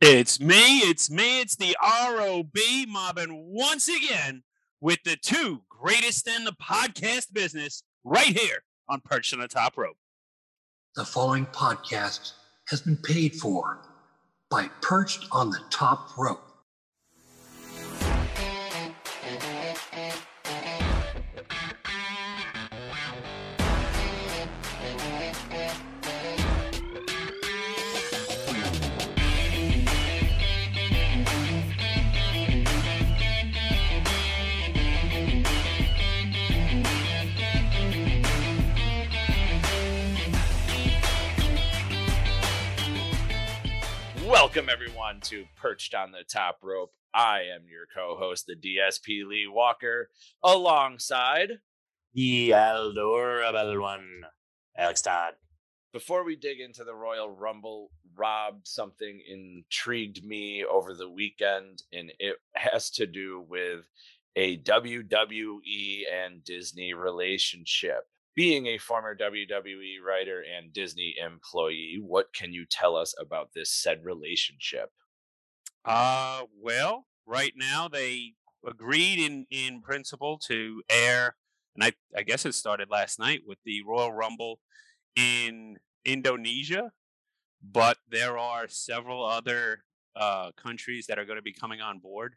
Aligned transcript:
It's 0.00 0.38
me, 0.38 0.78
it's 0.78 1.10
me, 1.10 1.40
it's 1.40 1.56
the 1.56 1.76
ROB 1.82 2.56
mobbing 2.86 3.48
once 3.48 3.88
again 3.88 4.44
with 4.80 5.00
the 5.04 5.16
two 5.16 5.62
greatest 5.68 6.28
in 6.28 6.44
the 6.44 6.52
podcast 6.52 7.32
business 7.32 7.82
right 8.04 8.38
here 8.38 8.62
on 8.88 9.00
Perched 9.00 9.34
on 9.34 9.40
the 9.40 9.48
Top 9.48 9.76
Rope. 9.76 9.96
The 10.94 11.04
following 11.04 11.46
podcast 11.46 12.34
has 12.68 12.80
been 12.80 12.96
paid 12.98 13.34
for 13.34 13.80
by 14.48 14.68
Perched 14.82 15.26
on 15.32 15.50
the 15.50 15.58
Top 15.68 16.16
Rope. 16.16 16.47
Welcome 44.48 44.70
everyone 44.70 45.20
to 45.24 45.44
Perched 45.56 45.94
on 45.94 46.10
the 46.10 46.24
Top 46.26 46.60
Rope. 46.62 46.94
I 47.12 47.40
am 47.54 47.66
your 47.70 47.84
co-host, 47.94 48.46
the 48.46 48.54
DSP 48.56 49.28
Lee 49.28 49.46
Walker, 49.46 50.08
alongside. 50.42 51.58
The 52.14 52.52
adorable 52.52 53.78
one, 53.78 54.22
Alex 54.74 55.02
Todd. 55.02 55.34
Before 55.92 56.24
we 56.24 56.34
dig 56.34 56.60
into 56.60 56.82
the 56.82 56.94
Royal 56.94 57.28
Rumble, 57.28 57.90
Rob, 58.16 58.60
something 58.62 59.20
intrigued 59.28 60.24
me 60.24 60.64
over 60.64 60.94
the 60.94 61.10
weekend, 61.10 61.82
and 61.92 62.10
it 62.18 62.36
has 62.54 62.88
to 62.92 63.06
do 63.06 63.44
with 63.46 63.84
a 64.34 64.56
WWE 64.60 66.04
and 66.10 66.42
Disney 66.42 66.94
relationship. 66.94 68.08
Being 68.38 68.66
a 68.66 68.78
former 68.78 69.16
WWE 69.16 69.94
writer 70.06 70.44
and 70.56 70.72
Disney 70.72 71.16
employee, 71.20 71.98
what 72.00 72.32
can 72.32 72.52
you 72.52 72.66
tell 72.70 72.94
us 72.94 73.12
about 73.18 73.48
this 73.52 73.68
said 73.68 74.04
relationship? 74.04 74.90
Uh, 75.84 76.42
well, 76.62 77.06
right 77.26 77.52
now 77.56 77.88
they 77.88 78.34
agreed 78.64 79.18
in 79.18 79.44
in 79.50 79.82
principle 79.82 80.38
to 80.46 80.80
air, 80.88 81.34
and 81.74 81.82
I 81.82 81.94
I 82.16 82.22
guess 82.22 82.46
it 82.46 82.54
started 82.54 82.88
last 82.88 83.18
night 83.18 83.40
with 83.44 83.58
the 83.64 83.82
Royal 83.82 84.12
Rumble 84.12 84.60
in 85.16 85.76
Indonesia, 86.04 86.92
but 87.60 87.98
there 88.08 88.38
are 88.38 88.68
several 88.68 89.26
other 89.26 89.82
uh, 90.14 90.52
countries 90.56 91.06
that 91.08 91.18
are 91.18 91.24
going 91.24 91.38
to 91.38 91.42
be 91.42 91.52
coming 91.52 91.80
on 91.80 91.98
board, 91.98 92.36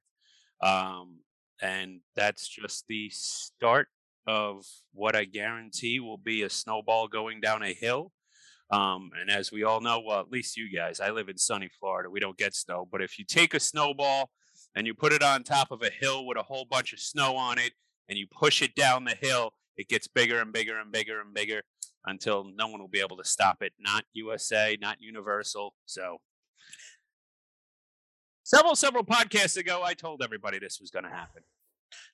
um, 0.64 1.20
and 1.62 2.00
that's 2.16 2.48
just 2.48 2.86
the 2.88 3.12
start 3.12 3.88
of 4.28 4.66
what 4.94 5.16
I 5.16 5.26
guarantee 5.26 6.00
will 6.00 6.18
be 6.18 6.44
a 6.44 6.50
snowball 6.50 7.08
going 7.08 7.42
down 7.42 7.64
a 7.64 7.74
hill. 7.74 8.12
Um, 8.72 9.12
and 9.20 9.30
as 9.30 9.52
we 9.52 9.64
all 9.64 9.82
know, 9.82 10.02
well, 10.06 10.22
at 10.22 10.32
least 10.32 10.56
you 10.56 10.74
guys, 10.74 11.00
I 11.00 11.12
live 11.12 11.28
in 11.28 11.38
sunny 11.38 11.70
Florida. 11.80 12.10
We 12.10 12.20
don't 12.20 12.38
get 12.38 12.56
snow. 12.56 12.88
But 12.90 13.02
if 13.02 13.20
you 13.20 13.26
take 13.26 13.54
a 13.54 13.60
snowball 13.60 14.30
and 14.76 14.88
you 14.88 14.94
put 14.94 15.12
it 15.12 15.24
on 15.24 15.44
top 15.44 15.72
of 15.72 15.82
a 15.82 15.90
hill 15.90 16.26
with 16.26 16.38
a 16.38 16.44
whole 16.44 16.66
bunch 16.66 16.94
of 16.94 17.00
snow 17.00 17.36
on 17.36 17.60
it 17.60 17.74
and 18.08 18.18
you 18.18 18.28
push 18.28 18.62
it 18.62 18.76
down 18.76 19.04
the 19.04 19.18
hill, 19.20 19.54
it 19.76 19.90
gets 19.90 20.08
bigger 20.08 20.40
and 20.40 20.54
bigger 20.54 20.80
and 20.80 20.92
bigger 20.92 21.20
and 21.20 21.34
bigger 21.34 21.64
until 22.06 22.46
no 22.56 22.68
one 22.68 22.80
will 22.80 22.88
be 22.88 23.02
able 23.02 23.18
to 23.18 23.26
stop 23.26 23.58
it. 23.62 23.74
Not 23.80 24.06
USA, 24.14 24.78
not 24.80 24.98
Universal. 25.02 25.74
So 25.86 26.20
several, 28.44 28.76
several 28.76 29.04
podcasts 29.04 29.58
ago, 29.58 29.82
I 29.84 29.94
told 29.94 30.22
everybody 30.24 30.60
this 30.60 30.80
was 30.80 30.92
going 30.92 31.06
to 31.06 31.12
happen. 31.12 31.44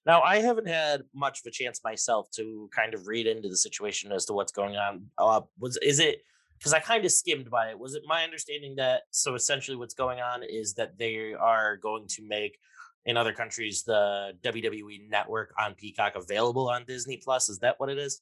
Now, 0.06 0.22
I 0.22 0.38
haven't 0.38 0.68
had 0.68 1.04
much 1.14 1.40
of 1.40 1.46
a 1.48 1.52
chance 1.52 1.82
myself 1.84 2.30
to 2.36 2.70
kind 2.76 2.94
of 2.94 3.08
read 3.08 3.28
into 3.28 3.50
the 3.50 3.58
situation 3.58 4.12
as 4.12 4.26
to 4.26 4.34
what's 4.34 4.52
going 4.52 4.76
on. 4.76 5.06
Uh, 5.18 5.42
was 5.60 5.78
is 5.78 6.00
it 6.00 6.20
because 6.58 6.74
I 6.74 6.80
kind 6.80 7.06
of 7.06 7.12
skimmed 7.12 7.50
by 7.50 7.70
it? 7.70 7.80
Was 7.80 7.96
it 7.96 8.04
my 8.06 8.24
understanding 8.24 8.76
that 8.78 9.04
so 9.12 9.36
essentially 9.36 9.78
what's 9.78 9.94
going 9.94 10.20
on 10.20 10.44
is 10.44 10.74
that 10.76 10.98
they 10.98 11.34
are 11.34 11.78
going 11.78 12.08
to 12.10 12.28
make 12.28 12.58
in 13.06 13.16
other 13.16 13.32
countries 13.34 13.84
the 13.84 14.34
WWE 14.44 15.10
network 15.10 15.54
on 15.60 15.76
Peacock 15.76 16.14
available 16.16 16.70
on 16.70 16.84
Disney 16.86 17.18
Plus? 17.18 17.48
Is 17.50 17.60
that 17.60 17.80
what 17.80 17.90
it 17.90 17.98
is? 17.98 18.22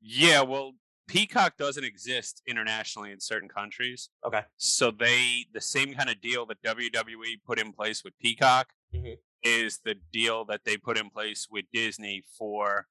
Yeah, 0.00 0.42
well, 0.42 0.72
Peacock 1.08 1.56
doesn't 1.56 1.84
exist 1.84 2.42
internationally 2.46 3.10
in 3.10 3.20
certain 3.20 3.48
countries. 3.48 4.10
Okay. 4.24 4.42
So 4.56 4.90
they 4.90 5.46
the 5.52 5.60
same 5.60 5.94
kind 5.94 6.08
of 6.08 6.20
deal 6.20 6.46
that 6.46 6.62
WWE 6.62 7.40
put 7.44 7.58
in 7.58 7.72
place 7.72 8.04
with 8.04 8.16
Peacock 8.18 8.68
Mhm. 8.94 9.18
Is 9.42 9.80
the 9.84 9.96
deal 10.12 10.44
that 10.46 10.60
they 10.64 10.76
put 10.76 10.98
in 10.98 11.10
place 11.10 11.48
with 11.50 11.64
Disney 11.72 12.22
for 12.38 12.86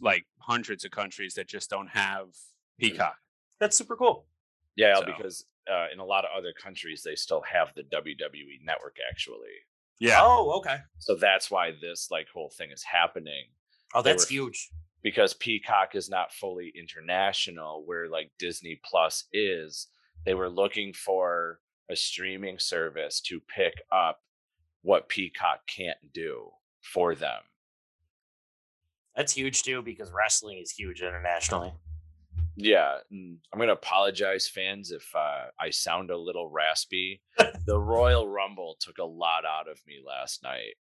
like 0.00 0.24
hundreds 0.38 0.84
of 0.84 0.90
countries 0.90 1.34
that 1.34 1.48
just 1.48 1.70
don't 1.70 1.88
have 1.88 2.26
Peacock. 2.78 3.16
That's 3.60 3.76
super 3.76 3.96
cool. 3.96 4.26
Yeah, 4.76 4.96
So- 4.96 5.06
because 5.06 5.44
uh, 5.70 5.86
in 5.92 5.98
a 5.98 6.04
lot 6.04 6.24
of 6.24 6.30
other 6.36 6.52
countries, 6.52 7.02
they 7.02 7.14
still 7.14 7.42
have 7.50 7.68
the 7.74 7.82
WWE 7.84 8.64
network 8.64 8.96
actually. 9.08 9.54
Yeah. 10.00 10.18
Oh, 10.20 10.58
okay. 10.58 10.78
So 10.98 11.14
that's 11.14 11.50
why 11.50 11.70
this 11.80 12.08
like 12.10 12.26
whole 12.28 12.50
thing 12.50 12.70
is 12.70 12.82
happening. 12.82 13.44
Oh, 13.94 14.02
that's 14.02 14.24
were- 14.24 14.34
huge. 14.34 14.68
because 15.02 15.32
Peacock 15.34 15.94
is 15.94 16.10
not 16.10 16.32
fully 16.32 16.72
international, 16.78 17.84
where 17.86 18.08
like 18.08 18.30
Disney 18.38 18.80
Plus 18.84 19.24
is. 19.32 19.86
They 20.26 20.34
were 20.34 20.48
looking 20.50 20.92
for 20.92 21.60
a 21.90 21.96
streaming 21.96 22.58
service 22.58 23.20
to 23.22 23.40
pick 23.40 23.74
up 23.92 24.20
what 24.84 25.08
Peacock 25.08 25.66
can't 25.66 25.98
do 26.12 26.50
for 26.82 27.14
them. 27.14 27.40
That's 29.16 29.32
huge 29.32 29.62
too 29.62 29.82
because 29.82 30.12
wrestling 30.12 30.58
is 30.58 30.70
huge 30.70 31.00
internationally. 31.00 31.72
Yeah, 32.56 32.98
I'm 33.10 33.58
gonna 33.58 33.72
apologize, 33.72 34.46
fans, 34.46 34.92
if 34.92 35.10
uh, 35.14 35.46
I 35.58 35.70
sound 35.70 36.10
a 36.10 36.16
little 36.16 36.50
raspy. 36.50 37.20
the 37.66 37.78
Royal 37.78 38.28
Rumble 38.28 38.76
took 38.78 38.98
a 38.98 39.04
lot 39.04 39.44
out 39.44 39.68
of 39.68 39.80
me 39.88 39.96
last 40.06 40.42
night. 40.42 40.74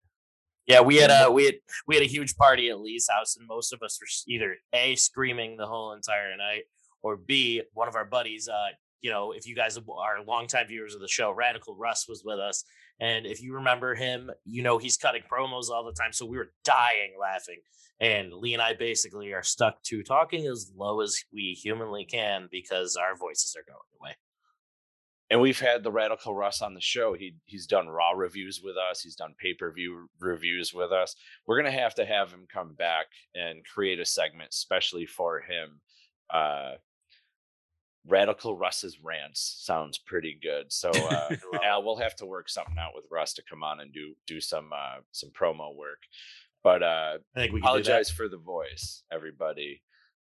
Yeah, 0.68 0.81
we 0.81 0.97
had 0.97 1.09
a 1.09 1.31
we 1.31 1.46
had 1.46 1.56
we 1.88 1.96
had 1.96 2.03
a 2.03 2.08
huge 2.08 2.36
party 2.36 2.69
at 2.69 2.80
Lee's 2.80 3.08
house, 3.09 3.38
and 3.38 3.47
most 3.47 3.74
of 3.74 3.81
us 3.81 3.97
were 4.00 4.31
either 4.31 4.56
a 4.74 4.96
screaming 4.96 5.58
the 5.58 5.66
whole 5.66 5.94
entire 5.94 6.36
night, 6.38 6.63
or 7.02 7.16
b 7.16 7.63
one 7.74 7.88
of 7.88 7.96
our 7.96 8.06
buddies. 8.06 8.47
Uh, 8.47 8.68
you 9.02 9.09
know, 9.09 9.31
if 9.31 9.47
you 9.47 9.56
guys 9.56 9.78
are 9.78 10.24
longtime 10.25 10.68
viewers 10.68 10.96
of 10.96 11.02
the 11.02 11.08
show, 11.08 11.31
Radical 11.31 11.75
Russ 11.75 12.08
was 12.08 12.24
with 12.25 12.40
us, 12.40 12.63
and 13.00 13.26
if 13.26 13.42
you 13.42 13.56
remember 13.56 13.96
him, 13.96 14.31
you 14.46 14.64
know 14.64 14.78
he's 14.78 14.98
cutting 14.98 15.24
promos 15.31 15.70
all 15.70 15.84
the 15.86 15.94
time, 15.94 16.14
so 16.14 16.26
we 16.26 16.38
were 16.38 16.52
dying 16.64 17.14
laughing. 17.20 17.59
And 18.00 18.34
Lee 18.34 18.54
and 18.54 18.62
I 18.62 18.74
basically 18.74 19.34
are 19.34 19.44
stuck 19.44 19.81
to 19.84 20.04
talking 20.04 20.48
as 20.48 20.72
low 20.76 21.02
as 21.02 21.18
we 21.34 21.58
humanly 21.62 22.06
can 22.06 22.48
because 22.52 22.96
our 22.98 23.16
voices 23.16 23.56
are 23.58 23.64
going 23.66 23.80
away. 24.02 24.16
and 25.30 25.42
we've 25.42 25.59
had 25.59 25.84
the 25.84 25.92
radical 25.92 26.36
russ 26.36 26.62
on 26.62 26.74
the 26.74 26.81
show 26.81 27.14
he 27.14 27.36
he's 27.46 27.66
done 27.66 27.88
raw 27.88 28.12
reviews 28.12 28.62
with 28.64 28.76
us 28.78 29.02
he's 29.02 29.16
done 29.16 29.34
pay-per-view 29.40 30.08
reviews 30.20 30.74
with 30.74 30.92
us 30.92 31.16
we're 31.48 31.58
gonna 31.58 31.72
have 31.72 31.96
to 31.96 32.06
have 32.06 32.31
him 32.31 32.46
come 32.54 32.74
back 32.74 33.06
and 33.34 33.66
create 33.66 34.00
a 34.00 34.06
segment 34.06 34.50
especially 34.52 35.06
for 35.06 35.40
him 35.42 35.80
uh 36.34 36.74
radical 38.06 38.58
russ's 38.58 39.00
rants 39.02 39.62
sounds 39.62 39.97
pretty 39.97 40.38
good 40.41 40.72
so 40.72 40.90
uh 40.91 41.30
al 41.64 41.84
we'll 41.84 41.96
have 41.96 42.16
to 42.16 42.25
work 42.25 42.50
something 42.50 42.78
out 42.78 42.91
with 42.94 43.06
russ 43.09 43.34
to 43.34 43.44
come 43.50 43.64
on 43.64 43.80
and 43.80 43.94
do 43.94 44.14
do 44.28 44.41
some 44.41 44.72
uh 44.74 45.00
some 45.12 45.30
promo 45.30 45.74
work 45.75 46.00
but 46.63 46.84
uh 46.84 47.18
I 47.36 47.40
think 47.40 47.53
we 47.53 47.62
can 47.62 47.69
do 47.69 47.84
that. 47.84 47.90
apologize 47.90 48.09
for 48.09 48.28
the 48.28 48.38
voice 48.38 49.03
everybody 49.12 49.81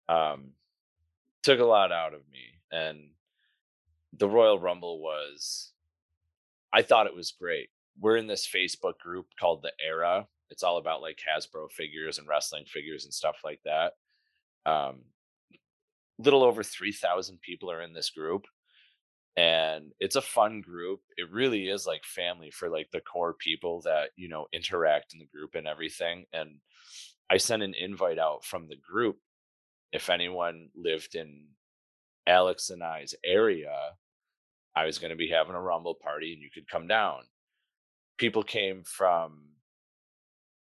um 0.10 0.52
took 1.44 1.60
a 1.60 1.66
lot 1.66 1.92
out 1.94 2.14
of 2.14 2.22
me 2.32 2.60
and 2.72 3.00
the 4.18 4.28
royal 4.28 4.60
rumble 4.60 5.02
was 5.02 5.72
i 6.74 6.82
thought 6.82 7.08
it 7.08 7.16
was 7.16 7.32
great. 7.32 7.70
We're 8.02 8.18
in 8.18 8.28
this 8.28 8.48
facebook 8.48 8.98
group 9.00 9.28
called 9.40 9.62
the 9.62 9.72
era. 9.86 10.28
It's 10.50 10.64
all 10.64 10.78
about 10.78 11.02
like 11.02 11.20
hasbro 11.20 11.72
figures 11.72 12.18
and 12.18 12.28
wrestling 12.28 12.66
figures 12.66 13.06
and 13.06 13.14
stuff 13.14 13.38
like 13.44 13.62
that 13.64 13.94
um 14.66 15.00
little 16.20 16.44
over 16.44 16.62
3000 16.64 17.40
people 17.42 17.72
are 17.72 17.82
in 17.82 17.94
this 17.94 18.10
group 18.10 18.46
and 19.38 19.94
it's 20.00 20.18
a 20.18 20.22
fun 20.22 20.60
group 20.60 21.00
it 21.16 21.32
really 21.32 21.68
is 21.70 21.88
like 21.88 22.04
family 22.04 22.52
for 22.52 22.70
like 22.70 22.90
the 22.92 23.00
core 23.00 23.34
people 23.34 23.82
that 23.82 24.10
you 24.18 24.28
know 24.28 24.48
interact 24.52 25.14
in 25.14 25.20
the 25.20 25.26
group 25.26 25.56
and 25.56 25.66
everything 25.66 26.26
and 26.34 26.58
i 27.30 27.38
sent 27.38 27.64
an 27.64 27.74
invite 27.74 28.20
out 28.20 28.44
from 28.44 28.68
the 28.68 28.76
group. 28.76 29.18
If 29.92 30.10
anyone 30.10 30.70
lived 30.76 31.16
in 31.16 31.46
alex 32.28 32.70
and 32.70 32.84
i's 32.84 33.16
area 33.26 33.76
i 34.76 34.86
was 34.86 35.00
going 35.00 35.12
to 35.12 35.16
be 35.16 35.30
having 35.30 35.56
a 35.56 35.62
rumble 35.62 35.96
party 35.96 36.34
and 36.34 36.42
you 36.42 36.50
could 36.54 36.68
come 36.68 36.88
down. 36.88 37.22
People 38.18 38.44
came 38.44 38.84
from 38.84 39.46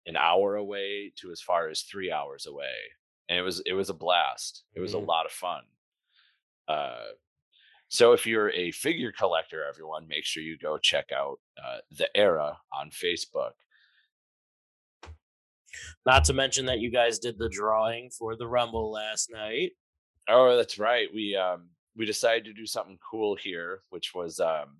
an 0.07 0.17
hour 0.17 0.57
away 0.57 1.13
to 1.17 1.31
as 1.31 1.41
far 1.41 1.69
as 1.69 1.83
three 1.83 2.11
hours 2.11 2.47
away 2.47 2.75
and 3.29 3.39
it 3.39 3.43
was 3.43 3.61
it 3.67 3.73
was 3.75 3.89
a 3.91 3.95
blast 3.95 4.65
it 4.75 4.81
was 4.81 4.93
Mhm. 4.93 5.03
a 5.03 5.05
lot 5.07 5.27
of 5.27 5.33
fun 5.33 5.65
uh 6.69 7.07
So 7.89 8.13
if 8.15 8.27
you're 8.27 8.51
a 8.53 8.71
figure 8.73 9.13
collector, 9.13 9.65
everyone, 9.69 10.09
make 10.09 10.25
sure 10.25 10.43
you 10.43 10.57
go 10.57 10.79
check 10.79 11.13
out 11.13 11.41
uh, 11.63 11.81
the 11.91 12.09
Era 12.17 12.59
on 12.73 12.89
Facebook. 12.91 13.53
Not 16.07 16.25
to 16.25 16.33
mention 16.33 16.67
that 16.67 16.81
you 16.81 16.91
guys 16.91 17.19
did 17.19 17.39
the 17.39 17.49
drawing 17.51 18.11
for 18.11 18.35
the 18.37 18.47
Rumble 18.49 18.91
last 18.91 19.31
night. 19.31 19.73
Oh, 20.29 20.57
that's 20.57 20.79
right. 20.79 21.09
We 21.13 21.37
um 21.37 21.69
we 21.95 22.07
decided 22.07 22.45
to 22.47 22.53
do 22.55 22.67
something 22.67 22.99
cool 23.11 23.37
here, 23.37 23.83
which 23.91 24.15
was 24.15 24.41
um 24.41 24.79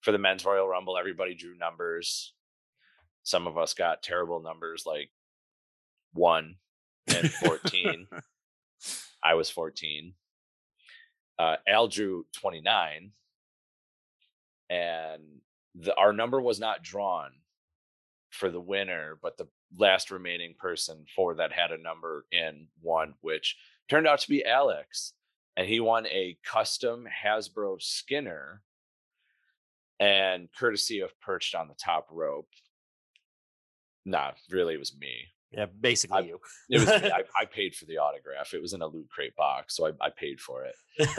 for 0.00 0.12
the 0.12 0.18
men's 0.18 0.44
Royal 0.44 0.68
Rumble. 0.68 0.96
Everybody 0.98 1.34
drew 1.34 1.56
numbers. 1.56 2.34
Some 3.22 3.46
of 3.46 3.58
us 3.58 3.74
got 3.74 4.02
terrible 4.02 4.40
numbers 4.40 4.84
like 4.86 5.10
one 6.12 6.56
and 7.16 7.32
fourteen. 7.32 8.06
I 9.22 9.34
was 9.34 9.50
fourteen. 9.50 10.14
Uh, 11.38 11.56
Al 11.66 11.88
drew 11.88 12.26
twenty 12.32 12.60
nine, 12.60 13.12
and 14.68 15.22
the 15.74 15.94
our 15.96 16.12
number 16.12 16.40
was 16.40 16.60
not 16.60 16.82
drawn 16.82 17.30
for 18.30 18.50
the 18.50 18.60
winner, 18.60 19.18
but 19.22 19.36
the 19.36 19.48
last 19.76 20.10
remaining 20.10 20.54
person 20.58 21.04
for 21.14 21.34
that 21.34 21.52
had 21.52 21.72
a 21.72 21.82
number 21.82 22.26
in 22.32 22.68
one, 22.80 23.14
which 23.20 23.56
turned 23.88 24.06
out 24.06 24.20
to 24.20 24.28
be 24.28 24.44
Alex. 24.44 25.12
And 25.56 25.68
he 25.68 25.80
won 25.80 26.06
a 26.06 26.38
custom 26.44 27.06
Hasbro 27.24 27.82
Skinner 27.82 28.62
and 29.98 30.48
courtesy 30.56 31.00
of 31.00 31.20
perched 31.20 31.54
on 31.54 31.68
the 31.68 31.74
top 31.74 32.06
rope. 32.10 32.48
Nah, 34.06 34.30
really, 34.48 34.74
it 34.74 34.78
was 34.78 34.96
me. 34.98 35.26
Yeah, 35.52 35.66
basically 35.80 36.18
I- 36.18 36.26
you. 36.26 36.40
It 36.68 36.80
was. 36.80 36.88
I, 36.90 37.22
I 37.38 37.44
paid 37.44 37.74
for 37.74 37.84
the 37.86 37.98
autograph. 37.98 38.54
It 38.54 38.62
was 38.62 38.72
in 38.72 38.82
a 38.82 38.86
loot 38.86 39.08
crate 39.10 39.34
box, 39.36 39.76
so 39.76 39.86
I, 39.86 39.90
I 40.00 40.10
paid 40.10 40.40
for 40.40 40.64
it. 40.64 40.74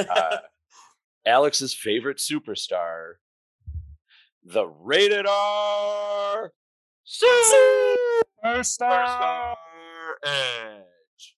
Uh, 0.09 0.37
Alex's 1.25 1.73
favorite 1.73 2.17
superstar, 2.17 3.13
the 4.43 4.65
rated 4.65 5.25
R 5.27 6.51
Superstar 8.43 9.55
Edge. 10.25 11.35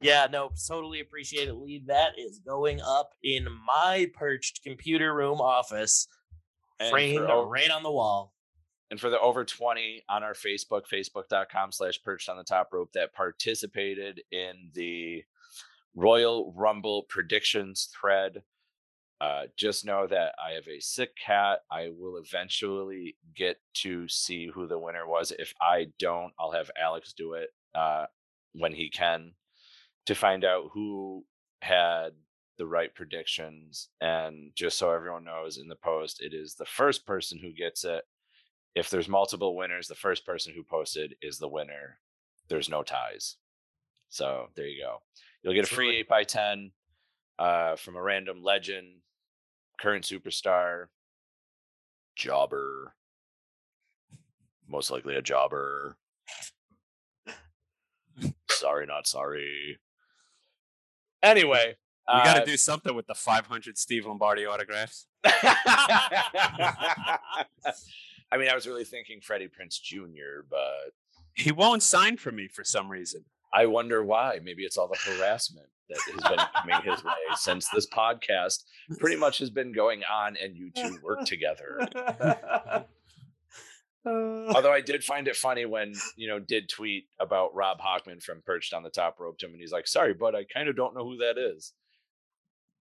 Yeah, 0.00 0.26
no, 0.30 0.50
totally 0.68 1.00
appreciate 1.00 1.48
it, 1.48 1.54
Lee. 1.54 1.82
That 1.86 2.12
is 2.18 2.38
going 2.38 2.80
up 2.80 3.12
in 3.22 3.46
my 3.66 4.10
perched 4.14 4.62
computer 4.62 5.14
room 5.14 5.40
office, 5.40 6.08
And 6.78 6.90
framed 6.90 7.28
right 7.28 7.70
on 7.70 7.82
the 7.82 7.90
wall. 7.92 8.32
And 8.90 9.00
for 9.00 9.10
the 9.10 9.20
over 9.20 9.44
20 9.44 10.02
on 10.08 10.22
our 10.22 10.34
Facebook, 10.34 10.82
facebook.com 10.92 11.72
slash 11.72 12.02
perched 12.02 12.28
on 12.28 12.36
the 12.36 12.44
top 12.44 12.70
rope 12.72 12.92
that 12.92 13.14
participated 13.14 14.22
in 14.32 14.70
the 14.74 15.22
Royal 15.94 16.52
Rumble 16.56 17.04
predictions 17.08 17.88
thread. 17.98 18.42
Uh, 19.20 19.42
just 19.56 19.84
know 19.84 20.06
that 20.06 20.34
I 20.44 20.52
have 20.54 20.66
a 20.66 20.80
sick 20.80 21.10
cat. 21.16 21.60
I 21.70 21.90
will 21.96 22.16
eventually 22.16 23.16
get 23.36 23.58
to 23.74 24.08
see 24.08 24.48
who 24.52 24.66
the 24.66 24.78
winner 24.78 25.06
was. 25.06 25.32
If 25.38 25.52
I 25.60 25.88
don't, 25.98 26.32
I'll 26.38 26.52
have 26.52 26.70
Alex 26.80 27.12
do 27.12 27.34
it 27.34 27.50
uh, 27.74 28.06
when 28.54 28.72
he 28.72 28.88
can 28.88 29.32
to 30.06 30.14
find 30.14 30.44
out 30.44 30.70
who 30.72 31.24
had 31.60 32.10
the 32.56 32.66
right 32.66 32.94
predictions. 32.94 33.88
And 34.00 34.52
just 34.54 34.78
so 34.78 34.90
everyone 34.90 35.24
knows 35.24 35.58
in 35.58 35.68
the 35.68 35.76
post, 35.76 36.22
it 36.22 36.34
is 36.34 36.54
the 36.54 36.64
first 36.64 37.06
person 37.06 37.38
who 37.38 37.52
gets 37.52 37.84
it. 37.84 38.04
If 38.74 38.90
there's 38.90 39.08
multiple 39.08 39.56
winners, 39.56 39.88
the 39.88 39.94
first 39.94 40.24
person 40.24 40.52
who 40.54 40.62
posted 40.62 41.16
is 41.20 41.38
the 41.38 41.48
winner. 41.48 41.98
There's 42.48 42.68
no 42.68 42.82
ties. 42.82 43.36
So 44.08 44.48
there 44.54 44.66
you 44.66 44.82
go. 44.82 44.98
You'll 45.42 45.54
get 45.54 45.70
a 45.70 45.74
free 45.74 45.98
8 45.98 46.08
by 46.08 46.24
10 46.24 46.70
uh, 47.38 47.76
from 47.76 47.96
a 47.96 48.02
random 48.02 48.42
legend, 48.42 48.86
current 49.80 50.04
superstar, 50.04 50.86
jobber, 52.16 52.94
most 54.68 54.90
likely 54.90 55.16
a 55.16 55.22
jobber. 55.22 55.96
sorry, 58.50 58.86
not 58.86 59.06
sorry. 59.06 59.78
Anyway, 61.22 61.76
We 62.08 62.20
got 62.22 62.36
uh, 62.36 62.40
to 62.40 62.46
do 62.46 62.56
something 62.56 62.94
with 62.94 63.06
the 63.06 63.14
500 63.14 63.78
Steve 63.78 64.06
Lombardi 64.06 64.46
autographs. 64.46 65.06
I 68.32 68.36
mean, 68.36 68.48
I 68.48 68.54
was 68.54 68.66
really 68.66 68.84
thinking 68.84 69.20
Freddie 69.20 69.48
Prinze 69.48 69.80
Jr., 69.82 70.44
but 70.48 70.92
He 71.34 71.52
won't 71.52 71.82
sign 71.82 72.16
for 72.16 72.30
me 72.30 72.48
for 72.48 72.64
some 72.64 72.88
reason. 72.88 73.24
I 73.52 73.66
wonder 73.66 74.04
why. 74.04 74.38
Maybe 74.42 74.62
it's 74.64 74.76
all 74.76 74.88
the 74.88 75.10
harassment 75.10 75.66
that 75.88 75.98
has 76.06 76.36
been 76.36 76.46
coming 76.54 76.92
his 76.92 77.02
way 77.04 77.12
since 77.34 77.68
this 77.70 77.88
podcast 77.88 78.62
pretty 78.98 79.16
much 79.16 79.38
has 79.38 79.50
been 79.50 79.72
going 79.72 80.02
on 80.10 80.36
and 80.36 80.56
you 80.56 80.70
two 80.70 80.98
work 81.02 81.24
together. 81.24 81.88
Oh. 84.06 84.46
Although 84.54 84.72
I 84.72 84.80
did 84.80 85.04
find 85.04 85.28
it 85.28 85.36
funny 85.36 85.66
when, 85.66 85.92
you 86.16 86.26
know, 86.26 86.38
did 86.38 86.70
tweet 86.70 87.04
about 87.18 87.54
Rob 87.54 87.80
Hockman 87.80 88.22
from 88.22 88.40
Perched 88.40 88.72
on 88.72 88.82
the 88.82 88.88
Top 88.88 89.20
Rope 89.20 89.36
to 89.38 89.46
him 89.46 89.52
and 89.52 89.60
he's 89.60 89.72
like, 89.72 89.86
sorry, 89.86 90.14
but 90.14 90.34
I 90.34 90.44
kind 90.44 90.70
of 90.70 90.76
don't 90.76 90.94
know 90.94 91.04
who 91.04 91.18
that 91.18 91.36
is. 91.36 91.74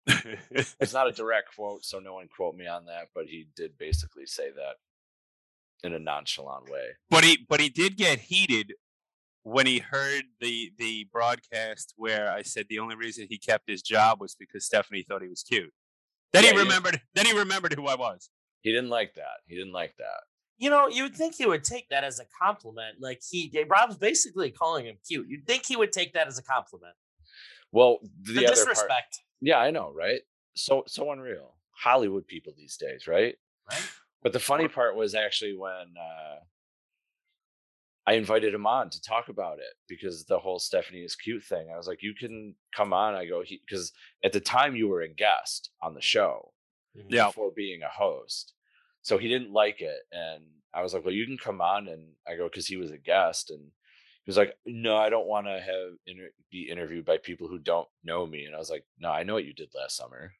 It's 0.81 0.93
not 0.93 1.07
a 1.07 1.13
direct 1.13 1.55
quote, 1.55 1.85
so 1.85 1.99
no 1.99 2.15
one 2.15 2.27
quote 2.27 2.55
me 2.55 2.67
on 2.67 2.87
that, 2.87 3.09
but 3.15 3.27
he 3.27 3.47
did 3.55 3.77
basically 3.77 4.25
say 4.25 4.49
that 4.51 4.75
in 5.83 5.93
a 5.93 5.99
nonchalant 5.99 6.69
way. 6.69 6.89
but 7.09 7.23
he 7.23 7.37
but 7.49 7.59
he 7.59 7.69
did 7.69 7.97
get 7.97 8.19
heated 8.19 8.73
when 9.43 9.65
he 9.65 9.79
heard 9.79 10.23
the 10.41 10.71
the 10.77 11.07
broadcast 11.11 11.93
where 11.97 12.31
I 12.31 12.41
said 12.41 12.65
the 12.69 12.79
only 12.79 12.95
reason 12.95 13.27
he 13.29 13.37
kept 13.37 13.69
his 13.69 13.81
job 13.81 14.19
was 14.19 14.35
because 14.35 14.65
Stephanie 14.65 15.03
thought 15.07 15.21
he 15.21 15.27
was 15.29 15.43
cute. 15.43 15.71
Then 16.33 16.43
Yeah, 16.43 16.51
he 16.51 16.57
he- 16.57 16.63
remembered. 16.63 17.01
Then 17.13 17.25
he 17.25 17.37
remembered 17.37 17.73
who 17.73 17.87
I 17.87 17.95
was. 17.95 18.29
He 18.61 18.71
didn't 18.71 18.89
like 18.89 19.13
that. 19.15 19.37
He 19.45 19.55
didn't 19.55 19.71
like 19.71 19.95
that. 19.97 20.21
you 20.57 20.69
know, 20.71 20.87
you 20.87 21.03
would 21.03 21.15
think 21.15 21.35
he 21.35 21.45
would 21.45 21.63
take 21.63 21.87
that 21.89 22.03
as 22.03 22.19
a 22.19 22.25
compliment. 22.41 22.97
Like 22.99 23.21
he, 23.29 23.53
Rob's 23.69 23.95
basically 23.97 24.49
calling 24.51 24.85
him 24.87 24.97
cute. 25.07 25.27
You'd 25.29 25.45
think 25.45 25.65
he 25.65 25.75
would 25.77 25.91
take 25.91 26.13
that 26.13 26.27
as 26.27 26.37
a 26.39 26.43
compliment. 26.43 26.95
Well, 27.71 27.99
The, 28.23 28.33
the, 28.33 28.39
other 28.47 28.47
part, 28.47 28.55
disrespect, 28.57 29.21
yeah, 29.39 29.59
I 29.59 29.69
know, 29.71 29.91
right? 29.95 30.21
So 30.55 30.83
so 30.87 31.11
unreal. 31.11 31.53
Hollywood 31.71 32.25
people 32.27 32.53
these 32.57 32.75
days, 32.77 33.07
right? 33.07 33.35
right? 33.69 33.89
But 34.23 34.33
the 34.33 34.39
funny 34.39 34.67
part 34.67 34.95
was 34.95 35.15
actually 35.15 35.55
when 35.55 35.71
uh, 35.99 36.39
I 38.05 38.13
invited 38.13 38.53
him 38.53 38.65
on 38.65 38.89
to 38.89 39.01
talk 39.01 39.29
about 39.29 39.59
it 39.59 39.73
because 39.87 40.25
the 40.25 40.39
whole 40.39 40.59
Stephanie 40.59 41.01
is 41.03 41.15
cute 41.15 41.43
thing. 41.43 41.69
I 41.73 41.77
was 41.77 41.87
like, 41.87 42.01
you 42.01 42.13
can 42.13 42.55
come 42.75 42.93
on. 42.93 43.15
I 43.15 43.25
go, 43.25 43.43
because 43.67 43.91
at 44.23 44.31
the 44.33 44.39
time 44.39 44.75
you 44.75 44.87
were 44.87 45.01
a 45.01 45.07
guest 45.09 45.71
on 45.81 45.93
the 45.93 46.01
show 46.01 46.53
Yeah. 47.09 47.27
before 47.27 47.51
being 47.55 47.81
a 47.83 47.89
host. 47.89 48.53
So 49.01 49.17
he 49.17 49.27
didn't 49.27 49.51
like 49.51 49.81
it. 49.81 49.99
And 50.11 50.43
I 50.73 50.81
was 50.81 50.93
like, 50.93 51.03
well, 51.05 51.13
you 51.13 51.25
can 51.25 51.37
come 51.37 51.61
on. 51.61 51.87
And 51.87 52.03
I 52.27 52.35
go, 52.37 52.45
because 52.47 52.67
he 52.67 52.77
was 52.77 52.91
a 52.91 52.97
guest. 52.97 53.51
And 53.51 53.59
he 53.61 54.29
was 54.29 54.37
like, 54.37 54.55
no, 54.65 54.97
I 54.97 55.09
don't 55.09 55.27
want 55.27 55.47
to 55.47 55.59
have 55.59 55.93
inter- 56.05 56.31
be 56.51 56.69
interviewed 56.69 57.05
by 57.05 57.17
people 57.17 57.47
who 57.47 57.59
don't 57.59 57.87
know 58.03 58.25
me. 58.25 58.45
And 58.45 58.55
I 58.55 58.57
was 58.57 58.69
like, 58.69 58.85
no, 58.99 59.09
I 59.11 59.23
know 59.23 59.33
what 59.35 59.45
you 59.45 59.53
did 59.53 59.69
last 59.75 59.95
summer. 59.95 60.33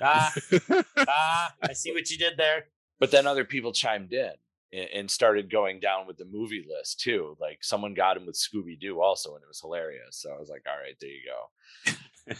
Ah, 0.00 0.32
ah, 0.96 1.54
I 1.62 1.72
see 1.74 1.92
what 1.92 2.08
you 2.10 2.16
did 2.18 2.36
there. 2.36 2.66
But 3.00 3.10
then 3.10 3.26
other 3.26 3.44
people 3.44 3.72
chimed 3.72 4.12
in 4.12 4.32
and, 4.72 5.10
started 5.10 5.50
going 5.50 5.80
down 5.80 6.06
with 6.06 6.18
the 6.18 6.24
movie 6.24 6.64
list 6.68 7.00
too. 7.00 7.36
Like 7.40 7.58
someone 7.64 7.94
got 7.94 8.16
him 8.16 8.26
with 8.26 8.36
Scooby 8.36 8.78
Doo 8.78 9.00
also, 9.00 9.34
and 9.34 9.42
it 9.42 9.48
was 9.48 9.60
hilarious. 9.60 10.18
So 10.18 10.30
I 10.30 10.38
was 10.38 10.50
like, 10.50 10.64
all 10.68 10.78
right, 10.78 10.96
there 11.00 11.10
you 11.10 11.22
go. 11.26 12.34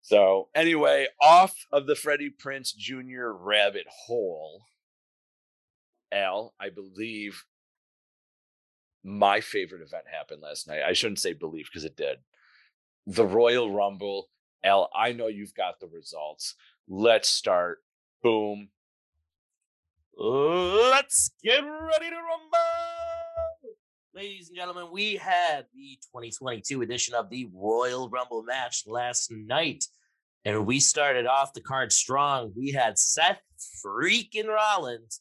so 0.00 0.48
anyway, 0.54 1.06
off 1.20 1.54
of 1.70 1.86
the 1.86 1.94
Freddie 1.94 2.30
Prinze 2.30 2.74
Jr. 2.74 3.28
rabbit 3.30 3.86
hole, 3.88 4.62
Al, 6.10 6.54
I 6.58 6.70
believe 6.70 7.44
my 9.04 9.40
favorite 9.40 9.82
event 9.82 10.04
happened 10.10 10.42
last 10.42 10.66
night. 10.66 10.80
I 10.86 10.92
shouldn't 10.92 11.20
say 11.20 11.32
believe 11.32 11.66
because 11.70 11.84
it 11.84 11.96
did. 11.96 12.18
The 13.06 13.26
Royal 13.26 13.72
Rumble. 13.72 14.28
Al, 14.62 14.90
I 14.94 15.12
know 15.12 15.28
you've 15.28 15.54
got 15.54 15.80
the 15.80 15.86
results. 15.86 16.54
Let's 16.88 17.28
start. 17.28 17.78
Boom. 18.22 18.68
Let's 20.16 21.30
get 21.42 21.60
ready 21.60 22.10
to 22.10 22.16
rumble. 22.16 22.58
Ladies 24.14 24.48
and 24.48 24.56
gentlemen, 24.56 24.88
we 24.92 25.16
had 25.16 25.66
the 25.74 25.98
2022 26.12 26.82
edition 26.82 27.14
of 27.14 27.30
the 27.30 27.48
Royal 27.54 28.08
Rumble 28.10 28.42
match 28.42 28.84
last 28.86 29.30
night. 29.30 29.84
And 30.44 30.66
we 30.66 30.80
started 30.80 31.26
off 31.26 31.52
the 31.52 31.60
card 31.60 31.92
strong. 31.92 32.52
We 32.56 32.72
had 32.72 32.98
Seth 32.98 33.40
freaking 33.84 34.48
Rollins 34.48 35.20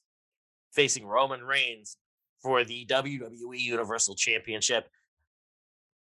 facing 0.74 1.05
Roman 1.05 1.43
Reigns 1.43 1.98
for 2.41 2.63
the 2.63 2.86
WWE 2.86 3.60
Universal 3.60 4.15
Championship. 4.15 4.88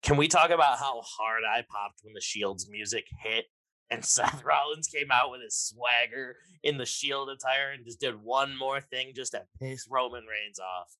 Can 0.01 0.17
we 0.17 0.27
talk 0.27 0.49
about 0.49 0.79
how 0.79 1.01
hard 1.01 1.43
I 1.49 1.63
popped 1.69 1.99
when 2.03 2.13
the 2.13 2.21
Shield's 2.21 2.69
music 2.69 3.05
hit 3.21 3.45
and 3.93 4.03
Seth 4.05 4.43
Rollins 4.43 4.87
came 4.87 5.11
out 5.11 5.31
with 5.31 5.41
his 5.41 5.55
swagger 5.55 6.35
in 6.63 6.77
the 6.77 6.85
Shield 6.85 7.29
attire 7.29 7.71
and 7.71 7.85
just 7.85 7.99
did 7.99 8.21
one 8.23 8.57
more 8.57 8.81
thing 8.81 9.13
just 9.15 9.31
to 9.33 9.43
piss 9.59 9.87
Roman 9.89 10.25
Reigns 10.25 10.59
off? 10.59 10.95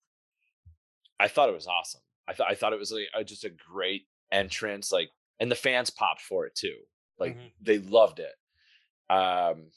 I 1.20 1.28
thought 1.28 1.50
it 1.50 1.56
was 1.56 1.68
awesome. 1.68 2.02
I 2.28 2.34
thought 2.34 2.50
I 2.50 2.56
thought 2.56 2.74
it 2.74 2.80
was 2.80 2.92
like 2.92 3.08
a, 3.16 3.24
just 3.24 3.44
a 3.46 3.50
great 3.50 4.04
entrance, 4.32 4.92
like, 4.92 5.10
and 5.40 5.50
the 5.52 5.56
fans 5.56 5.90
popped 5.90 6.22
for 6.22 6.46
it 6.46 6.56
too. 6.56 6.78
Like 7.20 7.36
Mhm. 7.38 7.52
they 7.62 7.78
loved 7.80 8.20
it. 8.20 8.34
Um, 9.10 9.72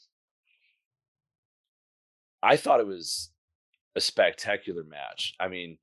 I 2.41 2.55
thought 2.57 2.79
it 2.79 2.87
was 2.87 3.31
a 3.95 4.01
spectacular 4.01 4.83
match. 4.83 5.33
I 5.39 5.47
mean, 5.47 5.77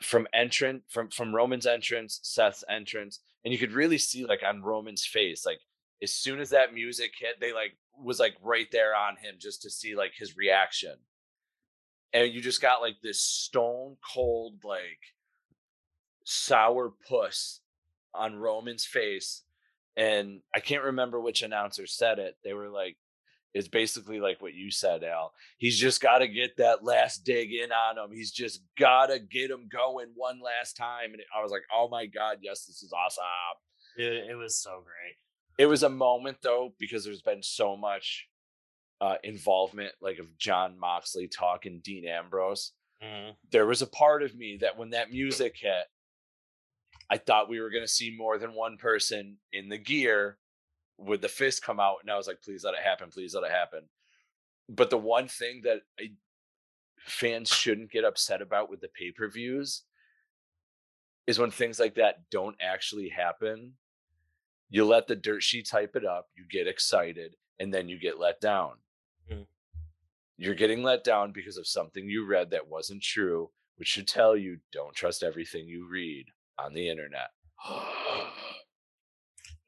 from 0.00 0.26
entrance, 0.32 0.82
from 0.88 1.10
from 1.10 1.34
Roman's 1.34 1.66
entrance, 1.66 2.18
Seth's 2.22 2.64
entrance, 2.68 3.20
and 3.44 3.52
you 3.52 3.58
could 3.58 3.72
really 3.72 3.98
see 3.98 4.24
like 4.24 4.42
on 4.42 4.62
Roman's 4.62 5.04
face, 5.06 5.46
like 5.46 5.60
as 6.02 6.12
soon 6.12 6.40
as 6.40 6.50
that 6.50 6.74
music 6.74 7.12
hit, 7.18 7.40
they 7.40 7.52
like 7.52 7.76
was 8.02 8.18
like 8.18 8.34
right 8.42 8.66
there 8.72 8.94
on 8.94 9.16
him 9.16 9.36
just 9.38 9.62
to 9.62 9.70
see 9.70 9.94
like 9.94 10.12
his 10.16 10.36
reaction. 10.36 10.94
And 12.12 12.32
you 12.32 12.40
just 12.40 12.60
got 12.60 12.80
like 12.80 12.96
this 13.02 13.20
stone 13.20 13.96
cold, 14.12 14.64
like 14.64 15.00
sour 16.24 16.92
puss 17.08 17.60
on 18.14 18.36
Roman's 18.36 18.84
face. 18.84 19.42
And 19.96 20.40
I 20.54 20.60
can't 20.60 20.84
remember 20.84 21.20
which 21.20 21.42
announcer 21.42 21.86
said 21.86 22.18
it. 22.18 22.36
They 22.44 22.52
were 22.52 22.68
like, 22.68 22.96
it's 23.54 23.68
basically 23.68 24.18
like 24.18 24.40
what 24.40 24.54
you 24.54 24.70
said, 24.70 25.04
Al. 25.04 25.32
He's 25.58 25.78
just 25.78 26.00
got 26.00 26.18
to 26.18 26.28
get 26.28 26.56
that 26.56 26.84
last 26.84 27.24
dig 27.24 27.52
in 27.52 27.70
on 27.70 27.98
him. 27.98 28.14
He's 28.14 28.32
just 28.32 28.62
got 28.78 29.06
to 29.06 29.18
get 29.18 29.50
him 29.50 29.68
going 29.70 30.08
one 30.14 30.40
last 30.42 30.76
time. 30.76 31.12
And 31.12 31.22
I 31.36 31.42
was 31.42 31.52
like, 31.52 31.64
oh 31.74 31.88
my 31.88 32.06
God, 32.06 32.38
yes, 32.40 32.64
this 32.64 32.82
is 32.82 32.92
awesome. 32.92 33.24
It, 33.98 34.30
it 34.30 34.34
was 34.36 34.56
so 34.56 34.82
great. 34.82 35.16
It 35.58 35.66
was 35.66 35.82
a 35.82 35.88
moment 35.88 36.38
though, 36.42 36.74
because 36.78 37.04
there's 37.04 37.22
been 37.22 37.42
so 37.42 37.76
much 37.76 38.28
uh, 39.00 39.16
involvement, 39.24 39.92
like 40.00 40.18
of 40.18 40.38
Jon 40.38 40.78
Moxley 40.78 41.28
talking 41.28 41.80
Dean 41.82 42.06
Ambrose. 42.06 42.72
Mhm. 43.02 43.36
There 43.50 43.66
was 43.66 43.82
a 43.82 43.86
part 43.86 44.22
of 44.22 44.36
me 44.36 44.58
that 44.60 44.76
when 44.76 44.90
that 44.90 45.10
music 45.10 45.56
hit, 45.58 45.86
I 47.10 47.18
thought 47.18 47.48
we 47.48 47.60
were 47.60 47.70
going 47.70 47.82
to 47.82 47.88
see 47.88 48.14
more 48.16 48.38
than 48.38 48.54
one 48.54 48.78
person 48.78 49.38
in 49.52 49.68
the 49.68 49.78
gear 49.78 50.38
with 50.98 51.20
the 51.20 51.28
fist 51.28 51.62
come 51.62 51.80
out, 51.80 51.96
and 52.00 52.10
I 52.10 52.16
was 52.16 52.28
like, 52.28 52.42
"Please 52.42 52.64
let 52.64 52.74
it 52.74 52.82
happen! 52.82 53.10
Please 53.10 53.34
let 53.34 53.44
it 53.44 53.50
happen!" 53.50 53.88
But 54.68 54.90
the 54.90 54.98
one 54.98 55.26
thing 55.26 55.62
that 55.62 55.82
I, 55.98 56.12
fans 57.00 57.48
shouldn't 57.50 57.90
get 57.90 58.04
upset 58.04 58.40
about 58.40 58.70
with 58.70 58.80
the 58.80 58.88
pay 58.88 59.10
per 59.10 59.28
views 59.28 59.82
is 61.26 61.38
when 61.38 61.50
things 61.50 61.80
like 61.80 61.96
that 61.96 62.30
don't 62.30 62.56
actually 62.60 63.08
happen. 63.08 63.78
You 64.72 64.86
let 64.86 65.06
the 65.06 65.14
dirt 65.14 65.42
sheets 65.42 65.70
hype 65.70 65.96
it 65.96 66.06
up, 66.06 66.28
you 66.34 66.44
get 66.50 66.66
excited, 66.66 67.36
and 67.60 67.74
then 67.74 67.90
you 67.90 68.00
get 68.00 68.18
let 68.18 68.40
down. 68.40 68.76
Mm. 69.30 69.44
You're 70.38 70.54
getting 70.54 70.82
let 70.82 71.04
down 71.04 71.30
because 71.30 71.58
of 71.58 71.66
something 71.66 72.08
you 72.08 72.26
read 72.26 72.50
that 72.52 72.68
wasn't 72.68 73.02
true, 73.02 73.50
which 73.76 73.88
should 73.88 74.08
tell 74.08 74.34
you 74.34 74.60
don't 74.72 74.94
trust 74.94 75.22
everything 75.22 75.66
you 75.66 75.86
read 75.90 76.24
on 76.58 76.72
the 76.72 76.88
internet. 76.88 77.28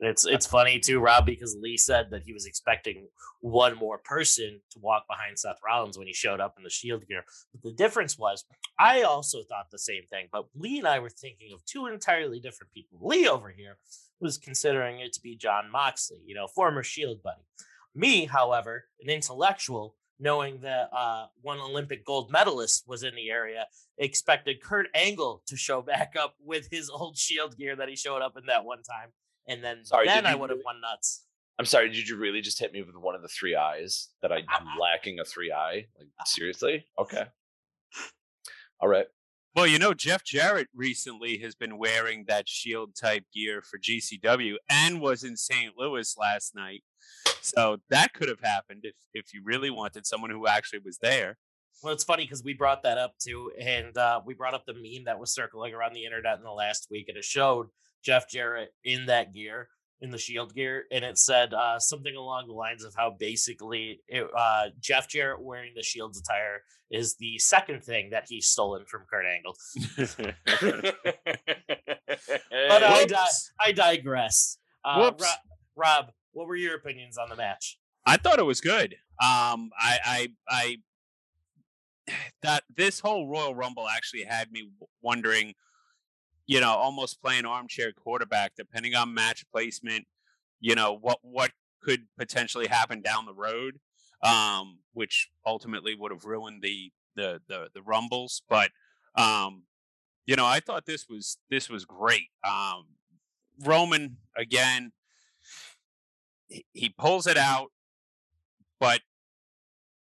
It's 0.00 0.26
it's 0.26 0.44
funny 0.44 0.80
too, 0.80 0.98
Rob, 0.98 1.24
because 1.24 1.56
Lee 1.58 1.76
said 1.76 2.10
that 2.10 2.24
he 2.24 2.32
was 2.32 2.46
expecting 2.46 3.06
one 3.40 3.76
more 3.76 3.98
person 3.98 4.60
to 4.72 4.78
walk 4.80 5.04
behind 5.08 5.38
Seth 5.38 5.60
Rollins 5.64 5.96
when 5.96 6.08
he 6.08 6.12
showed 6.12 6.40
up 6.40 6.56
in 6.58 6.64
the 6.64 6.68
Shield 6.68 7.06
gear. 7.06 7.24
But 7.52 7.62
the 7.62 7.72
difference 7.72 8.18
was, 8.18 8.44
I 8.76 9.02
also 9.02 9.44
thought 9.44 9.70
the 9.70 9.78
same 9.78 10.02
thing, 10.10 10.26
but 10.32 10.46
Lee 10.56 10.78
and 10.78 10.88
I 10.88 10.98
were 10.98 11.08
thinking 11.08 11.52
of 11.54 11.64
two 11.64 11.86
entirely 11.86 12.40
different 12.40 12.72
people. 12.72 12.98
Lee 13.00 13.28
over 13.28 13.50
here 13.50 13.78
was 14.20 14.38
considering 14.38 15.00
it 15.00 15.12
to 15.14 15.20
be 15.20 15.36
Jon 15.36 15.70
Moxley, 15.70 16.20
you 16.24 16.34
know, 16.34 16.46
former 16.46 16.82
Shield 16.82 17.22
buddy. 17.22 17.42
Me, 17.94 18.26
however, 18.26 18.84
an 19.00 19.10
intellectual, 19.10 19.96
knowing 20.18 20.60
that 20.60 20.88
uh, 20.92 21.26
one 21.42 21.58
Olympic 21.58 22.04
gold 22.04 22.30
medalist 22.30 22.84
was 22.86 23.02
in 23.02 23.14
the 23.14 23.30
area, 23.30 23.66
expected 23.98 24.62
Kurt 24.62 24.86
Angle 24.94 25.42
to 25.46 25.56
show 25.56 25.82
back 25.92 26.14
up 26.18 26.34
with 26.44 26.68
his 26.70 26.90
old 26.90 27.16
Shield 27.16 27.56
gear 27.56 27.76
that 27.76 27.88
he 27.88 27.96
showed 27.96 28.22
up 28.22 28.36
in 28.36 28.46
that 28.46 28.64
one 28.64 28.82
time 28.82 29.10
and 29.46 29.62
then 29.62 29.84
Sorry, 29.84 30.06
then 30.06 30.26
I 30.26 30.34
would 30.34 30.50
have 30.50 30.56
really- 30.56 30.64
won 30.64 30.80
nuts. 30.80 31.24
I'm 31.56 31.66
sorry, 31.66 31.88
did 31.88 32.08
you 32.08 32.16
really 32.16 32.40
just 32.40 32.58
hit 32.58 32.72
me 32.72 32.82
with 32.82 32.96
one 32.96 33.14
of 33.14 33.22
the 33.22 33.28
three 33.28 33.54
eyes 33.54 34.08
that 34.22 34.32
I, 34.32 34.42
ah, 34.48 34.56
I'm 34.58 34.66
ah. 34.66 34.80
lacking 34.80 35.20
a 35.20 35.24
three 35.24 35.52
eye? 35.52 35.86
Like 35.96 36.08
ah. 36.20 36.24
seriously? 36.26 36.84
Okay. 36.98 37.24
All 38.80 38.88
right. 38.88 39.06
Well, 39.54 39.68
you 39.68 39.78
know, 39.78 39.94
Jeff 39.94 40.24
Jarrett 40.24 40.66
recently 40.74 41.38
has 41.38 41.54
been 41.54 41.78
wearing 41.78 42.24
that 42.26 42.48
Shield 42.48 42.96
type 42.96 43.24
gear 43.32 43.62
for 43.62 43.78
GCW 43.78 44.56
and 44.68 45.00
was 45.00 45.22
in 45.22 45.36
St. 45.36 45.74
Louis 45.78 46.16
last 46.18 46.56
night. 46.56 46.82
So 47.40 47.76
that 47.88 48.14
could 48.14 48.28
have 48.28 48.40
happened 48.42 48.80
if 48.82 48.96
if 49.12 49.32
you 49.32 49.42
really 49.44 49.70
wanted 49.70 50.06
someone 50.06 50.30
who 50.30 50.48
actually 50.48 50.80
was 50.84 50.98
there. 50.98 51.38
Well, 51.84 51.92
it's 51.92 52.02
funny 52.02 52.24
because 52.24 52.42
we 52.42 52.54
brought 52.54 52.82
that 52.82 52.98
up 52.98 53.12
too, 53.20 53.52
and 53.60 53.96
uh, 53.96 54.20
we 54.26 54.34
brought 54.34 54.54
up 54.54 54.64
the 54.66 54.74
meme 54.74 55.04
that 55.04 55.20
was 55.20 55.32
circling 55.32 55.72
around 55.72 55.94
the 55.94 56.04
internet 56.04 56.38
in 56.38 56.44
the 56.44 56.50
last 56.50 56.88
week, 56.90 57.08
and 57.08 57.16
it 57.16 57.24
showed 57.24 57.68
Jeff 58.04 58.28
Jarrett 58.28 58.70
in 58.82 59.06
that 59.06 59.32
gear, 59.34 59.68
in 60.00 60.10
the 60.10 60.18
Shield 60.18 60.54
gear, 60.54 60.84
and 60.90 61.04
it 61.04 61.18
said 61.18 61.54
uh, 61.54 61.78
something 61.78 62.14
along 62.14 62.46
the 62.46 62.52
lines 62.52 62.84
of 62.84 62.94
how 62.96 63.16
basically 63.18 64.00
it, 64.08 64.26
uh, 64.36 64.66
Jeff 64.80 65.08
Jarrett 65.08 65.40
wearing 65.40 65.72
the 65.74 65.82
Shield's 65.82 66.20
attire 66.20 66.62
is 66.90 67.16
the 67.16 67.38
second 67.38 67.82
thing 67.82 68.10
that 68.10 68.26
he's 68.28 68.46
stolen 68.46 68.84
from 68.86 69.02
Kurt 69.10 69.24
Angle. 69.26 69.56
But 72.68 72.82
I, 72.82 73.04
di- 73.06 73.26
I 73.60 73.72
digress. 73.72 74.58
Uh, 74.84 75.00
Whoops. 75.00 75.26
Rob, 75.76 76.10
what 76.32 76.46
were 76.46 76.56
your 76.56 76.76
opinions 76.76 77.18
on 77.18 77.28
the 77.28 77.36
match? 77.36 77.78
I 78.06 78.16
thought 78.16 78.38
it 78.38 78.44
was 78.44 78.60
good. 78.60 78.94
Um, 79.22 79.70
I, 79.78 79.98
I, 80.04 80.28
I, 80.48 80.76
that 82.42 82.64
this 82.74 83.00
whole 83.00 83.28
Royal 83.28 83.54
Rumble 83.54 83.88
actually 83.88 84.24
had 84.24 84.52
me 84.52 84.70
wondering, 85.02 85.54
you 86.46 86.60
know, 86.60 86.70
almost 86.70 87.22
playing 87.22 87.44
armchair 87.44 87.92
quarterback, 87.92 88.52
depending 88.56 88.94
on 88.94 89.14
match 89.14 89.44
placement. 89.52 90.06
You 90.60 90.74
know 90.74 90.96
what 91.00 91.18
what 91.22 91.52
could 91.82 92.06
potentially 92.18 92.66
happen 92.66 93.02
down 93.02 93.26
the 93.26 93.34
road, 93.34 93.78
um, 94.22 94.78
which 94.92 95.28
ultimately 95.46 95.94
would 95.94 96.12
have 96.12 96.24
ruined 96.24 96.62
the 96.62 96.90
the 97.16 97.40
the, 97.48 97.68
the 97.74 97.82
rumbles. 97.82 98.42
But 98.48 98.70
um, 99.16 99.64
you 100.26 100.36
know, 100.36 100.46
I 100.46 100.60
thought 100.60 100.86
this 100.86 101.06
was 101.08 101.38
this 101.50 101.68
was 101.68 101.84
great. 101.84 102.28
Um, 102.42 102.86
Roman 103.62 104.16
again, 104.36 104.92
he, 106.48 106.64
he 106.72 106.88
pulls 106.88 107.26
it 107.26 107.36
out 107.36 107.70
but 108.84 109.00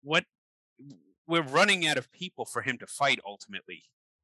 what 0.02 0.26
we're 1.28 1.44
running 1.44 1.86
out 1.88 1.98
of 1.98 2.12
people 2.12 2.44
for 2.46 2.64
him 2.64 2.78
to 2.80 2.88
fight 2.88 3.20
ultimately 3.26 3.84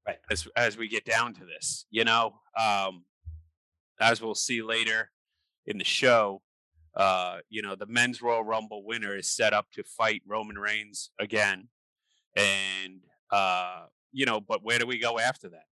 Right. 0.10 0.20
as 0.32 0.48
as 0.56 0.78
we 0.78 0.88
get 0.88 1.06
down 1.06 1.34
to 1.36 1.46
this 1.46 1.86
you 1.92 2.04
know 2.04 2.34
um 2.58 3.06
as 4.00 4.22
we'll 4.22 4.36
see 4.36 4.62
later 4.62 5.12
in 5.66 5.78
the 5.78 5.84
show 5.84 6.42
uh 6.96 7.40
you 7.50 7.62
know 7.62 7.76
the 7.76 7.86
men's 7.86 8.22
royal 8.22 8.44
rumble 8.44 8.84
winner 8.84 9.16
is 9.16 9.30
set 9.30 9.54
up 9.54 9.68
to 9.74 9.84
fight 9.84 10.22
roman 10.28 10.58
reigns 10.58 11.12
again 11.20 11.68
and 12.36 13.02
uh 13.32 13.86
you 14.12 14.26
know 14.26 14.42
but 14.42 14.64
where 14.64 14.80
do 14.80 14.86
we 14.86 14.98
go 14.98 15.20
after 15.20 15.50
that 15.50 15.66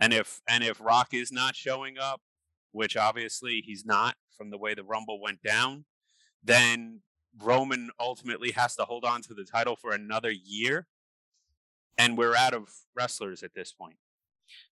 and 0.00 0.12
if 0.12 0.40
and 0.48 0.64
if 0.64 0.80
rock 0.80 1.08
is 1.12 1.30
not 1.30 1.54
showing 1.54 1.98
up 1.98 2.20
which 2.72 2.96
obviously 2.96 3.62
he's 3.64 3.84
not 3.86 4.16
from 4.36 4.50
the 4.50 4.58
way 4.58 4.74
the 4.74 4.84
rumble 4.84 5.20
went 5.20 5.42
down 5.42 5.84
then 6.42 7.00
Roman 7.40 7.90
ultimately 8.00 8.52
has 8.52 8.74
to 8.76 8.84
hold 8.84 9.04
on 9.04 9.22
to 9.22 9.34
the 9.34 9.44
title 9.44 9.76
for 9.76 9.92
another 9.92 10.30
year. 10.30 10.86
And 11.98 12.16
we're 12.16 12.36
out 12.36 12.54
of 12.54 12.68
wrestlers 12.96 13.42
at 13.42 13.54
this 13.54 13.72
point. 13.72 13.96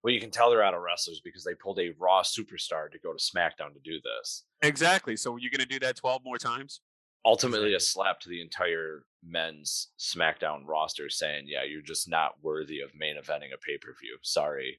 Well, 0.02 0.12
you 0.12 0.21
can 0.21 0.31
tell 0.31 0.50
they're 0.50 0.62
out 0.62 0.75
of 0.75 0.83
wrestlers 0.83 1.21
because 1.25 1.43
they 1.43 1.54
pulled 1.54 1.81
a 1.81 1.90
Raw 1.99 2.23
superstar 2.23 2.90
to 2.93 2.99
go 2.99 3.12
to 3.12 3.19
SmackDown 3.19 3.73
to 3.73 3.81
do 3.83 3.99
this. 4.00 4.45
Exactly. 4.62 5.16
So 5.16 5.37
you're 5.37 5.50
going 5.50 5.66
to 5.66 5.66
do 5.66 5.81
that 5.81 5.97
12 5.97 6.23
more 6.25 6.38
times? 6.38 6.81
Ultimately, 7.25 7.75
a 7.75 7.81
slap 7.81 8.21
to 8.21 8.28
the 8.28 8.40
entire 8.43 9.04
men's 9.26 9.88
SmackDown 9.99 10.61
roster 10.66 11.09
saying, 11.09 11.45
yeah, 11.49 11.64
you're 11.64 11.81
just 11.83 12.09
not 12.09 12.33
worthy 12.43 12.81
of 12.81 12.90
main 12.95 13.16
eventing 13.16 13.52
a 13.54 13.59
pay 13.66 13.78
per 13.81 13.95
view. 13.99 14.19
Sorry. 14.23 14.78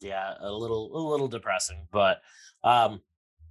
yeah 0.00 0.34
a 0.40 0.52
little 0.52 0.90
a 0.94 1.02
little 1.10 1.26
depressing 1.26 1.88
but 1.90 2.20
um 2.62 3.00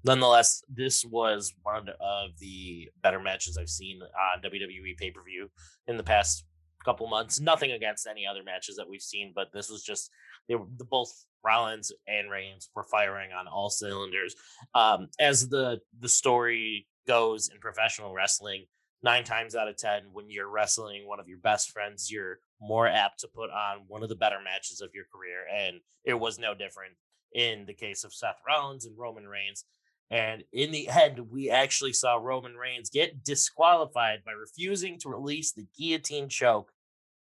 nonetheless 0.05 0.63
this 0.69 1.03
was 1.03 1.53
one 1.63 1.89
of 1.99 2.29
the 2.39 2.87
better 3.03 3.19
matches 3.19 3.57
i've 3.57 3.67
seen 3.69 3.99
on 4.01 4.41
wwe 4.41 4.95
pay-per-view 4.97 5.49
in 5.87 5.97
the 5.97 6.03
past 6.03 6.45
couple 6.87 7.07
months 7.07 7.41
nothing 7.41 7.71
against 7.71 8.07
any 8.07 8.25
other 8.25 8.43
matches 8.43 8.77
that 8.77 8.87
we've 8.89 9.01
seen 9.01 9.33
but 9.35 9.47
this 9.51 9.69
was 9.69 9.83
just 9.83 10.09
they 10.47 10.55
were 10.55 10.65
both 10.89 11.11
rollins 11.43 11.91
and 12.07 12.31
reigns 12.31 12.69
were 12.75 12.83
firing 12.83 13.31
on 13.37 13.45
all 13.47 13.69
cylinders. 13.69 14.35
Um 14.73 15.09
as 15.19 15.49
the 15.49 15.79
the 15.99 16.09
story 16.09 16.87
goes 17.05 17.49
in 17.49 17.59
professional 17.59 18.13
wrestling 18.13 18.65
nine 19.03 19.25
times 19.25 19.53
out 19.53 19.67
of 19.67 19.75
ten 19.75 20.03
when 20.13 20.29
you're 20.29 20.49
wrestling 20.49 21.05
one 21.05 21.19
of 21.19 21.27
your 21.27 21.39
best 21.39 21.71
friends 21.71 22.09
you're 22.09 22.39
more 22.61 22.87
apt 22.87 23.19
to 23.19 23.27
put 23.27 23.49
on 23.49 23.81
one 23.87 24.01
of 24.01 24.09
the 24.09 24.15
better 24.15 24.39
matches 24.41 24.79
of 24.81 24.89
your 24.93 25.05
career 25.13 25.43
and 25.53 25.81
it 26.05 26.13
was 26.13 26.39
no 26.39 26.55
different 26.55 26.93
in 27.33 27.65
the 27.65 27.73
case 27.73 28.03
of 28.05 28.13
Seth 28.13 28.41
Rollins 28.47 28.85
and 28.85 28.97
Roman 28.97 29.27
Reigns. 29.27 29.65
And 30.09 30.43
in 30.53 30.71
the 30.71 30.87
end 30.87 31.19
we 31.29 31.49
actually 31.49 31.93
saw 31.93 32.15
Roman 32.15 32.55
Reigns 32.55 32.89
get 32.89 33.23
disqualified 33.23 34.19
by 34.25 34.31
refusing 34.31 34.97
to 34.99 35.09
release 35.09 35.51
the 35.51 35.67
guillotine 35.77 36.29
choke 36.29 36.71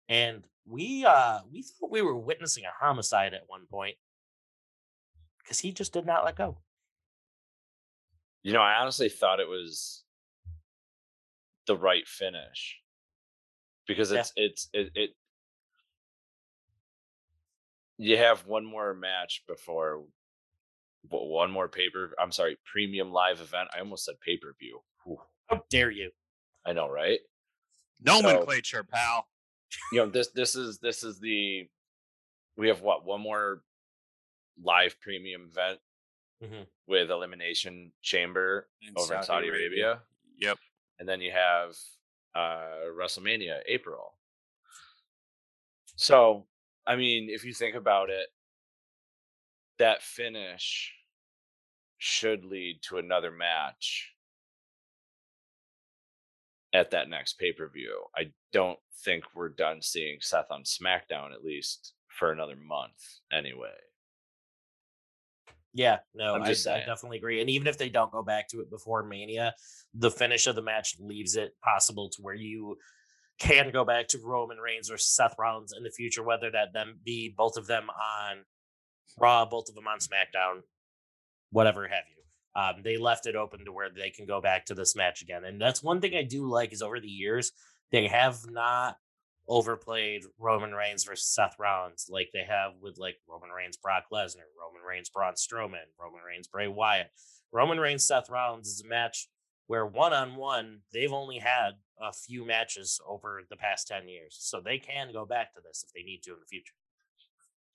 and 0.09 0.43
we 0.65 1.05
uh 1.05 1.39
we 1.51 1.61
thought 1.61 1.91
we 1.91 2.01
were 2.01 2.17
witnessing 2.17 2.63
a 2.65 2.71
homicide 2.85 3.33
at 3.33 3.43
one 3.47 3.65
point. 3.69 3.97
Cuz 5.45 5.59
he 5.59 5.71
just 5.71 5.93
did 5.93 6.05
not 6.05 6.23
let 6.23 6.35
go. 6.35 6.57
You 8.43 8.53
know, 8.53 8.61
I 8.61 8.75
honestly 8.81 9.09
thought 9.09 9.39
it 9.39 9.47
was 9.47 10.03
the 11.65 11.77
right 11.77 12.07
finish. 12.07 12.79
Because 13.87 14.11
Yeah. 14.11 14.19
it's 14.19 14.33
it's 14.35 14.69
it, 14.73 14.91
it 14.95 15.09
you 17.97 18.17
have 18.17 18.45
one 18.45 18.65
more 18.65 18.93
match 18.93 19.43
before 19.47 20.05
one 21.09 21.51
more 21.51 21.67
paper 21.67 22.15
i'm 22.17 22.31
sorry 22.31 22.57
premium 22.65 23.11
live 23.11 23.41
event. 23.41 23.69
I 23.75 23.79
almost 23.79 24.05
said 24.05 24.15
pay-per-view. 24.21 24.81
Whew, 25.03 25.21
How 25.47 25.63
dare 25.69 25.91
you? 25.91 26.11
i 26.65 26.71
know 26.73 26.87
right? 26.89 27.19
Nomenclature, 28.01 28.83
pal. 28.83 29.27
You 29.91 29.99
know 29.99 30.09
this 30.09 30.29
this 30.29 30.55
is 30.55 30.79
this 30.79 31.03
is 31.03 31.19
the 31.19 31.67
we 32.57 32.67
have 32.67 32.81
what 32.81 33.05
one 33.05 33.21
more 33.21 33.63
live 34.61 34.99
premium 34.99 35.49
event 35.49 35.79
Mhm. 36.41 36.67
with 36.87 37.09
elimination 37.09 37.91
chamber 38.01 38.67
over 38.97 39.15
in 39.15 39.23
saudi 39.23 39.47
arabia 39.47 40.01
Yep. 40.37 40.57
and 40.99 41.07
then 41.07 41.21
you 41.21 41.31
have 41.31 41.75
uh 42.35 42.89
WrestleMania 42.97 43.61
April. 43.67 44.17
So, 45.95 46.47
I 46.87 46.95
mean, 46.95 47.29
if 47.29 47.45
you 47.45 47.53
think 47.53 47.75
about 47.75 48.09
it, 48.09 48.27
that 49.77 50.01
finish 50.01 50.93
should 51.99 52.43
lead 52.43 52.81
to 52.83 52.97
another 52.97 53.31
match 53.31 54.11
at 56.73 56.91
that 56.91 57.09
next 57.09 57.37
pay-per-view. 57.39 58.03
I 58.15 58.31
don't 58.51 58.79
think 59.05 59.23
we're 59.35 59.49
done 59.49 59.81
seeing 59.81 60.17
Seth 60.19 60.51
on 60.51 60.63
SmackDown 60.63 61.31
at 61.33 61.43
least 61.43 61.93
for 62.07 62.31
another 62.31 62.55
month 62.55 63.19
anyway. 63.31 63.69
Yeah, 65.75 65.99
no, 66.13 66.35
I, 66.35 66.49
I 66.49 66.53
definitely 66.53 67.17
agree. 67.17 67.41
And 67.41 67.49
even 67.49 67.67
if 67.67 67.77
they 67.77 67.89
don't 67.89 68.11
go 68.11 68.21
back 68.21 68.47
to 68.49 68.59
it 68.59 68.69
before 68.69 69.03
Mania, 69.03 69.55
the 69.95 70.11
finish 70.11 70.45
of 70.45 70.55
the 70.55 70.61
match 70.61 70.95
leaves 70.99 71.35
it 71.35 71.55
possible 71.63 72.09
to 72.09 72.21
where 72.21 72.35
you 72.35 72.77
can 73.39 73.71
go 73.71 73.83
back 73.83 74.07
to 74.09 74.19
Roman 74.23 74.57
Reigns 74.57 74.91
or 74.91 74.97
Seth 74.97 75.35
Rollins 75.39 75.73
in 75.75 75.83
the 75.83 75.89
future, 75.89 76.23
whether 76.23 76.51
that 76.51 76.73
them 76.73 76.99
be 77.03 77.33
both 77.35 77.57
of 77.57 77.65
them 77.65 77.89
on 77.89 78.45
Raw, 79.19 79.45
both 79.45 79.69
of 79.69 79.75
them 79.75 79.87
on 79.87 79.97
SmackDown, 79.97 80.61
whatever 81.51 81.87
have 81.87 82.03
you. 82.15 82.22
Um, 82.55 82.81
they 82.83 82.97
left 82.97 83.25
it 83.25 83.35
open 83.35 83.65
to 83.65 83.71
where 83.71 83.89
they 83.89 84.09
can 84.09 84.25
go 84.25 84.39
back 84.39 84.65
to 84.65 84.75
this 84.75 84.95
match 84.95 85.21
again, 85.21 85.43
and 85.43 85.59
that's 85.59 85.83
one 85.83 86.01
thing 86.01 86.15
I 86.15 86.23
do 86.23 86.49
like 86.49 86.73
is 86.73 86.81
over 86.81 86.99
the 86.99 87.07
years 87.07 87.51
they 87.91 88.07
have 88.07 88.39
not 88.49 88.97
overplayed 89.47 90.23
Roman 90.39 90.71
Reigns 90.73 91.03
versus 91.03 91.27
Seth 91.27 91.55
Rollins 91.59 92.07
like 92.09 92.29
they 92.33 92.43
have 92.47 92.73
with 92.81 92.97
like 92.97 93.15
Roman 93.27 93.49
Reigns, 93.49 93.77
Brock 93.77 94.05
Lesnar, 94.11 94.49
Roman 94.59 94.85
Reigns, 94.87 95.09
Braun 95.09 95.33
Strowman, 95.33 95.89
Roman 95.99 96.21
Reigns, 96.25 96.47
Bray 96.47 96.67
Wyatt. 96.67 97.11
Roman 97.51 97.79
Reigns, 97.79 98.05
Seth 98.05 98.29
Rollins 98.29 98.67
is 98.67 98.81
a 98.83 98.87
match 98.87 99.27
where 99.67 99.85
one 99.85 100.13
on 100.13 100.35
one 100.35 100.79
they've 100.91 101.13
only 101.13 101.39
had 101.39 101.71
a 102.01 102.11
few 102.11 102.45
matches 102.45 102.99
over 103.07 103.41
the 103.49 103.55
past 103.55 103.87
10 103.87 104.07
years. 104.07 104.35
So 104.39 104.59
they 104.59 104.77
can 104.77 105.13
go 105.13 105.25
back 105.25 105.53
to 105.53 105.61
this 105.61 105.83
if 105.85 105.93
they 105.93 106.03
need 106.03 106.21
to 106.23 106.31
in 106.31 106.39
the 106.39 106.45
future. 106.45 106.73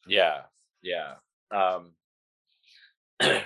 Yeah, 0.06 0.42
yeah. 0.82 1.14
Um, 1.50 1.92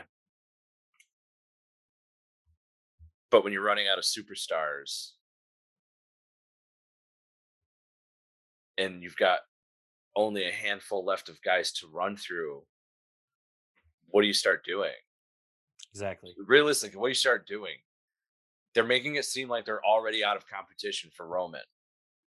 but 3.32 3.42
when 3.42 3.52
you're 3.52 3.64
running 3.64 3.88
out 3.88 3.98
of 3.98 4.04
superstars 4.04 5.12
and 8.76 9.02
you've 9.02 9.16
got 9.16 9.38
only 10.14 10.46
a 10.46 10.52
handful 10.52 11.02
left 11.02 11.30
of 11.30 11.40
guys 11.42 11.72
to 11.72 11.86
run 11.88 12.14
through, 12.14 12.62
what 14.10 14.20
do 14.20 14.28
you 14.28 14.34
start 14.34 14.64
doing? 14.66 14.92
Exactly. 15.92 16.34
Realistically, 16.46 16.98
what 16.98 17.06
do 17.06 17.10
you 17.10 17.14
start 17.14 17.46
doing? 17.46 17.76
They're 18.74 18.84
making 18.84 19.16
it 19.16 19.24
seem 19.24 19.48
like 19.48 19.64
they're 19.64 19.84
already 19.84 20.22
out 20.22 20.36
of 20.36 20.46
competition 20.46 21.10
for 21.16 21.26
Roman. 21.26 21.62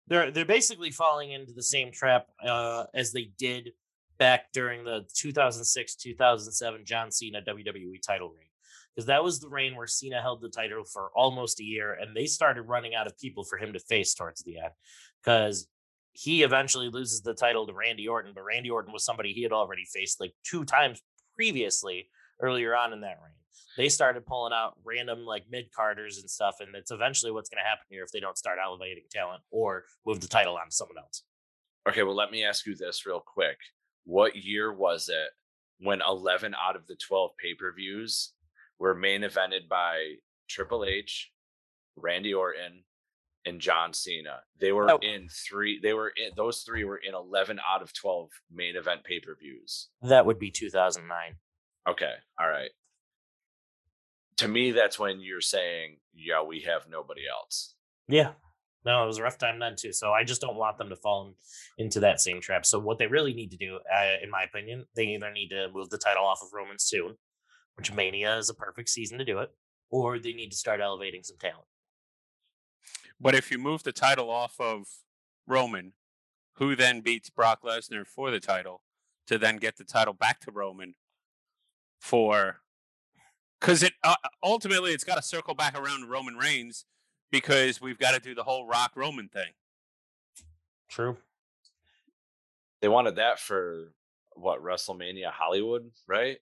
They're 0.06 0.30
they're 0.30 0.44
basically 0.44 0.90
falling 0.90 1.32
into 1.32 1.52
the 1.52 1.62
same 1.62 1.92
trap 1.92 2.28
uh, 2.46 2.84
as 2.94 3.12
they 3.12 3.30
did 3.38 3.72
back 4.18 4.52
during 4.52 4.84
the 4.84 5.06
2006 5.14 5.96
2007 5.96 6.84
John 6.84 7.10
Cena 7.10 7.40
WWE 7.42 8.02
title 8.06 8.28
reign. 8.28 8.48
Because 8.94 9.06
that 9.06 9.24
was 9.24 9.40
the 9.40 9.48
reign 9.48 9.74
where 9.74 9.86
Cena 9.86 10.22
held 10.22 10.40
the 10.40 10.48
title 10.48 10.84
for 10.84 11.10
almost 11.16 11.60
a 11.60 11.64
year, 11.64 11.94
and 11.94 12.16
they 12.16 12.26
started 12.26 12.62
running 12.62 12.94
out 12.94 13.06
of 13.06 13.18
people 13.18 13.44
for 13.44 13.58
him 13.58 13.72
to 13.72 13.80
face 13.80 14.14
towards 14.14 14.42
the 14.42 14.58
end. 14.58 14.72
Because 15.22 15.66
he 16.12 16.44
eventually 16.44 16.88
loses 16.88 17.22
the 17.22 17.34
title 17.34 17.66
to 17.66 17.72
Randy 17.72 18.06
Orton, 18.06 18.32
but 18.34 18.44
Randy 18.44 18.70
Orton 18.70 18.92
was 18.92 19.04
somebody 19.04 19.32
he 19.32 19.42
had 19.42 19.52
already 19.52 19.84
faced 19.84 20.20
like 20.20 20.32
two 20.44 20.64
times 20.64 21.02
previously 21.34 22.08
earlier 22.40 22.76
on 22.76 22.92
in 22.92 23.00
that 23.00 23.18
reign. 23.22 23.34
They 23.76 23.88
started 23.88 24.24
pulling 24.24 24.52
out 24.52 24.74
random 24.84 25.24
like 25.24 25.44
mid 25.50 25.72
carders 25.76 26.18
and 26.18 26.30
stuff, 26.30 26.56
and 26.60 26.74
it's 26.76 26.92
eventually 26.92 27.32
what's 27.32 27.50
going 27.50 27.62
to 27.62 27.68
happen 27.68 27.84
here 27.88 28.04
if 28.04 28.12
they 28.12 28.20
don't 28.20 28.38
start 28.38 28.58
elevating 28.64 29.02
talent 29.10 29.42
or 29.50 29.84
move 30.06 30.20
the 30.20 30.28
title 30.28 30.56
on 30.56 30.66
to 30.66 30.74
someone 30.74 30.98
else. 30.98 31.24
Okay, 31.88 32.04
well, 32.04 32.14
let 32.14 32.30
me 32.30 32.44
ask 32.44 32.64
you 32.66 32.76
this 32.76 33.04
real 33.04 33.20
quick. 33.20 33.56
What 34.04 34.36
year 34.36 34.72
was 34.72 35.08
it 35.08 35.30
when 35.80 36.00
11 36.00 36.54
out 36.54 36.76
of 36.76 36.86
the 36.86 36.96
12 36.96 37.32
pay 37.42 37.54
per 37.54 37.72
views 37.74 38.32
were 38.78 38.94
main 38.94 39.22
evented 39.22 39.68
by 39.68 40.14
Triple 40.48 40.84
H, 40.84 41.32
Randy 41.96 42.34
Orton, 42.34 42.84
and 43.46 43.60
John 43.60 43.92
Cena? 43.92 44.40
They 44.58 44.72
were 44.72 44.90
Oh. 44.90 44.98
in 44.98 45.28
three, 45.28 45.78
they 45.80 45.92
were 45.94 46.08
in, 46.16 46.32
those 46.36 46.62
three 46.62 46.84
were 46.84 46.96
in 46.98 47.14
11 47.14 47.60
out 47.66 47.82
of 47.82 47.92
12 47.92 48.30
main 48.50 48.76
event 48.76 49.04
pay 49.04 49.20
per 49.20 49.34
views. 49.36 49.88
That 50.02 50.26
would 50.26 50.38
be 50.38 50.50
2009. 50.50 51.36
Okay, 51.86 52.14
all 52.40 52.48
right. 52.48 52.70
To 54.38 54.48
me, 54.48 54.72
that's 54.72 54.98
when 54.98 55.20
you're 55.20 55.40
saying, 55.40 55.98
yeah, 56.12 56.42
we 56.42 56.60
have 56.62 56.88
nobody 56.88 57.22
else. 57.28 57.74
Yeah. 58.08 58.32
No, 58.84 59.02
it 59.04 59.06
was 59.06 59.18
a 59.18 59.22
rough 59.22 59.38
time 59.38 59.58
then 59.60 59.76
too. 59.78 59.92
So 59.92 60.12
I 60.12 60.24
just 60.24 60.40
don't 60.40 60.56
want 60.56 60.76
them 60.76 60.90
to 60.90 60.96
fall 60.96 61.28
in- 61.28 61.84
into 61.84 62.00
that 62.00 62.20
same 62.20 62.40
trap. 62.40 62.66
So 62.66 62.78
what 62.78 62.98
they 62.98 63.06
really 63.06 63.32
need 63.32 63.50
to 63.52 63.56
do, 63.56 63.76
uh, 63.90 64.16
in 64.22 64.30
my 64.30 64.42
opinion, 64.42 64.86
they 64.94 65.04
either 65.14 65.30
need 65.30 65.48
to 65.50 65.68
move 65.70 65.88
the 65.88 65.98
title 65.98 66.24
off 66.24 66.42
of 66.42 66.52
Roman 66.52 66.78
soon, 66.78 67.16
which 67.76 67.92
Mania 67.92 68.36
is 68.38 68.50
a 68.50 68.54
perfect 68.54 68.88
season 68.88 69.18
to 69.18 69.24
do 69.24 69.38
it, 69.38 69.50
or 69.90 70.18
they 70.18 70.32
need 70.32 70.50
to 70.50 70.56
start 70.56 70.80
elevating 70.80 71.22
some 71.22 71.36
talent. 71.38 71.66
But 73.20 73.34
if 73.34 73.50
you 73.50 73.58
move 73.58 73.82
the 73.82 73.92
title 73.92 74.30
off 74.30 74.60
of 74.60 74.86
Roman, 75.46 75.92
who 76.54 76.76
then 76.76 77.00
beats 77.00 77.30
Brock 77.30 77.62
Lesnar 77.62 78.06
for 78.06 78.30
the 78.30 78.40
title 78.40 78.82
to 79.26 79.38
then 79.38 79.56
get 79.56 79.76
the 79.76 79.84
title 79.84 80.14
back 80.14 80.40
to 80.40 80.50
Roman 80.50 80.94
for 82.00 82.60
because 83.60 83.82
it 83.82 83.94
uh, 84.02 84.16
ultimately 84.42 84.92
it's 84.92 85.04
got 85.04 85.14
to 85.14 85.22
circle 85.22 85.54
back 85.54 85.78
around 85.78 86.02
to 86.02 86.06
Roman 86.06 86.36
Reigns 86.36 86.84
because 87.30 87.80
we've 87.80 87.98
got 87.98 88.12
to 88.12 88.20
do 88.20 88.34
the 88.34 88.42
whole 88.42 88.66
Rock 88.66 88.92
Roman 88.94 89.28
thing. 89.28 89.52
True. 90.88 91.16
They 92.80 92.88
wanted 92.88 93.16
that 93.16 93.40
for 93.40 93.92
what, 94.34 94.62
WrestleMania 94.62 95.30
Hollywood, 95.30 95.90
right? 96.06 96.38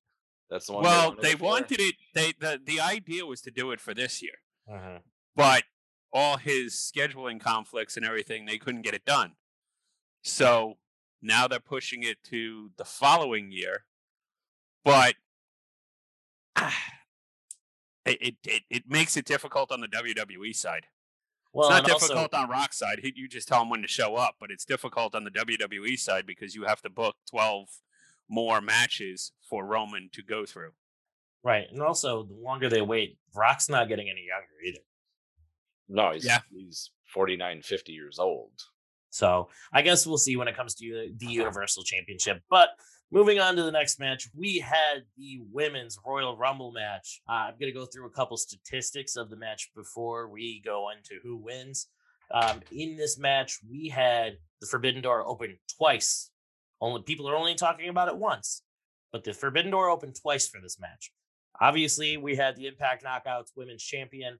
That's 0.53 0.67
the 0.67 0.75
one. 0.75 0.83
well, 0.85 1.15
they 1.19 1.35
wanted 1.35 1.81
it. 1.81 1.95
They 2.15 2.33
the 2.39 2.61
the 2.63 2.79
idea 2.79 3.25
was 3.25 3.41
to 3.43 3.51
do 3.51 3.71
it 3.73 3.81
for 3.81 3.95
this 3.95 4.23
year, 4.23 4.35
Mhm. 4.71 5.01
but 5.35 5.65
all 6.13 6.37
his 6.37 6.75
scheduling 6.75 7.41
conflicts 7.41 7.97
and 7.97 8.05
everything, 8.05 8.45
they 8.45 8.59
couldn't 8.59 8.83
get 8.83 8.93
it 8.93 9.07
done. 9.07 9.37
So 10.23 10.77
now 11.23 11.49
they're 11.49 11.59
pushing 11.59 12.03
it 12.03 12.23
to 12.25 12.71
the 12.77 12.85
following 12.85 13.51
year, 13.51 13.87
but 14.85 15.15
it 18.05 18.19
it, 18.21 18.35
it, 18.45 18.63
it 18.71 18.83
makes 18.91 19.17
it 19.17 19.25
difficult 19.25 19.73
on 19.73 19.81
the 19.81 19.89
WWE 19.89 20.55
side. 20.55 20.87
Well, 21.53 21.69
it's 21.69 21.75
not 21.75 21.85
and 21.85 21.93
also- 21.93 22.07
difficult 22.09 22.35
on 22.35 22.49
Rock 22.51 22.73
side. 22.73 23.01
He- 23.03 23.13
You 23.17 23.29
just 23.29 23.49
tell 23.49 23.61
them 23.61 23.71
when 23.71 23.83
to 23.83 23.89
show 23.89 24.17
up, 24.17 24.37
but 24.41 24.51
it's 24.51 24.65
difficult 24.65 25.15
on 25.15 25.25
the 25.25 25.31
WWE 25.31 25.99
side 25.99 26.27
because 26.27 26.55
you 26.55 26.65
have 26.65 26.83
to 26.83 26.91
book 26.91 27.17
twelve 27.29 27.69
more 28.33 28.63
matches 28.63 29.33
for 29.49 29.65
Roman 29.67 30.09
to 30.15 30.23
go 30.23 30.47
through. 30.47 30.71
right, 31.45 31.67
and 31.71 31.83
also 31.83 32.23
the 32.23 32.35
longer 32.35 32.69
they 32.71 32.81
wait, 32.83 33.19
Brock's 33.35 33.69
not 33.69 33.89
getting 33.89 34.09
any 34.09 34.25
younger 34.29 34.55
either. 34.67 34.85
No, 35.89 36.13
he's 36.13 36.25
Yeah. 36.25 36.39
he's 36.51 36.91
49, 37.13 37.61
50 37.63 37.93
years 37.93 38.19
old. 38.19 38.53
So 39.11 39.51
I 39.73 39.83
guess 39.83 40.07
we'll 40.07 40.17
see 40.19 40.37
when 40.37 40.49
it 40.49 40.57
comes 40.57 40.75
to 40.77 41.13
the 41.17 41.27
Universal 41.27 41.83
Championship. 41.85 42.43
But 42.49 42.71
moving 43.11 43.39
on 43.41 43.57
to 43.57 43.63
the 43.63 43.71
next 43.73 43.99
match, 44.01 44.29
we 44.35 44.59
had 44.61 45.05
the 45.19 45.41
women's 45.53 45.99
Royal 46.07 46.35
Rumble 46.37 46.73
match. 46.73 47.21
Uh, 47.29 47.33
I'm 47.51 47.59
going 47.61 47.71
to 47.73 47.79
go 47.79 47.85
through 47.85 48.07
a 48.07 48.11
couple 48.11 48.39
statistics 48.39 49.17
of 49.17 49.29
the 49.29 49.37
match 49.37 49.71
before 49.77 50.29
we 50.31 50.63
go 50.65 50.89
into 50.97 51.21
who 51.23 51.37
wins. 51.37 51.89
Um, 52.33 52.63
in 52.71 52.97
this 52.97 53.19
match, 53.19 53.59
we 53.69 53.89
had 53.91 54.39
the 54.63 54.67
Forbidden 54.67 55.03
Door 55.03 55.27
open 55.27 55.59
twice. 55.77 56.31
Only 56.83 57.01
people 57.03 57.29
are 57.29 57.37
only 57.37 57.55
talking 57.55 57.89
about 57.89 58.09
it 58.09 58.17
once, 58.17 58.63
but 59.13 59.23
the 59.23 59.33
Forbidden 59.33 59.71
Door 59.71 59.91
opened 59.91 60.17
twice 60.21 60.49
for 60.49 60.61
this 60.61 60.81
match. 60.81 61.13
Obviously, 61.61 62.17
we 62.17 62.35
had 62.35 62.57
the 62.57 62.67
Impact 62.67 63.05
Knockouts 63.05 63.53
Women's 63.57 63.85
Champion 63.85 64.39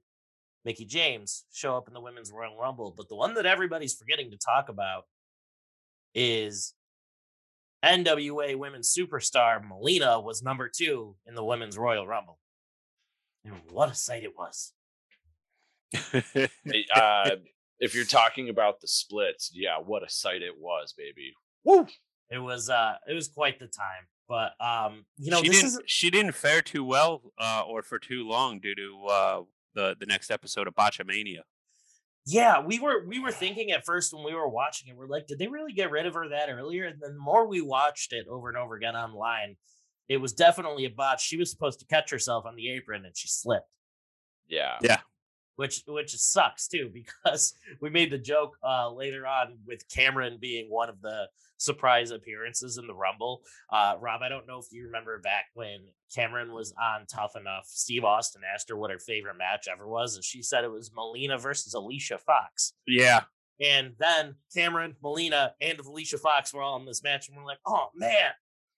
Mickie 0.65 0.85
James 0.85 1.45
show 1.53 1.77
up 1.77 1.87
in 1.87 1.93
the 1.93 2.01
Women's 2.01 2.31
Royal 2.31 2.57
Rumble. 2.57 2.93
But 2.95 3.07
the 3.07 3.15
one 3.15 3.33
that 3.35 3.45
everybody's 3.45 3.93
forgetting 3.93 4.29
to 4.31 4.37
talk 4.37 4.67
about 4.67 5.05
is 6.13 6.73
NWA 7.83 8.57
Women's 8.57 8.93
Superstar 8.93 9.65
Melina 9.65 10.19
was 10.19 10.43
number 10.43 10.69
two 10.69 11.15
in 11.25 11.35
the 11.35 11.43
Women's 11.45 11.77
Royal 11.77 12.05
Rumble. 12.05 12.39
And 13.45 13.55
what 13.71 13.89
a 13.89 13.95
sight 13.95 14.23
it 14.23 14.33
was. 14.37 14.73
uh, 16.95 17.29
if 17.79 17.95
you're 17.95 18.05
talking 18.05 18.49
about 18.49 18.81
the 18.81 18.87
splits, 18.87 19.51
yeah, 19.53 19.77
what 19.77 20.03
a 20.03 20.09
sight 20.09 20.41
it 20.41 20.59
was, 20.59 20.93
baby. 20.97 21.33
Woo! 21.63 21.87
It 22.33 22.39
was 22.39 22.69
uh 22.69 22.95
it 23.07 23.13
was 23.13 23.27
quite 23.27 23.59
the 23.59 23.67
time. 23.67 24.07
But 24.27 24.53
um, 24.59 25.05
you 25.17 25.31
know, 25.31 25.41
she 25.41 25.49
this 25.49 25.61
didn't 25.61 25.67
is 25.67 25.81
she 25.85 26.09
didn't 26.09 26.31
fare 26.33 26.61
too 26.61 26.83
well 26.83 27.21
uh, 27.37 27.63
or 27.67 27.83
for 27.83 27.99
too 27.99 28.27
long 28.27 28.59
due 28.59 28.73
to 28.75 29.05
uh, 29.09 29.41
the 29.75 29.95
the 29.99 30.05
next 30.05 30.31
episode 30.31 30.67
of 30.67 30.73
Botchamania. 30.73 31.41
yeah, 32.25 32.61
we 32.65 32.79
were 32.79 33.05
we 33.05 33.19
were 33.19 33.31
thinking 33.31 33.71
at 33.71 33.85
first 33.85 34.13
when 34.13 34.23
we 34.23 34.33
were 34.33 34.47
watching 34.47 34.89
it, 34.89 34.95
we're 34.95 35.07
like, 35.07 35.27
did 35.27 35.39
they 35.39 35.47
really 35.47 35.73
get 35.73 35.91
rid 35.91 36.05
of 36.05 36.13
her 36.13 36.29
that 36.29 36.49
earlier? 36.49 36.85
And 36.85 37.01
then 37.01 37.15
the 37.15 37.21
more 37.21 37.47
we 37.47 37.61
watched 37.61 38.13
it 38.13 38.25
over 38.29 38.47
and 38.47 38.57
over 38.57 38.75
again 38.75 38.95
online, 38.95 39.57
it 40.07 40.17
was 40.17 40.33
definitely 40.33 40.85
a 40.85 40.89
botch. 40.89 41.21
She 41.21 41.37
was 41.37 41.51
supposed 41.51 41.79
to 41.79 41.85
catch 41.85 42.09
herself 42.09 42.45
on 42.45 42.55
the 42.55 42.71
apron 42.71 43.05
and 43.05 43.15
she 43.15 43.27
slipped. 43.27 43.69
Yeah. 44.47 44.77
Yeah. 44.81 44.99
Which 45.55 45.83
which 45.87 46.15
sucks 46.15 46.67
too 46.67 46.91
because 46.93 47.53
we 47.81 47.89
made 47.89 48.11
the 48.11 48.17
joke 48.17 48.57
uh 48.63 48.91
later 48.91 49.25
on 49.27 49.57
with 49.65 49.87
Cameron 49.89 50.37
being 50.39 50.69
one 50.69 50.89
of 50.89 51.01
the 51.01 51.27
surprise 51.57 52.11
appearances 52.11 52.77
in 52.77 52.87
the 52.87 52.95
Rumble. 52.95 53.41
Uh 53.69 53.95
Rob, 53.99 54.21
I 54.21 54.29
don't 54.29 54.47
know 54.47 54.59
if 54.59 54.65
you 54.71 54.85
remember 54.85 55.19
back 55.19 55.45
when 55.53 55.79
Cameron 56.13 56.53
was 56.53 56.73
on 56.81 57.05
Tough 57.05 57.35
Enough, 57.35 57.65
Steve 57.67 58.03
Austin 58.03 58.41
asked 58.53 58.69
her 58.69 58.77
what 58.77 58.91
her 58.91 58.99
favorite 58.99 59.37
match 59.37 59.67
ever 59.71 59.87
was, 59.87 60.15
and 60.15 60.23
she 60.23 60.41
said 60.41 60.63
it 60.63 60.71
was 60.71 60.91
Melina 60.93 61.37
versus 61.37 61.73
Alicia 61.73 62.17
Fox. 62.17 62.73
Yeah, 62.87 63.21
And 63.59 63.93
then 63.99 64.35
Cameron, 64.53 64.95
Melina, 65.01 65.53
and 65.61 65.79
Alicia 65.79 66.17
Fox 66.17 66.53
were 66.53 66.61
all 66.61 66.79
in 66.79 66.85
this 66.85 67.03
match, 67.03 67.27
and 67.29 67.37
we're 67.37 67.45
like, 67.45 67.59
oh 67.65 67.87
man, 67.95 68.31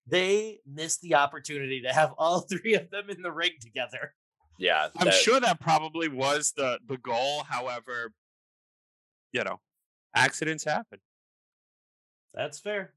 they 0.07 0.59
missed 0.65 1.01
the 1.01 1.15
opportunity 1.15 1.81
to 1.81 1.93
have 1.93 2.13
all 2.17 2.39
three 2.49 2.75
of 2.75 2.89
them 2.89 3.09
in 3.09 3.21
the 3.21 3.31
ring 3.31 3.51
together. 3.61 4.13
Yeah. 4.57 4.89
I'm 4.97 5.05
that- 5.05 5.13
sure 5.13 5.39
that 5.39 5.59
probably 5.59 6.07
was 6.07 6.53
the 6.55 6.79
the 6.87 6.97
goal. 6.97 7.43
However, 7.43 8.13
you 9.31 9.43
know, 9.43 9.59
accidents 10.15 10.63
happen. 10.63 10.99
That's 12.33 12.59
fair. 12.59 12.93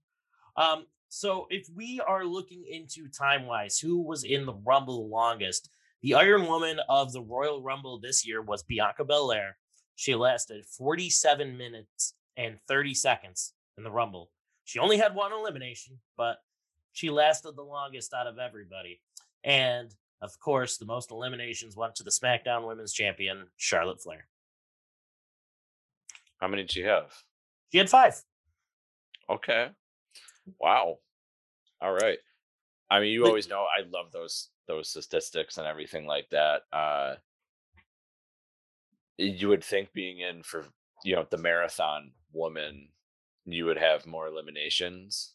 Um, 0.57 0.87
so 1.09 1.47
if 1.51 1.69
we 1.75 2.01
are 2.07 2.25
looking 2.25 2.65
into 2.69 3.09
time 3.09 3.47
wise, 3.47 3.79
who 3.79 4.03
was 4.03 4.25
in 4.25 4.47
the 4.47 4.55
Rumble 4.55 5.03
the 5.09 5.15
longest? 5.15 5.71
The 6.03 6.15
Iron 6.15 6.47
Woman 6.47 6.81
of 6.89 7.13
the 7.13 7.23
Royal 7.23 7.63
Rumble 7.63 7.99
this 7.99 8.27
year 8.27 8.43
was 8.43 8.63
Bianca 8.63 9.05
Belair. 9.05 9.57
She 9.97 10.15
lasted 10.15 10.65
47 10.65 11.57
minutes 11.57 12.15
and 12.37 12.59
30 12.69 12.95
seconds 12.95 13.55
in 13.77 13.85
the 13.85 13.91
Rumble. 13.91 14.31
She 14.65 14.79
only 14.79 14.97
had 14.99 15.15
one 15.15 15.33
elimination, 15.33 15.99
but 16.17 16.39
she 16.93 17.11
lasted 17.11 17.57
the 17.57 17.63
longest 17.63 18.13
out 18.15 18.27
of 18.27 18.39
everybody. 18.39 19.01
And 19.43 19.93
of 20.21 20.39
course, 20.41 20.77
the 20.77 20.85
most 20.85 21.11
eliminations 21.11 21.77
went 21.77 21.95
to 21.97 22.03
the 22.03 22.11
SmackDown 22.11 22.67
Women's 22.67 22.93
Champion, 22.93 23.47
Charlotte 23.57 24.01
Flair. 24.03 24.27
How 26.41 26.49
many 26.49 26.63
did 26.63 26.77
you 26.77 26.87
have? 26.87 27.13
She 27.73 27.79
had 27.79 27.91
five. 27.91 28.15
Okay. 29.29 29.69
Wow. 30.61 30.99
All 31.81 31.93
right. 31.93 32.19
I 32.91 33.01
mean, 33.01 33.13
you 33.13 33.23
But- 33.23 33.29
always 33.29 33.49
know 33.49 33.65
I 33.77 33.83
love 33.83 34.13
those 34.13 34.51
those 34.67 34.91
statistics 34.91 35.57
and 35.59 35.67
everything 35.67 36.07
like 36.07 36.29
that. 36.31 36.63
Uh 36.73 37.17
you 39.17 39.49
would 39.49 39.65
think 39.65 39.93
being 39.93 40.21
in 40.21 40.43
for 40.43 40.67
you 41.05 41.17
know 41.17 41.27
the 41.29 41.37
marathon 41.39 42.13
woman, 42.33 42.89
you 43.45 43.65
would 43.65 43.79
have 43.79 44.07
more 44.07 44.27
eliminations. 44.27 45.35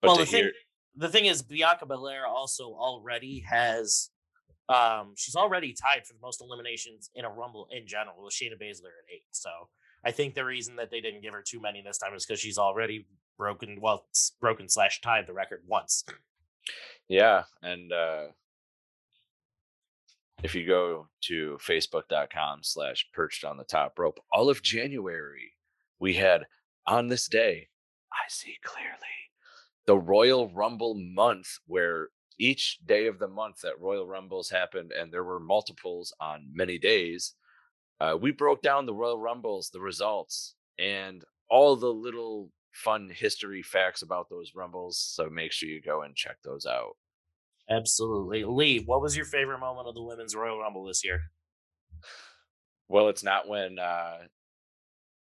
But 0.00 0.08
well, 0.08 0.16
to 0.16 0.22
the 0.24 0.30
thing, 0.30 0.42
hear, 0.44 0.52
the 0.96 1.08
thing 1.08 1.26
is, 1.26 1.42
Bianca 1.42 1.86
Belair 1.86 2.26
also 2.26 2.74
already 2.74 3.44
has, 3.48 4.10
um, 4.68 5.14
she's 5.16 5.36
already 5.36 5.72
tied 5.72 6.06
for 6.06 6.14
the 6.14 6.20
most 6.22 6.40
eliminations 6.40 7.10
in 7.14 7.24
a 7.24 7.30
Rumble 7.30 7.68
in 7.70 7.86
general 7.86 8.22
with 8.22 8.32
Shayna 8.32 8.60
Baszler 8.60 8.92
at 8.94 9.12
eight. 9.12 9.26
So 9.30 9.50
I 10.04 10.10
think 10.10 10.34
the 10.34 10.44
reason 10.44 10.76
that 10.76 10.90
they 10.90 11.00
didn't 11.00 11.22
give 11.22 11.34
her 11.34 11.42
too 11.42 11.60
many 11.60 11.82
this 11.82 11.98
time 11.98 12.14
is 12.14 12.24
because 12.24 12.40
she's 12.40 12.58
already 12.58 13.06
broken, 13.36 13.78
well, 13.80 14.06
broken 14.40 14.68
slash 14.68 15.00
tied 15.00 15.26
the 15.26 15.32
record 15.32 15.62
once. 15.66 16.04
yeah, 17.08 17.44
and 17.62 17.92
uh 17.92 18.26
if 20.42 20.54
you 20.54 20.66
go 20.66 21.08
to 21.22 21.58
facebook.com 21.62 22.58
slash 22.62 23.08
perched 23.14 23.44
on 23.44 23.56
the 23.56 23.64
top 23.64 23.98
rope, 23.98 24.20
all 24.30 24.50
of 24.50 24.62
January, 24.62 25.52
we 25.98 26.12
had 26.12 26.44
on 26.86 27.08
this 27.08 27.28
day, 27.28 27.68
I 28.12 28.28
see 28.28 28.58
clearly, 28.62 29.23
the 29.86 29.98
Royal 29.98 30.48
Rumble 30.48 30.94
month, 30.94 31.58
where 31.66 32.08
each 32.38 32.78
day 32.84 33.06
of 33.06 33.18
the 33.18 33.28
month 33.28 33.60
that 33.62 33.80
Royal 33.80 34.06
Rumbles 34.06 34.50
happened, 34.50 34.92
and 34.92 35.12
there 35.12 35.24
were 35.24 35.40
multiples 35.40 36.14
on 36.20 36.50
many 36.52 36.78
days, 36.78 37.34
uh, 38.00 38.16
we 38.20 38.32
broke 38.32 38.62
down 38.62 38.86
the 38.86 38.94
Royal 38.94 39.20
Rumbles, 39.20 39.70
the 39.70 39.80
results, 39.80 40.56
and 40.78 41.24
all 41.48 41.76
the 41.76 41.92
little 41.92 42.50
fun 42.72 43.08
history 43.08 43.62
facts 43.62 44.02
about 44.02 44.28
those 44.28 44.52
Rumbles. 44.54 44.98
So 44.98 45.30
make 45.30 45.52
sure 45.52 45.68
you 45.68 45.80
go 45.80 46.02
and 46.02 46.16
check 46.16 46.38
those 46.42 46.66
out. 46.66 46.96
Absolutely. 47.70 48.44
Lee, 48.44 48.80
what 48.84 49.00
was 49.00 49.16
your 49.16 49.26
favorite 49.26 49.60
moment 49.60 49.88
of 49.88 49.94
the 49.94 50.02
Women's 50.02 50.34
Royal 50.34 50.58
Rumble 50.58 50.84
this 50.84 51.04
year? 51.04 51.20
Well, 52.88 53.08
it's 53.08 53.22
not 53.22 53.48
when 53.48 53.78
uh 53.78 54.18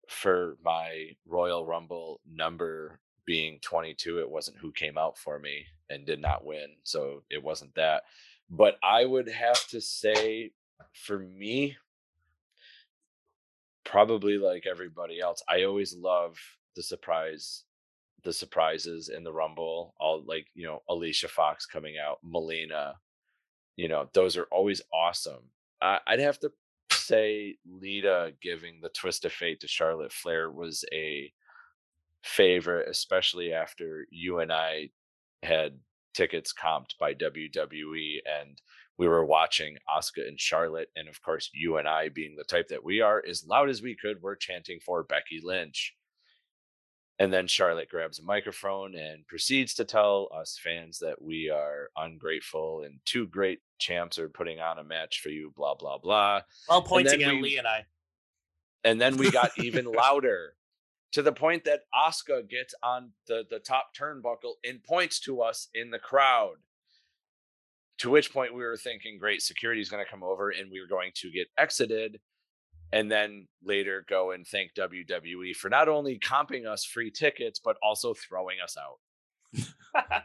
for 0.07 0.57
my 0.63 1.11
Royal 1.25 1.65
Rumble 1.65 2.19
number 2.29 2.99
being 3.25 3.59
22, 3.61 4.19
it 4.19 4.29
wasn't 4.29 4.57
who 4.57 4.71
came 4.71 4.97
out 4.97 5.17
for 5.17 5.39
me 5.39 5.65
and 5.89 6.05
did 6.05 6.21
not 6.21 6.45
win. 6.45 6.67
So 6.83 7.23
it 7.29 7.43
wasn't 7.43 7.73
that. 7.75 8.03
But 8.49 8.77
I 8.83 9.05
would 9.05 9.29
have 9.29 9.67
to 9.67 9.81
say 9.81 10.51
for 10.93 11.19
me 11.19 11.77
probably 13.83 14.37
like 14.37 14.65
everybody 14.69 15.19
else, 15.19 15.43
I 15.49 15.63
always 15.63 15.95
love 15.95 16.37
the 16.75 16.83
surprise 16.83 17.63
the 18.23 18.33
surprises 18.33 19.09
in 19.09 19.23
the 19.23 19.33
Rumble, 19.33 19.95
all 19.99 20.23
like, 20.25 20.47
you 20.53 20.65
know, 20.65 20.81
Alicia 20.89 21.27
Fox 21.27 21.65
coming 21.65 21.95
out, 21.97 22.19
Melina, 22.23 22.95
you 23.75 23.87
know, 23.87 24.09
those 24.13 24.37
are 24.37 24.47
always 24.51 24.81
awesome. 24.93 25.49
I'd 25.81 26.19
have 26.19 26.39
to 26.41 26.51
say 26.91 27.57
Lita 27.65 28.33
giving 28.41 28.79
the 28.81 28.89
twist 28.89 29.25
of 29.25 29.31
fate 29.31 29.59
to 29.61 29.67
Charlotte 29.67 30.13
Flair 30.13 30.51
was 30.51 30.85
a 30.93 31.31
favorite, 32.23 32.87
especially 32.89 33.53
after 33.53 34.05
you 34.09 34.39
and 34.39 34.51
I 34.51 34.89
had 35.43 35.79
tickets 36.13 36.53
comped 36.53 36.97
by 36.99 37.13
WWE 37.13 38.17
and 38.25 38.61
we 38.97 39.07
were 39.07 39.25
watching 39.25 39.77
Asuka 39.89 40.27
and 40.27 40.39
Charlotte. 40.39 40.89
And 40.95 41.07
of 41.07 41.21
course, 41.23 41.49
you 41.53 41.77
and 41.77 41.87
I, 41.87 42.09
being 42.09 42.35
the 42.35 42.43
type 42.43 42.67
that 42.67 42.83
we 42.83 43.01
are, 43.01 43.23
as 43.27 43.45
loud 43.45 43.69
as 43.69 43.81
we 43.81 43.95
could, 43.95 44.21
we're 44.21 44.35
chanting 44.35 44.79
for 44.79 45.03
Becky 45.03 45.41
Lynch. 45.43 45.95
And 47.17 47.31
then 47.31 47.47
Charlotte 47.47 47.89
grabs 47.89 48.19
a 48.19 48.23
microphone 48.23 48.95
and 48.95 49.25
proceeds 49.27 49.73
to 49.75 49.85
tell 49.85 50.29
us 50.35 50.59
fans 50.63 50.99
that 50.99 51.21
we 51.21 51.49
are 51.49 51.89
ungrateful 51.97 52.83
and 52.83 52.99
two 53.05 53.27
great 53.27 53.59
champs 53.79 54.19
are 54.19 54.29
putting 54.29 54.59
on 54.59 54.79
a 54.79 54.83
match 54.83 55.21
for 55.21 55.29
you, 55.29 55.51
blah, 55.55 55.75
blah, 55.75 55.97
blah. 55.97 56.41
Well, 56.69 56.81
pointing 56.81 57.23
at 57.23 57.33
we- 57.33 57.41
Lee 57.41 57.57
and 57.57 57.67
I. 57.67 57.85
And 58.83 58.99
then 58.99 59.17
we 59.17 59.29
got 59.29 59.51
even 59.57 59.85
louder 59.85 60.53
to 61.11 61.21
the 61.21 61.31
point 61.31 61.65
that 61.65 61.81
Asuka 61.93 62.49
gets 62.49 62.73
on 62.83 63.11
the, 63.27 63.45
the 63.49 63.59
top 63.59 63.91
turnbuckle 63.97 64.55
and 64.63 64.83
points 64.83 65.19
to 65.21 65.41
us 65.41 65.67
in 65.73 65.89
the 65.91 65.99
crowd. 65.99 66.55
To 67.99 68.09
which 68.09 68.33
point 68.33 68.53
we 68.53 68.63
were 68.63 68.77
thinking, 68.77 69.17
great, 69.19 69.41
security 69.41 69.81
is 69.81 69.89
going 69.89 70.03
to 70.03 70.09
come 70.09 70.23
over 70.23 70.49
and 70.49 70.71
we 70.71 70.79
were 70.79 70.87
going 70.87 71.11
to 71.15 71.31
get 71.31 71.47
exited. 71.57 72.19
And 72.93 73.11
then 73.11 73.47
later 73.63 74.03
go 74.09 74.31
and 74.31 74.45
thank 74.45 74.73
WWE 74.73 75.55
for 75.55 75.69
not 75.69 75.87
only 75.87 76.19
comping 76.19 76.65
us 76.65 76.83
free 76.83 77.11
tickets, 77.11 77.59
but 77.63 77.77
also 77.83 78.13
throwing 78.13 78.57
us 78.61 78.75
out. 78.77 78.99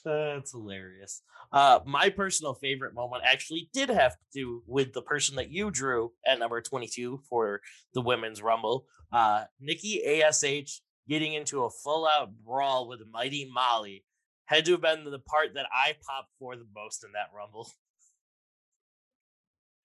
That's 0.04 0.52
hilarious. 0.52 1.22
Uh, 1.52 1.80
my 1.84 2.10
personal 2.10 2.54
favorite 2.54 2.94
moment 2.94 3.24
actually 3.26 3.68
did 3.72 3.88
have 3.88 4.12
to 4.12 4.24
do 4.32 4.62
with 4.66 4.92
the 4.92 5.02
person 5.02 5.36
that 5.36 5.50
you 5.50 5.70
drew 5.70 6.12
at 6.26 6.38
number 6.38 6.60
22 6.60 7.20
for 7.28 7.60
the 7.94 8.00
women's 8.00 8.42
rumble. 8.42 8.86
Uh, 9.12 9.44
Nikki 9.60 10.22
ASH 10.22 10.80
getting 11.08 11.34
into 11.34 11.64
a 11.64 11.70
full 11.70 12.06
out 12.06 12.30
brawl 12.44 12.88
with 12.88 13.00
Mighty 13.10 13.50
Molly 13.52 14.04
had 14.46 14.64
to 14.64 14.72
have 14.72 14.80
been 14.80 15.04
the 15.04 15.18
part 15.18 15.54
that 15.54 15.66
I 15.72 15.94
popped 16.06 16.30
for 16.38 16.56
the 16.56 16.66
most 16.74 17.04
in 17.04 17.12
that 17.12 17.30
rumble. 17.36 17.70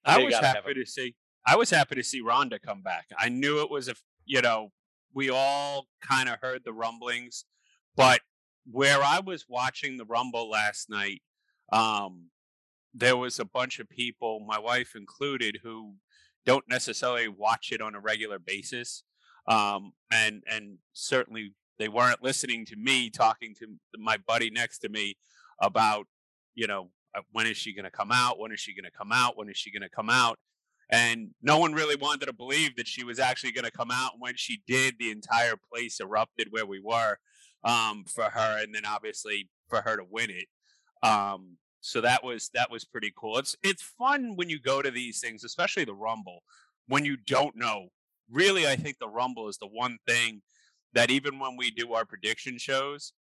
I 0.06 0.24
was 0.24 0.36
happy 0.36 0.76
to 0.76 0.86
see. 0.86 1.16
I 1.48 1.56
was 1.56 1.70
happy 1.70 1.96
to 1.96 2.04
see 2.04 2.22
Ronda 2.22 2.60
come 2.60 2.82
back. 2.82 3.06
I 3.18 3.30
knew 3.30 3.62
it 3.62 3.70
was 3.70 3.88
a, 3.88 3.96
you 4.26 4.42
know, 4.42 4.72
we 5.14 5.30
all 5.30 5.88
kind 6.02 6.30
of 6.30 6.40
heard 6.42 6.62
the 6.64 6.74
rumblings, 6.74 7.46
but 7.96 8.22
where 8.70 9.02
I 9.04 9.20
was 9.20 9.46
watching 9.48 9.98
the 9.98 10.06
Rumble 10.06 10.50
last 10.50 10.90
night, 10.90 11.22
um, 11.72 12.30
there 12.94 13.18
was 13.18 13.40
a 13.40 13.46
bunch 13.46 13.80
of 13.80 13.90
people, 13.90 14.40
my 14.48 14.60
wife 14.60 14.96
included, 14.96 15.60
who 15.64 15.96
don't 16.46 16.64
necessarily 16.70 17.28
watch 17.28 17.72
it 17.72 17.82
on 17.82 17.96
a 17.96 18.00
regular 18.00 18.40
basis, 18.40 19.04
um, 19.48 19.94
and 20.12 20.44
and 20.50 20.78
certainly 20.94 21.54
they 21.78 21.90
weren't 21.90 22.24
listening 22.24 22.66
to 22.66 22.76
me 22.76 23.10
talking 23.10 23.54
to 23.56 23.68
my 23.98 24.18
buddy 24.18 24.50
next 24.50 24.80
to 24.80 24.90
me 24.90 25.18
about, 25.62 26.08
you 26.54 26.68
know, 26.68 26.90
uh, 27.16 27.22
when 27.34 27.48
is 27.48 27.58
she 27.58 27.74
going 27.76 27.84
to 27.84 27.92
come 27.92 28.12
out? 28.12 28.40
When 28.40 28.52
is 28.52 28.60
she 28.60 28.74
going 28.74 28.90
to 28.90 28.98
come 28.98 29.12
out? 29.12 29.38
When 29.38 29.50
is 29.50 29.58
she 29.58 29.72
going 29.72 29.82
to 29.82 29.90
come 29.90 30.10
out? 30.10 30.40
and 30.90 31.32
no 31.42 31.58
one 31.58 31.74
really 31.74 31.96
wanted 31.96 32.28
to 32.28 32.34
believe 32.34 32.76
that 32.76 32.88
she 32.88 33.04
was 33.04 33.20
actually 33.20 33.52
going 33.52 33.66
to 33.66 33.72
come 33.72 33.92
out. 33.92 34.14
And 34.14 34.22
when 34.22 34.36
she 34.36 34.62
did, 34.68 34.96
the 35.00 35.12
entire 35.12 35.56
place 35.56 36.00
erupted 36.00 36.48
where 36.52 36.66
we 36.66 36.80
were 36.80 37.18
um, 37.64 38.06
for 38.08 38.26
her, 38.26 38.60
and 38.62 38.74
then 38.74 38.86
obviously 38.86 39.50
for 39.70 39.82
her 39.82 39.98
to 39.98 40.04
win 40.10 40.30
it. 40.30 40.48
Um, 41.08 41.58
so 41.82 42.02
that 42.02 42.24
was 42.24 42.50
that 42.54 42.72
was 42.72 42.84
pretty 42.84 43.14
cool. 43.16 43.38
It's 43.38 43.56
it's 43.64 43.84
fun 43.84 44.36
when 44.36 44.50
you 44.50 44.60
go 44.60 44.82
to 44.82 44.92
these 44.92 45.20
things, 45.20 45.44
especially 45.44 45.86
the 45.86 45.94
Rumble, 45.94 46.44
when 46.88 47.06
you 47.06 47.18
don't 47.18 47.56
know. 47.56 47.90
Really, 48.32 48.68
I 48.68 48.76
think 48.76 48.98
the 48.98 49.08
Rumble 49.08 49.48
is 49.50 49.58
the 49.58 49.68
one 49.68 50.00
thing 50.08 50.42
that 50.94 51.12
even 51.12 51.38
when 51.38 51.58
we 51.58 51.70
do 51.70 51.94
our 51.94 52.06
prediction 52.06 52.58
shows, 52.58 53.14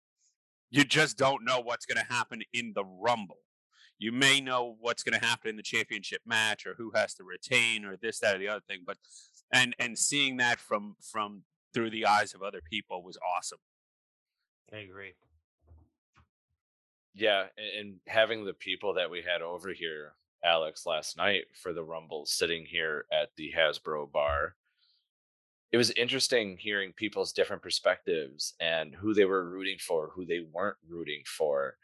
you 0.70 0.84
just 0.84 1.18
don't 1.18 1.44
know 1.44 1.60
what's 1.60 1.84
going 1.84 2.02
to 2.04 2.12
happen 2.12 2.42
in 2.54 2.72
the 2.74 2.84
Rumble. 2.84 3.38
You 3.98 4.12
may 4.12 4.40
know 4.40 4.76
what's 4.80 5.02
going 5.02 5.18
to 5.18 5.24
happen 5.24 5.50
in 5.50 5.56
the 5.56 5.62
championship 5.62 6.22
match 6.26 6.66
or 6.66 6.74
who 6.76 6.90
has 6.94 7.14
to 7.14 7.24
retain 7.24 7.84
or 7.84 7.96
this, 7.96 8.18
that, 8.20 8.36
or 8.36 8.38
the 8.38 8.48
other 8.48 8.62
thing. 8.66 8.80
But 8.86 8.96
and 9.52 9.74
and 9.78 9.98
seeing 9.98 10.38
that 10.38 10.58
from 10.58 10.96
from 11.00 11.42
through 11.74 11.90
the 11.90 12.06
eyes 12.06 12.34
of 12.34 12.42
other 12.42 12.60
people 12.62 13.02
was 13.02 13.18
awesome. 13.36 13.58
I 14.72 14.78
agree. 14.78 15.12
Yeah, 17.14 17.44
and, 17.78 17.96
having 18.08 18.44
the 18.44 18.54
people 18.54 18.94
that 18.94 19.10
we 19.10 19.22
had 19.22 19.40
over 19.40 19.72
here, 19.72 20.14
Alex, 20.44 20.84
last 20.84 21.16
night 21.16 21.44
for 21.54 21.72
the 21.72 21.84
Rumble, 21.84 22.26
sitting 22.26 22.66
here 22.66 23.06
at 23.12 23.28
the 23.36 23.52
Hasbro 23.56 24.10
bar, 24.10 24.56
it 25.70 25.76
was 25.76 25.90
interesting 25.92 26.56
hearing 26.58 26.92
people's 26.92 27.32
different 27.32 27.62
perspectives 27.62 28.54
and 28.60 28.94
who 28.94 29.14
they 29.14 29.24
were 29.24 29.48
rooting 29.48 29.78
for, 29.78 30.10
who 30.14 30.24
they 30.24 30.40
weren't 30.52 30.76
rooting 30.88 31.22
for. 31.24 31.76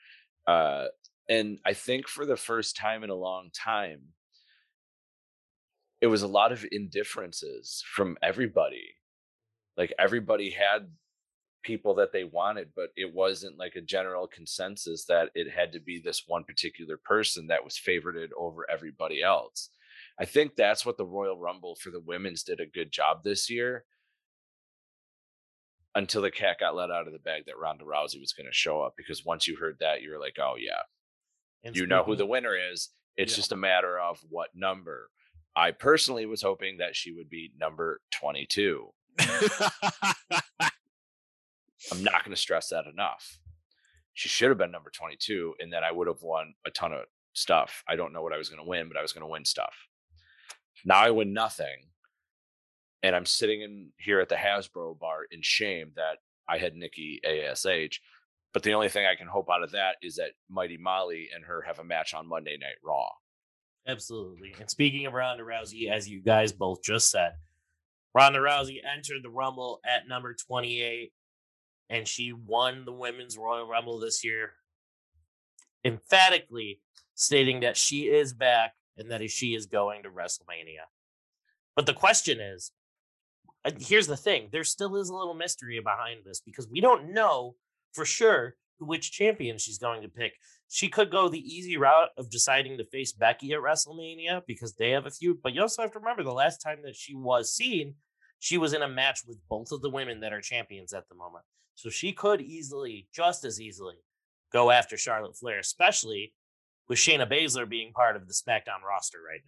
Uh, 0.46 0.86
and 1.28 1.58
I 1.64 1.74
think 1.74 2.08
for 2.08 2.26
the 2.26 2.36
first 2.36 2.76
time 2.76 3.04
in 3.04 3.10
a 3.10 3.14
long 3.14 3.50
time, 3.52 4.00
it 6.00 6.08
was 6.08 6.22
a 6.22 6.28
lot 6.28 6.52
of 6.52 6.64
indifferences 6.72 7.84
from 7.86 8.16
everybody. 8.22 8.94
Like 9.76 9.92
everybody 9.98 10.50
had 10.50 10.88
people 11.62 11.94
that 11.94 12.12
they 12.12 12.24
wanted, 12.24 12.68
but 12.74 12.90
it 12.96 13.14
wasn't 13.14 13.58
like 13.58 13.74
a 13.76 13.80
general 13.80 14.26
consensus 14.26 15.04
that 15.06 15.30
it 15.34 15.50
had 15.50 15.72
to 15.72 15.80
be 15.80 16.00
this 16.00 16.24
one 16.26 16.44
particular 16.44 16.96
person 16.96 17.48
that 17.48 17.64
was 17.64 17.74
favorited 17.74 18.28
over 18.38 18.66
everybody 18.70 19.22
else. 19.22 19.70
I 20.18 20.24
think 20.24 20.56
that's 20.56 20.84
what 20.84 20.96
the 20.96 21.06
Royal 21.06 21.38
Rumble 21.38 21.76
for 21.76 21.90
the 21.90 22.00
women's 22.00 22.42
did 22.42 22.60
a 22.60 22.66
good 22.66 22.92
job 22.92 23.22
this 23.24 23.50
year. 23.50 23.84
Until 25.94 26.22
the 26.22 26.30
cat 26.30 26.58
got 26.60 26.76
let 26.76 26.90
out 26.90 27.08
of 27.08 27.12
the 27.12 27.18
bag 27.18 27.46
that 27.46 27.58
Ronda 27.58 27.84
Rousey 27.84 28.20
was 28.20 28.32
going 28.32 28.46
to 28.46 28.52
show 28.52 28.80
up, 28.80 28.94
because 28.96 29.24
once 29.24 29.48
you 29.48 29.56
heard 29.56 29.78
that, 29.80 30.02
you 30.02 30.12
were 30.12 30.20
like, 30.20 30.36
"Oh 30.38 30.54
yeah, 30.56 30.82
and 31.64 31.74
you 31.74 31.84
know 31.84 32.04
who 32.04 32.14
the 32.14 32.26
winner 32.26 32.54
is." 32.54 32.90
It's 33.16 33.32
yeah. 33.32 33.36
just 33.36 33.50
a 33.50 33.56
matter 33.56 33.98
of 33.98 34.20
what 34.28 34.50
number. 34.54 35.10
I 35.56 35.72
personally 35.72 36.26
was 36.26 36.42
hoping 36.42 36.76
that 36.78 36.94
she 36.94 37.10
would 37.10 37.28
be 37.28 37.52
number 37.58 38.00
twenty-two. 38.12 38.90
I'm 41.92 42.02
not 42.02 42.24
going 42.24 42.34
to 42.34 42.40
stress 42.40 42.68
that 42.68 42.86
enough. 42.86 43.38
She 44.12 44.28
should 44.28 44.48
have 44.48 44.58
been 44.58 44.70
number 44.70 44.90
22, 44.90 45.54
and 45.60 45.72
then 45.72 45.84
I 45.84 45.92
would 45.92 46.08
have 46.08 46.22
won 46.22 46.54
a 46.66 46.70
ton 46.70 46.92
of 46.92 47.04
stuff. 47.32 47.82
I 47.88 47.96
don't 47.96 48.12
know 48.12 48.22
what 48.22 48.32
I 48.32 48.38
was 48.38 48.48
going 48.48 48.62
to 48.62 48.68
win, 48.68 48.88
but 48.88 48.96
I 48.96 49.02
was 49.02 49.12
going 49.12 49.22
to 49.22 49.30
win 49.30 49.44
stuff. 49.44 49.74
Now 50.84 50.98
I 50.98 51.10
win 51.10 51.32
nothing. 51.32 51.86
And 53.02 53.16
I'm 53.16 53.26
sitting 53.26 53.62
in 53.62 53.92
here 53.96 54.20
at 54.20 54.28
the 54.28 54.34
Hasbro 54.34 54.98
bar 54.98 55.20
in 55.30 55.40
shame 55.42 55.92
that 55.96 56.18
I 56.46 56.58
had 56.58 56.74
Nikki 56.74 57.20
ASH. 57.24 58.00
But 58.52 58.62
the 58.62 58.74
only 58.74 58.88
thing 58.88 59.06
I 59.06 59.14
can 59.14 59.28
hope 59.28 59.48
out 59.50 59.62
of 59.62 59.70
that 59.72 59.96
is 60.02 60.16
that 60.16 60.32
Mighty 60.50 60.76
Molly 60.76 61.28
and 61.34 61.44
her 61.44 61.62
have 61.62 61.78
a 61.78 61.84
match 61.84 62.12
on 62.12 62.28
Monday 62.28 62.58
Night 62.60 62.76
Raw. 62.84 63.08
Absolutely. 63.86 64.54
And 64.60 64.68
speaking 64.68 65.06
of 65.06 65.14
Ronda 65.14 65.44
Rousey, 65.44 65.90
as 65.90 66.08
you 66.08 66.20
guys 66.20 66.52
both 66.52 66.82
just 66.82 67.10
said, 67.10 67.32
Ronda 68.14 68.40
Rousey 68.40 68.78
entered 68.84 69.22
the 69.22 69.30
Rumble 69.30 69.80
at 69.86 70.08
number 70.08 70.34
28, 70.34 71.12
and 71.90 72.06
she 72.08 72.32
won 72.32 72.84
the 72.84 72.92
Women's 72.92 73.36
Royal 73.36 73.66
Rumble 73.66 73.98
this 73.98 74.24
year, 74.24 74.52
emphatically 75.84 76.80
stating 77.14 77.60
that 77.60 77.76
she 77.76 78.02
is 78.02 78.32
back 78.32 78.74
and 78.96 79.10
that 79.10 79.28
she 79.30 79.54
is 79.54 79.66
going 79.66 80.04
to 80.04 80.08
WrestleMania. 80.08 80.86
But 81.76 81.86
the 81.86 81.92
question 81.92 82.40
is 82.40 82.72
here's 83.78 84.06
the 84.06 84.16
thing 84.16 84.48
there 84.52 84.64
still 84.64 84.96
is 84.96 85.10
a 85.10 85.14
little 85.14 85.34
mystery 85.34 85.78
behind 85.80 86.20
this 86.24 86.40
because 86.40 86.66
we 86.68 86.80
don't 86.80 87.12
know 87.12 87.56
for 87.92 88.04
sure 88.04 88.54
which 88.78 89.12
champion 89.12 89.58
she's 89.58 89.78
going 89.78 90.00
to 90.00 90.08
pick. 90.08 90.32
She 90.68 90.88
could 90.88 91.10
go 91.10 91.28
the 91.28 91.38
easy 91.38 91.76
route 91.76 92.08
of 92.16 92.30
deciding 92.30 92.78
to 92.78 92.84
face 92.84 93.12
Becky 93.12 93.52
at 93.52 93.60
WrestleMania 93.60 94.42
because 94.46 94.74
they 94.74 94.90
have 94.90 95.04
a 95.04 95.10
feud. 95.10 95.38
But 95.42 95.52
you 95.52 95.60
also 95.60 95.82
have 95.82 95.92
to 95.92 95.98
remember 95.98 96.22
the 96.22 96.32
last 96.32 96.62
time 96.62 96.78
that 96.84 96.96
she 96.96 97.14
was 97.14 97.52
seen, 97.52 97.96
she 98.38 98.56
was 98.56 98.72
in 98.72 98.80
a 98.80 98.88
match 98.88 99.20
with 99.26 99.36
both 99.50 99.72
of 99.72 99.82
the 99.82 99.90
women 99.90 100.20
that 100.20 100.32
are 100.32 100.40
champions 100.40 100.94
at 100.94 101.08
the 101.08 101.14
moment. 101.14 101.44
So 101.80 101.88
she 101.88 102.12
could 102.12 102.42
easily, 102.42 103.08
just 103.10 103.42
as 103.46 103.58
easily, 103.58 103.94
go 104.52 104.70
after 104.70 104.98
Charlotte 104.98 105.34
Flair, 105.34 105.58
especially 105.60 106.34
with 106.90 106.98
Shayna 106.98 107.26
Baszler 107.26 107.66
being 107.66 107.94
part 107.94 108.16
of 108.16 108.28
the 108.28 108.34
SmackDown 108.34 108.82
roster 108.86 109.16
right 109.26 109.40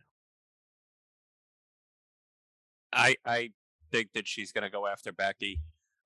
now. 2.92 2.98
I 2.98 3.16
I 3.26 3.50
think 3.90 4.14
that 4.14 4.26
she's 4.26 4.50
going 4.50 4.64
to 4.64 4.70
go 4.70 4.86
after 4.86 5.12
Becky, 5.12 5.60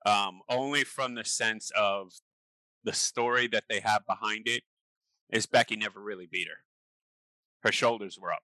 um, 0.05 0.41
only 0.49 0.83
from 0.83 1.15
the 1.15 1.25
sense 1.25 1.71
of 1.77 2.11
the 2.83 2.93
story 2.93 3.47
that 3.47 3.65
they 3.69 3.79
have 3.79 4.05
behind 4.05 4.49
it. 4.49 4.65
Is 5.31 5.47
Becky 5.47 5.77
never 5.77 6.01
really 6.01 6.27
beat 6.27 6.49
her? 6.49 6.59
Her 7.63 7.71
shoulders 7.71 8.19
were 8.21 8.33
up. 8.33 8.43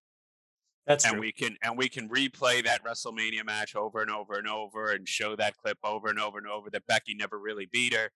That's 0.86 1.04
and 1.04 1.14
true. 1.14 1.20
we 1.20 1.32
can 1.32 1.56
and 1.62 1.78
we 1.78 1.88
can 1.88 2.08
replay 2.08 2.64
that 2.64 2.84
WrestleMania 2.84 3.46
match 3.46 3.76
over 3.76 4.02
and 4.02 4.10
over 4.10 4.34
and 4.34 4.48
over 4.48 4.90
and 4.90 5.08
show 5.08 5.36
that 5.36 5.56
clip 5.56 5.78
over 5.84 6.08
and 6.08 6.18
over 6.18 6.38
and 6.38 6.46
over 6.46 6.70
that 6.70 6.86
Becky 6.86 7.14
never 7.14 7.38
really 7.38 7.66
beat 7.66 7.94
her. 7.94 8.10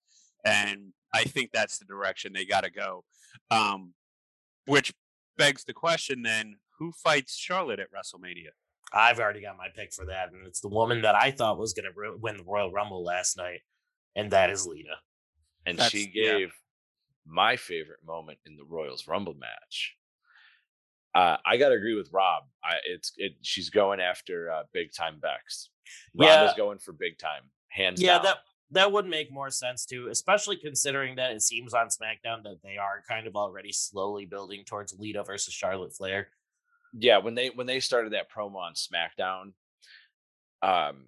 And 0.44 0.92
I 1.14 1.24
think 1.24 1.50
that's 1.52 1.78
the 1.78 1.84
direction 1.84 2.32
they 2.32 2.44
got 2.44 2.64
to 2.64 2.70
go. 2.70 3.04
Um, 3.50 3.94
which 4.66 4.92
begs 5.38 5.64
the 5.64 5.72
question 5.72 6.22
then 6.22 6.56
who 6.78 6.92
fights 6.92 7.36
Charlotte 7.36 7.80
at 7.80 7.88
WrestleMania? 7.92 8.50
I've 8.92 9.18
already 9.18 9.40
got 9.40 9.56
my 9.56 9.68
pick 9.74 9.92
for 9.92 10.06
that, 10.06 10.32
and 10.32 10.46
it's 10.46 10.60
the 10.60 10.68
woman 10.68 11.02
that 11.02 11.14
I 11.14 11.30
thought 11.30 11.58
was 11.58 11.72
going 11.72 11.86
to 11.92 12.16
win 12.18 12.36
the 12.36 12.44
Royal 12.44 12.70
Rumble 12.70 13.02
last 13.02 13.36
night, 13.36 13.60
and 14.14 14.30
that 14.30 14.50
is 14.50 14.66
Lita. 14.66 14.96
And 15.66 15.78
That's, 15.78 15.90
she 15.90 16.06
gave 16.06 16.40
yeah. 16.40 16.46
my 17.26 17.56
favorite 17.56 17.98
moment 18.06 18.38
in 18.46 18.56
the 18.56 18.64
Royals 18.64 19.08
Rumble 19.08 19.34
match. 19.34 19.96
Uh, 21.16 21.38
I 21.46 21.56
got 21.56 21.70
to 21.70 21.74
agree 21.76 21.94
with 21.94 22.10
Rob. 22.12 22.42
I, 22.62 22.74
it's 22.86 23.12
it. 23.16 23.32
She's 23.40 23.70
going 23.70 24.00
after 24.00 24.50
uh, 24.50 24.64
big 24.74 24.92
time 24.92 25.18
Bex. 25.18 25.70
Ronda's 26.14 26.52
yeah. 26.52 26.62
going 26.62 26.78
for 26.78 26.92
big 26.92 27.16
time, 27.18 27.44
hands 27.68 28.02
yeah, 28.02 28.16
down. 28.16 28.24
that 28.24 28.36
that 28.72 28.92
would 28.92 29.06
make 29.06 29.32
more 29.32 29.48
sense 29.48 29.86
too, 29.86 30.08
especially 30.10 30.56
considering 30.56 31.16
that 31.16 31.30
it 31.30 31.40
seems 31.40 31.72
on 31.72 31.86
SmackDown 31.86 32.42
that 32.42 32.58
they 32.62 32.76
are 32.76 33.02
kind 33.08 33.26
of 33.26 33.34
already 33.34 33.72
slowly 33.72 34.26
building 34.26 34.64
towards 34.66 34.94
Lita 34.98 35.24
versus 35.24 35.54
Charlotte 35.54 35.94
Flair. 35.96 36.28
Yeah, 36.92 37.16
when 37.16 37.34
they 37.34 37.48
when 37.48 37.66
they 37.66 37.80
started 37.80 38.12
that 38.12 38.30
promo 38.30 38.56
on 38.56 38.74
SmackDown, 38.74 39.52
um, 40.60 41.06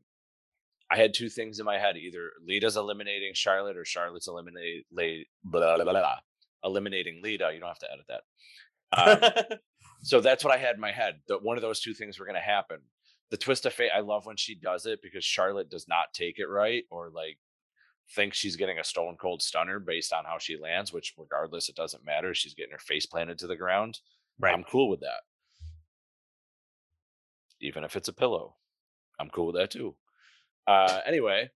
I 0.90 0.96
had 0.96 1.12
two 1.12 1.28
things 1.28 1.58
in 1.58 1.66
my 1.66 1.78
head: 1.78 1.98
either 1.98 2.30
Lita's 2.46 2.78
eliminating 2.78 3.32
Charlotte 3.34 3.76
or 3.76 3.84
Charlotte's 3.84 4.28
eliminating 4.28 4.84
blah, 4.90 5.76
blah, 5.76 5.84
blah, 5.84 6.16
eliminating 6.64 7.20
Lita. 7.22 7.50
You 7.52 7.60
don't 7.60 7.68
have 7.68 7.78
to 7.80 7.92
edit 7.92 8.06
that. 8.08 9.42
Um, 9.50 9.58
so 10.02 10.20
that's 10.20 10.44
what 10.44 10.54
I 10.54 10.58
had 10.58 10.74
in 10.74 10.80
my 10.80 10.92
head. 10.92 11.20
That 11.28 11.42
one 11.42 11.56
of 11.56 11.62
those 11.62 11.80
two 11.80 11.94
things 11.94 12.18
were 12.18 12.26
going 12.26 12.34
to 12.34 12.40
happen. 12.40 12.78
The 13.30 13.36
twist 13.36 13.66
of 13.66 13.74
fate, 13.74 13.90
I 13.94 14.00
love 14.00 14.26
when 14.26 14.36
she 14.36 14.54
does 14.54 14.86
it 14.86 15.00
because 15.02 15.24
Charlotte 15.24 15.70
does 15.70 15.86
not 15.88 16.14
take 16.14 16.38
it 16.38 16.46
right 16.46 16.84
or 16.90 17.10
like 17.10 17.38
thinks 18.14 18.38
she's 18.38 18.56
getting 18.56 18.78
a 18.78 18.84
stone 18.84 19.16
cold 19.20 19.42
stunner 19.42 19.78
based 19.78 20.12
on 20.12 20.24
how 20.24 20.38
she 20.38 20.56
lands, 20.56 20.92
which 20.92 21.14
regardless, 21.18 21.68
it 21.68 21.76
doesn't 21.76 22.06
matter. 22.06 22.32
She's 22.34 22.54
getting 22.54 22.72
her 22.72 22.78
face 22.78 23.06
planted 23.06 23.38
to 23.38 23.46
the 23.46 23.56
ground. 23.56 23.98
Right. 24.38 24.54
I'm 24.54 24.64
cool 24.64 24.88
with 24.88 25.00
that. 25.00 25.20
Even 27.60 27.84
if 27.84 27.96
it's 27.96 28.08
a 28.08 28.12
pillow, 28.12 28.54
I'm 29.18 29.30
cool 29.30 29.46
with 29.46 29.56
that 29.56 29.70
too. 29.70 29.96
Uh, 30.66 31.00
anyway, 31.06 31.50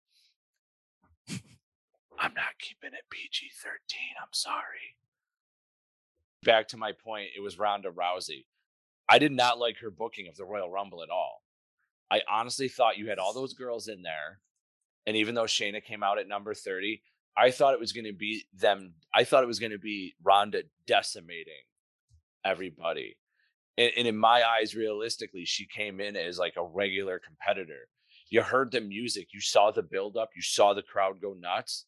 I'm 1.29 2.33
not 2.33 2.57
keeping 2.59 2.93
it 2.93 3.05
PG 3.09 3.51
13. 3.61 3.77
I'm 4.21 4.33
sorry. 4.33 4.97
Back 6.43 6.67
to 6.69 6.77
my 6.77 6.91
point, 6.91 7.29
it 7.35 7.41
was 7.41 7.59
Ronda 7.59 7.89
Rousey. 7.89 8.45
I 9.07 9.19
did 9.19 9.31
not 9.31 9.59
like 9.59 9.77
her 9.79 9.91
booking 9.91 10.27
of 10.27 10.35
the 10.35 10.45
Royal 10.45 10.71
Rumble 10.71 11.03
at 11.03 11.09
all. 11.09 11.43
I 12.09 12.21
honestly 12.29 12.67
thought 12.67 12.97
you 12.97 13.09
had 13.09 13.19
all 13.19 13.33
those 13.33 13.53
girls 13.53 13.87
in 13.87 14.01
there 14.01 14.39
and 15.05 15.17
even 15.17 15.35
though 15.35 15.43
Shayna 15.43 15.83
came 15.83 16.03
out 16.03 16.19
at 16.19 16.27
number 16.27 16.53
30, 16.53 17.01
I 17.37 17.51
thought 17.51 17.73
it 17.73 17.79
was 17.79 17.93
going 17.93 18.05
to 18.05 18.13
be 18.13 18.45
them. 18.53 18.93
I 19.13 19.23
thought 19.23 19.43
it 19.43 19.47
was 19.47 19.59
going 19.59 19.71
to 19.71 19.79
be 19.79 20.15
Ronda 20.23 20.63
decimating 20.85 21.53
everybody. 22.45 23.17
And, 23.77 23.91
and, 23.97 24.07
in 24.07 24.17
my 24.17 24.43
eyes, 24.43 24.75
realistically, 24.75 25.45
she 25.45 25.65
came 25.65 26.01
in 26.01 26.15
as 26.15 26.37
like 26.37 26.55
a 26.57 26.63
regular 26.63 27.19
competitor. 27.19 27.87
You 28.29 28.41
heard 28.41 28.71
the 28.71 28.81
music, 28.81 29.29
you 29.33 29.41
saw 29.41 29.71
the 29.71 29.81
buildup, 29.81 30.29
you 30.35 30.41
saw 30.41 30.73
the 30.73 30.81
crowd 30.81 31.21
go 31.21 31.35
nuts, 31.39 31.85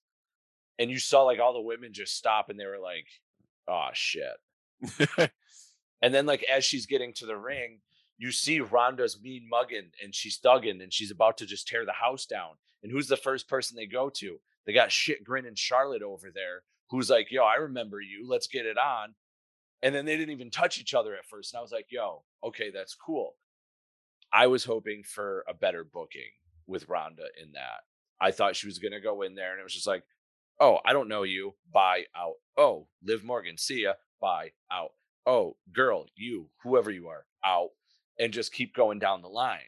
and 0.79 0.89
you 0.89 0.97
saw 0.97 1.23
like 1.23 1.39
all 1.39 1.53
the 1.53 1.61
women 1.61 1.93
just 1.93 2.15
stop 2.17 2.49
and 2.49 2.59
they 2.59 2.65
were 2.65 2.79
like, 2.79 3.05
oh 3.67 3.89
shit. 3.93 4.37
and 6.01 6.13
then, 6.13 6.25
like, 6.25 6.43
as 6.43 6.65
she's 6.65 6.85
getting 6.85 7.13
to 7.13 7.25
the 7.25 7.37
ring, 7.37 7.79
you 8.17 8.31
see 8.31 8.59
Ronda's 8.59 9.19
mean 9.21 9.47
mugging 9.49 9.91
and 10.01 10.13
she's 10.13 10.39
thugging 10.39 10.81
and 10.81 10.93
she's 10.93 11.11
about 11.11 11.37
to 11.39 11.45
just 11.45 11.67
tear 11.67 11.85
the 11.85 11.93
house 11.93 12.25
down. 12.25 12.51
And 12.81 12.91
who's 12.91 13.07
the 13.07 13.17
first 13.17 13.47
person 13.47 13.75
they 13.75 13.85
go 13.85 14.09
to? 14.15 14.39
They 14.65 14.73
got 14.73 14.91
shit 14.91 15.23
grinning 15.23 15.55
Charlotte 15.55 16.03
over 16.03 16.31
there, 16.33 16.63
who's 16.89 17.09
like, 17.09 17.31
yo, 17.31 17.43
I 17.43 17.55
remember 17.55 17.99
you. 17.99 18.27
Let's 18.27 18.47
get 18.47 18.65
it 18.65 18.77
on. 18.77 19.15
And 19.81 19.93
then 19.93 20.05
they 20.05 20.15
didn't 20.15 20.33
even 20.33 20.51
touch 20.51 20.79
each 20.79 20.93
other 20.93 21.13
at 21.15 21.25
first. 21.25 21.53
And 21.53 21.59
I 21.59 21.61
was 21.61 21.71
like, 21.71 21.87
yo, 21.89 22.23
okay, 22.43 22.71
that's 22.71 22.95
cool. 22.95 23.35
I 24.31 24.47
was 24.47 24.63
hoping 24.63 25.03
for 25.03 25.43
a 25.47 25.53
better 25.53 25.83
booking 25.83 26.31
with 26.65 26.87
Ronda 26.87 27.25
in 27.41 27.51
that. 27.53 27.81
I 28.21 28.31
thought 28.31 28.55
she 28.55 28.67
was 28.67 28.79
going 28.79 28.93
to 28.93 29.01
go 29.01 29.21
in 29.23 29.35
there 29.35 29.51
and 29.51 29.59
it 29.59 29.63
was 29.63 29.73
just 29.73 29.87
like, 29.87 30.03
oh, 30.59 30.79
I 30.85 30.93
don't 30.93 31.07
know 31.07 31.23
you. 31.23 31.55
Bye 31.73 32.05
out. 32.15 32.35
Oh, 32.57 32.87
Liv 33.03 33.23
Morgan, 33.23 33.57
see 33.57 33.83
ya. 33.83 33.93
Bye 34.21 34.51
out. 34.71 34.91
Oh, 35.25 35.55
girl, 35.71 36.05
you, 36.15 36.49
whoever 36.63 36.91
you 36.91 37.07
are, 37.07 37.25
out. 37.43 37.69
And 38.19 38.33
just 38.33 38.53
keep 38.53 38.75
going 38.75 38.99
down 38.99 39.21
the 39.21 39.27
line. 39.27 39.59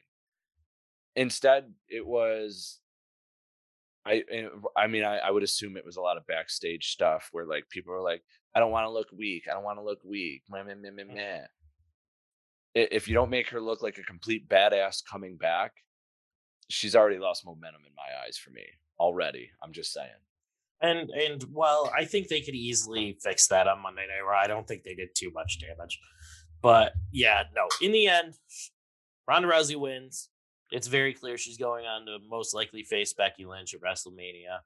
Instead, 1.16 1.74
it 1.88 2.06
was 2.06 2.80
I 4.06 4.24
eh, 4.32 4.48
I 4.78 4.88
mean 4.88 5.04
I, 5.04 5.18
I 5.18 5.32
would 5.32 5.44
assume 5.44 5.78
it 5.78 5.86
was 5.86 5.98
a 5.98 6.02
lot 6.02 6.18
of 6.18 6.28
backstage 6.28 6.92
stuff 6.92 7.30
where 7.32 7.46
like 7.46 7.68
people 7.70 7.94
are 7.94 8.02
like, 8.02 8.22
I 8.54 8.60
don't 8.60 8.72
want 8.72 8.86
to 8.86 8.92
look 8.92 9.08
weak. 9.12 9.46
I 9.50 9.54
don't 9.54 9.64
want 9.64 9.80
to 9.80 9.84
look 9.84 10.04
weak. 10.04 10.44
Meh, 10.50 10.64
meh, 10.64 10.76
meh, 10.76 10.92
meh, 10.92 11.04
meh. 11.04 11.42
If 12.76 13.08
you 13.08 13.14
don't 13.14 13.30
make 13.30 13.50
her 13.50 13.62
look 13.62 13.82
like 13.82 13.98
a 13.98 14.04
complete 14.04 14.48
badass 14.48 15.02
coming 15.10 15.38
back, 15.38 15.72
she's 16.70 16.96
already 16.96 17.18
lost 17.18 17.46
momentum 17.46 17.82
in 17.88 17.94
my 17.96 18.26
eyes 18.26 18.38
for 18.38 18.52
me 18.52 18.66
already. 19.00 19.50
I'm 19.64 19.72
just 19.72 19.94
saying. 19.94 20.10
And 20.86 21.10
and 21.10 21.44
well, 21.52 21.92
I 21.98 22.06
think 22.06 22.28
they 22.28 22.42
could 22.42 22.56
easily 22.56 23.18
fix 23.22 23.48
that 23.48 23.68
on 23.68 23.82
Monday 23.82 24.06
Night 24.08 24.26
Raw. 24.28 24.40
I 24.40 24.48
don't 24.48 24.68
think 24.68 24.84
they 24.84 24.94
did 24.94 25.10
too 25.16 25.32
much 25.34 25.60
damage. 25.60 26.00
But 26.62 26.94
yeah, 27.12 27.44
no. 27.56 27.68
In 27.82 27.92
the 27.92 28.08
end, 28.08 28.36
Ronda 29.28 29.48
Rousey 29.48 29.76
wins. 29.76 30.30
It's 30.72 30.88
very 30.88 31.14
clear 31.14 31.38
she's 31.38 31.58
going 31.58 31.86
on 31.86 32.06
to 32.06 32.18
most 32.30 32.54
likely 32.54 32.84
face 32.84 33.14
Becky 33.14 33.46
Lynch 33.46 33.74
at 33.74 33.82
WrestleMania. 33.82 34.60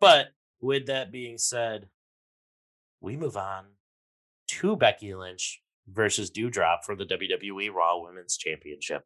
But 0.00 0.28
with 0.60 0.86
that 0.86 1.12
being 1.12 1.38
said, 1.38 1.88
we 3.00 3.16
move 3.16 3.36
on 3.36 3.64
to 4.48 4.76
Becky 4.76 5.14
Lynch 5.14 5.60
versus 5.88 6.30
Doudrop 6.30 6.84
for 6.84 6.94
the 6.94 7.04
WWE 7.04 7.72
Raw 7.72 8.00
Women's 8.00 8.36
Championship. 8.36 9.02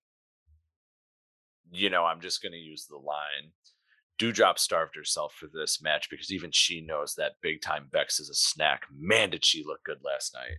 You 1.72 1.90
know, 1.90 2.04
I'm 2.04 2.20
just 2.20 2.42
going 2.42 2.52
to 2.52 2.58
use 2.58 2.86
the 2.86 2.96
line. 2.96 3.52
Doudrop 4.18 4.58
starved 4.58 4.96
herself 4.96 5.34
for 5.34 5.46
this 5.52 5.82
match 5.82 6.08
because 6.10 6.32
even 6.32 6.50
she 6.50 6.80
knows 6.80 7.14
that 7.14 7.32
big 7.42 7.60
time 7.60 7.88
Bex 7.90 8.18
is 8.18 8.30
a 8.30 8.34
snack. 8.34 8.82
Man, 8.94 9.30
did 9.30 9.44
she 9.44 9.62
look 9.64 9.84
good 9.84 9.98
last 10.02 10.34
night. 10.34 10.58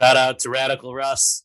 Shout 0.00 0.16
out 0.16 0.38
to 0.40 0.50
Radical 0.50 0.94
Russ. 0.94 1.44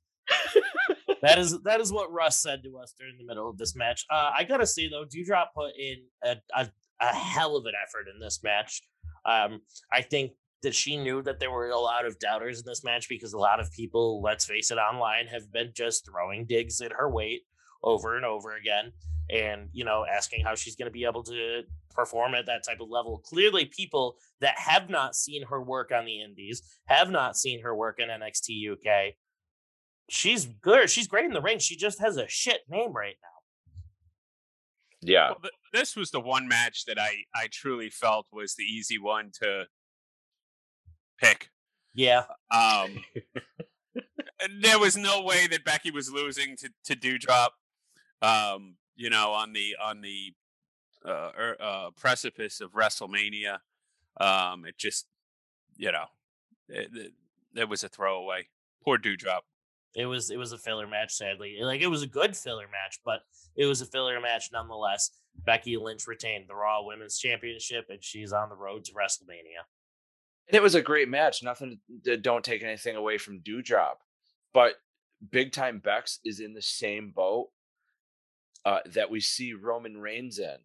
that 1.21 1.37
is 1.37 1.59
that 1.63 1.79
is 1.79 1.91
what 1.91 2.11
Russ 2.11 2.41
said 2.41 2.63
to 2.63 2.77
us 2.77 2.93
during 2.97 3.17
the 3.17 3.25
middle 3.25 3.49
of 3.49 3.57
this 3.57 3.75
match. 3.75 4.05
Uh, 4.09 4.31
I 4.35 4.43
gotta 4.43 4.65
say 4.65 4.89
though, 4.89 5.05
Doudrop 5.05 5.47
put 5.55 5.71
in 5.77 5.97
a, 6.23 6.37
a, 6.55 6.69
a 7.01 7.15
hell 7.15 7.55
of 7.55 7.65
an 7.65 7.73
effort 7.81 8.07
in 8.13 8.19
this 8.19 8.41
match. 8.43 8.81
Um, 9.25 9.61
I 9.91 10.01
think 10.01 10.31
that 10.63 10.75
she 10.75 10.97
knew 10.97 11.21
that 11.21 11.39
there 11.39 11.51
were 11.51 11.69
a 11.69 11.79
lot 11.79 12.05
of 12.05 12.19
doubters 12.19 12.59
in 12.59 12.65
this 12.65 12.83
match 12.83 13.07
because 13.09 13.33
a 13.33 13.37
lot 13.37 13.59
of 13.59 13.71
people, 13.71 14.21
let's 14.21 14.45
face 14.45 14.71
it, 14.71 14.77
online 14.77 15.27
have 15.27 15.51
been 15.51 15.71
just 15.75 16.05
throwing 16.05 16.45
digs 16.45 16.81
at 16.81 16.93
her 16.93 17.09
weight 17.09 17.41
over 17.83 18.15
and 18.15 18.25
over 18.25 18.55
again 18.55 18.91
and 19.29 19.69
you 19.71 19.85
know 19.85 20.03
asking 20.11 20.43
how 20.43 20.55
she's 20.55 20.75
going 20.75 20.87
to 20.87 20.91
be 20.91 21.03
able 21.03 21.21
to 21.21 21.61
perform 21.91 22.33
at 22.33 22.45
that 22.47 22.63
type 22.65 22.79
of 22.79 22.89
level. 22.89 23.19
Clearly 23.19 23.65
people 23.65 24.15
that 24.41 24.57
have 24.57 24.89
not 24.89 25.15
seen 25.15 25.45
her 25.45 25.61
work 25.61 25.91
on 25.91 26.05
the 26.05 26.21
indies 26.21 26.61
have 26.85 27.11
not 27.11 27.37
seen 27.37 27.61
her 27.61 27.75
work 27.75 27.99
in 27.99 28.09
NXT 28.09 28.71
UK 28.71 29.13
she's 30.09 30.45
good 30.45 30.89
she's 30.89 31.07
great 31.07 31.25
in 31.25 31.33
the 31.33 31.41
ring 31.41 31.59
she 31.59 31.75
just 31.75 31.99
has 31.99 32.17
a 32.17 32.27
shit 32.27 32.61
name 32.69 32.93
right 32.93 33.15
now. 33.21 33.27
Yeah. 35.01 35.29
Well, 35.29 35.39
th- 35.41 35.53
this 35.73 35.95
was 35.95 36.11
the 36.11 36.19
one 36.19 36.47
match 36.47 36.85
that 36.85 36.99
I 36.99 37.23
I 37.35 37.47
truly 37.51 37.89
felt 37.89 38.27
was 38.31 38.55
the 38.55 38.63
easy 38.63 38.97
one 38.97 39.31
to 39.41 39.65
pick 41.19 41.49
yeah 41.93 42.23
um 42.51 43.03
there 44.61 44.79
was 44.79 44.95
no 44.95 45.23
way 45.23 45.47
that 45.47 45.65
Becky 45.65 45.91
was 45.91 46.11
losing 46.11 46.55
to 46.57 46.69
to 46.83 46.95
Doudrop 46.95 47.49
um 48.21 48.75
you 48.97 49.09
know, 49.09 49.31
on 49.31 49.53
the 49.53 49.77
on 49.81 50.01
the 50.01 50.33
uh, 51.05 51.31
er, 51.37 51.55
uh, 51.59 51.89
precipice 51.95 52.59
of 52.59 52.73
WrestleMania. 52.73 53.59
Um, 54.19 54.65
it 54.65 54.77
just, 54.77 55.05
you 55.77 55.91
know, 55.91 56.05
it, 56.67 56.89
it, 56.93 57.13
it 57.55 57.69
was 57.69 57.83
a 57.83 57.89
throwaway. 57.89 58.47
Poor 58.83 58.97
Doudrop. 58.97 59.41
It 59.95 60.07
was 60.07 60.29
it 60.29 60.37
was 60.37 60.51
a 60.51 60.57
filler 60.57 60.87
match, 60.87 61.13
sadly. 61.13 61.57
Like 61.61 61.81
it 61.81 61.87
was 61.87 62.01
a 62.01 62.07
good 62.07 62.35
filler 62.35 62.65
match, 62.65 62.99
but 63.05 63.21
it 63.55 63.65
was 63.67 63.81
a 63.81 63.85
filler 63.85 64.19
match 64.19 64.49
nonetheless. 64.51 65.11
Becky 65.45 65.77
Lynch 65.77 66.07
retained 66.07 66.45
the 66.47 66.55
Raw 66.55 66.83
Women's 66.83 67.19
Championship, 67.19 67.85
and 67.89 68.03
she's 68.03 68.33
on 68.33 68.49
the 68.49 68.55
road 68.55 68.83
to 68.85 68.91
WrestleMania. 68.93 69.63
And 70.47 70.55
it 70.55 70.63
was 70.63 70.75
a 70.75 70.81
great 70.81 71.09
match. 71.09 71.43
Nothing. 71.43 71.79
Don't 72.21 72.43
take 72.43 72.63
anything 72.63 72.95
away 72.95 73.17
from 73.17 73.39
Doudrop, 73.39 73.97
but 74.53 74.75
Big 75.31 75.51
Time 75.51 75.79
Bex 75.79 76.19
is 76.23 76.39
in 76.39 76.53
the 76.53 76.61
same 76.61 77.11
boat 77.11 77.49
uh, 78.65 78.79
that 78.93 79.09
we 79.09 79.19
see 79.19 79.53
Roman 79.53 79.97
Reigns 79.97 80.39
in. 80.39 80.57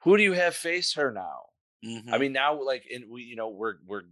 Who 0.00 0.16
do 0.16 0.22
you 0.22 0.34
have 0.34 0.54
face 0.54 0.94
her 0.94 1.10
now? 1.10 1.46
Mm-hmm. 1.84 2.14
I 2.14 2.18
mean, 2.18 2.32
now 2.32 2.62
like 2.62 2.84
in 2.88 3.08
we, 3.10 3.22
you 3.22 3.36
know, 3.36 3.48
we're 3.48 3.76
we're 3.86 4.02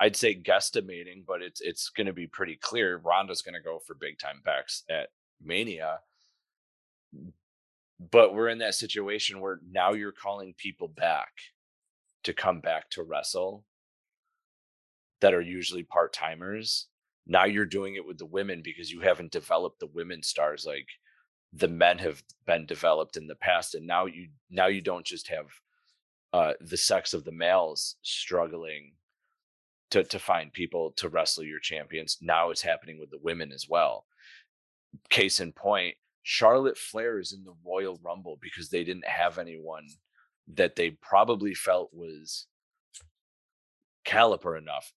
I'd 0.00 0.16
say 0.16 0.34
guesstimating, 0.34 1.24
but 1.26 1.42
it's 1.42 1.60
it's 1.60 1.90
going 1.90 2.06
to 2.06 2.12
be 2.12 2.26
pretty 2.26 2.56
clear. 2.56 2.98
Ronda's 2.98 3.42
going 3.42 3.54
to 3.54 3.60
go 3.60 3.78
for 3.78 3.94
big 3.94 4.18
time 4.18 4.40
Bex 4.44 4.84
at 4.88 5.08
Mania. 5.42 6.00
But 8.10 8.32
we're 8.34 8.48
in 8.48 8.58
that 8.58 8.74
situation 8.74 9.40
where 9.40 9.60
now 9.70 9.92
you're 9.92 10.12
calling 10.12 10.54
people 10.56 10.88
back 10.88 11.30
to 12.24 12.32
come 12.32 12.60
back 12.60 12.90
to 12.90 13.02
wrestle 13.02 13.64
that 15.20 15.34
are 15.34 15.40
usually 15.40 15.82
part 15.82 16.12
timers. 16.12 16.88
Now 17.26 17.44
you're 17.44 17.66
doing 17.66 17.96
it 17.96 18.06
with 18.06 18.18
the 18.18 18.26
women 18.26 18.62
because 18.64 18.90
you 18.90 19.00
haven't 19.00 19.32
developed 19.32 19.80
the 19.80 19.86
women 19.86 20.22
stars 20.22 20.64
like 20.66 20.86
the 21.52 21.68
men 21.68 21.98
have 21.98 22.22
been 22.46 22.66
developed 22.66 23.16
in 23.16 23.26
the 23.26 23.34
past 23.34 23.74
and 23.74 23.86
now 23.86 24.06
you 24.06 24.28
now 24.50 24.66
you 24.66 24.80
don't 24.80 25.06
just 25.06 25.28
have 25.28 25.46
uh 26.32 26.52
the 26.60 26.76
sex 26.76 27.14
of 27.14 27.24
the 27.24 27.32
males 27.32 27.96
struggling 28.02 28.92
to 29.90 30.04
to 30.04 30.18
find 30.18 30.52
people 30.52 30.92
to 30.96 31.08
wrestle 31.08 31.44
your 31.44 31.60
champions 31.60 32.18
now 32.20 32.50
it's 32.50 32.62
happening 32.62 32.98
with 32.98 33.10
the 33.10 33.18
women 33.22 33.50
as 33.50 33.66
well 33.68 34.04
case 35.08 35.40
in 35.40 35.52
point 35.52 35.94
charlotte 36.22 36.76
flair 36.76 37.18
is 37.18 37.32
in 37.32 37.44
the 37.44 37.54
royal 37.64 37.98
rumble 38.04 38.38
because 38.42 38.68
they 38.68 38.84
didn't 38.84 39.06
have 39.06 39.38
anyone 39.38 39.86
that 40.46 40.76
they 40.76 40.90
probably 40.90 41.54
felt 41.54 41.88
was 41.94 42.46
caliper 44.04 44.58
enough 44.58 44.92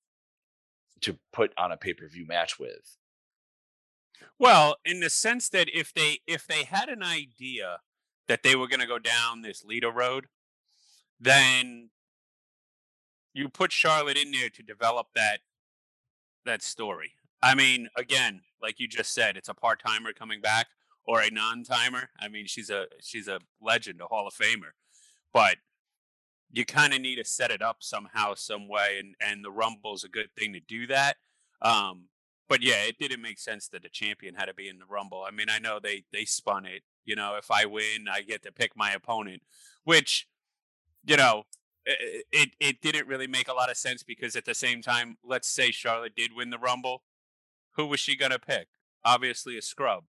to 1.02 1.18
put 1.32 1.52
on 1.56 1.72
a 1.72 1.76
pay-per-view 1.76 2.26
match 2.26 2.58
with 2.58 2.96
well, 4.40 4.76
in 4.86 5.00
the 5.00 5.10
sense 5.10 5.50
that 5.50 5.68
if 5.72 5.92
they 5.92 6.20
if 6.26 6.46
they 6.46 6.64
had 6.64 6.88
an 6.88 7.02
idea 7.02 7.80
that 8.26 8.42
they 8.42 8.56
were 8.56 8.68
going 8.68 8.80
to 8.80 8.86
go 8.86 8.98
down 8.98 9.42
this 9.42 9.64
Lita 9.64 9.90
road, 9.90 10.28
then 11.20 11.90
you 13.34 13.48
put 13.48 13.70
Charlotte 13.70 14.16
in 14.16 14.30
there 14.30 14.48
to 14.48 14.62
develop 14.62 15.08
that 15.14 15.40
that 16.46 16.62
story. 16.62 17.12
I 17.42 17.54
mean, 17.54 17.88
again, 17.96 18.40
like 18.62 18.80
you 18.80 18.88
just 18.88 19.12
said, 19.14 19.36
it's 19.36 19.50
a 19.50 19.54
part 19.54 19.82
timer 19.86 20.14
coming 20.14 20.40
back 20.40 20.68
or 21.04 21.20
a 21.20 21.30
non 21.30 21.62
timer. 21.62 22.08
I 22.18 22.28
mean, 22.28 22.46
she's 22.46 22.70
a 22.70 22.86
she's 23.02 23.28
a 23.28 23.40
legend, 23.60 24.00
a 24.00 24.06
Hall 24.06 24.26
of 24.26 24.32
Famer, 24.34 24.72
but 25.34 25.56
you 26.52 26.64
kind 26.64 26.92
of 26.92 27.00
need 27.00 27.16
to 27.16 27.24
set 27.24 27.50
it 27.50 27.62
up 27.62 27.78
somehow, 27.80 28.34
some 28.34 28.68
way, 28.68 28.98
and 28.98 29.14
and 29.20 29.44
the 29.44 29.50
Rumble's 29.50 30.04
a 30.04 30.08
good 30.08 30.30
thing 30.36 30.52
to 30.52 30.60
do 30.60 30.86
that. 30.88 31.16
Um, 31.62 32.06
but 32.48 32.62
yeah, 32.62 32.82
it 32.84 32.98
didn't 32.98 33.22
make 33.22 33.38
sense 33.38 33.68
that 33.68 33.82
the 33.82 33.88
champion 33.88 34.34
had 34.34 34.46
to 34.46 34.54
be 34.54 34.68
in 34.68 34.78
the 34.78 34.84
Rumble. 34.86 35.24
I 35.26 35.30
mean, 35.30 35.48
I 35.48 35.58
know 35.58 35.78
they 35.80 36.04
they 36.12 36.24
spun 36.24 36.66
it. 36.66 36.82
You 37.04 37.16
know, 37.16 37.36
if 37.36 37.50
I 37.50 37.64
win, 37.66 38.06
I 38.10 38.22
get 38.22 38.42
to 38.42 38.52
pick 38.52 38.72
my 38.76 38.92
opponent, 38.92 39.42
which, 39.84 40.28
you 41.04 41.16
know, 41.16 41.44
it, 41.86 42.24
it, 42.30 42.50
it 42.60 42.80
didn't 42.80 43.08
really 43.08 43.26
make 43.26 43.48
a 43.48 43.54
lot 43.54 43.70
of 43.70 43.76
sense 43.76 44.02
because 44.02 44.36
at 44.36 44.44
the 44.44 44.54
same 44.54 44.82
time, 44.82 45.16
let's 45.24 45.48
say 45.48 45.70
Charlotte 45.70 46.14
did 46.14 46.32
win 46.36 46.50
the 46.50 46.58
Rumble, 46.58 47.02
who 47.76 47.86
was 47.86 48.00
she 48.00 48.16
gonna 48.16 48.38
pick? 48.38 48.68
Obviously, 49.04 49.56
a 49.56 49.62
scrub, 49.62 50.04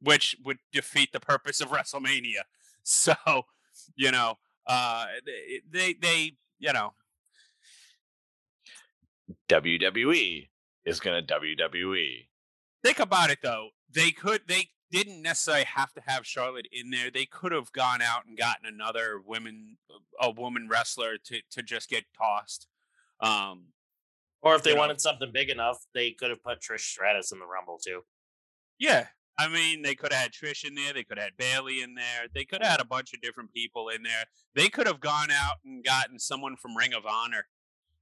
which 0.00 0.36
would 0.44 0.58
defeat 0.72 1.12
the 1.12 1.20
purpose 1.20 1.60
of 1.60 1.68
WrestleMania. 1.70 2.42
So, 2.82 3.14
you 3.94 4.10
know, 4.10 4.38
uh, 4.66 5.06
they 5.70 5.94
they 5.94 6.32
you 6.58 6.72
know. 6.72 6.92
WWE 9.48 10.48
is 10.84 11.00
going 11.00 11.24
to 11.26 11.34
WWE. 11.34 12.26
Think 12.84 12.98
about 12.98 13.30
it 13.30 13.38
though. 13.42 13.68
They 13.90 14.10
could 14.10 14.42
they 14.46 14.68
didn't 14.90 15.22
necessarily 15.22 15.64
have 15.64 15.92
to 15.94 16.02
have 16.06 16.26
Charlotte 16.26 16.68
in 16.72 16.90
there. 16.90 17.10
They 17.10 17.24
could 17.26 17.52
have 17.52 17.72
gone 17.72 18.02
out 18.02 18.26
and 18.26 18.36
gotten 18.36 18.66
another 18.66 19.20
women 19.24 19.76
a 20.20 20.30
woman 20.30 20.68
wrestler 20.68 21.16
to 21.24 21.40
to 21.52 21.62
just 21.62 21.88
get 21.88 22.04
tossed. 22.16 22.66
Um 23.20 23.68
Or 24.42 24.54
if 24.54 24.62
they 24.62 24.70
You 24.70 24.76
know. 24.76 24.82
wanted 24.82 25.00
something 25.00 25.30
big 25.32 25.50
enough, 25.50 25.78
they 25.94 26.10
could 26.12 26.30
have 26.30 26.42
put 26.42 26.60
Trish 26.60 26.80
Stratus 26.80 27.32
in 27.32 27.38
the 27.38 27.46
Rumble 27.46 27.78
too. 27.78 28.02
Yeah. 28.78 29.06
I 29.38 29.48
mean, 29.48 29.82
they 29.82 29.94
could 29.94 30.12
have 30.12 30.22
had 30.22 30.32
Trish 30.32 30.64
in 30.64 30.74
there. 30.74 30.92
They 30.92 31.04
could 31.04 31.18
have 31.18 31.28
had 31.28 31.36
Bayley 31.36 31.80
in 31.80 31.94
there. 31.94 32.26
They 32.34 32.44
could 32.44 32.62
have 32.62 32.70
had 32.72 32.80
a 32.80 32.84
bunch 32.86 33.14
of 33.14 33.20
different 33.22 33.52
people 33.52 33.88
in 33.88 34.02
there. 34.02 34.24
They 34.54 34.68
could 34.68 34.86
have 34.86 35.00
gone 35.00 35.30
out 35.30 35.56
and 35.64 35.82
gotten 35.82 36.18
someone 36.18 36.56
from 36.56 36.76
Ring 36.76 36.92
of 36.92 37.06
Honor, 37.06 37.46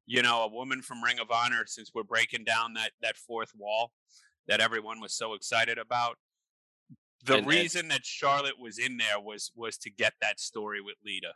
you 0.07 0.23
know, 0.23 0.43
a 0.43 0.49
woman 0.49 0.83
from 0.83 1.03
Ring 1.05 1.21
of 1.21 1.31
Honor, 1.31 1.65
since 1.67 1.93
we're 1.95 2.03
breaking 2.03 2.45
down 2.45 2.75
that 2.75 2.93
that 3.01 3.17
fourth 3.17 3.53
wall 3.57 3.93
that 4.49 4.61
everyone 4.61 5.01
was 5.01 5.15
so 5.15 5.35
excited 5.35 5.79
about. 5.79 6.19
The 7.23 7.35
And- 7.35 7.41
and- 7.43 7.47
reason 7.49 7.89
that 7.89 8.05
Charlotte 8.05 8.59
was 8.59 8.79
in 8.79 8.97
there 8.97 9.21
was 9.21 9.53
was 9.55 9.79
to 9.79 9.91
get 9.91 10.15
that 10.21 10.41
story 10.41 10.81
with 10.81 10.97
Lita. 11.05 11.35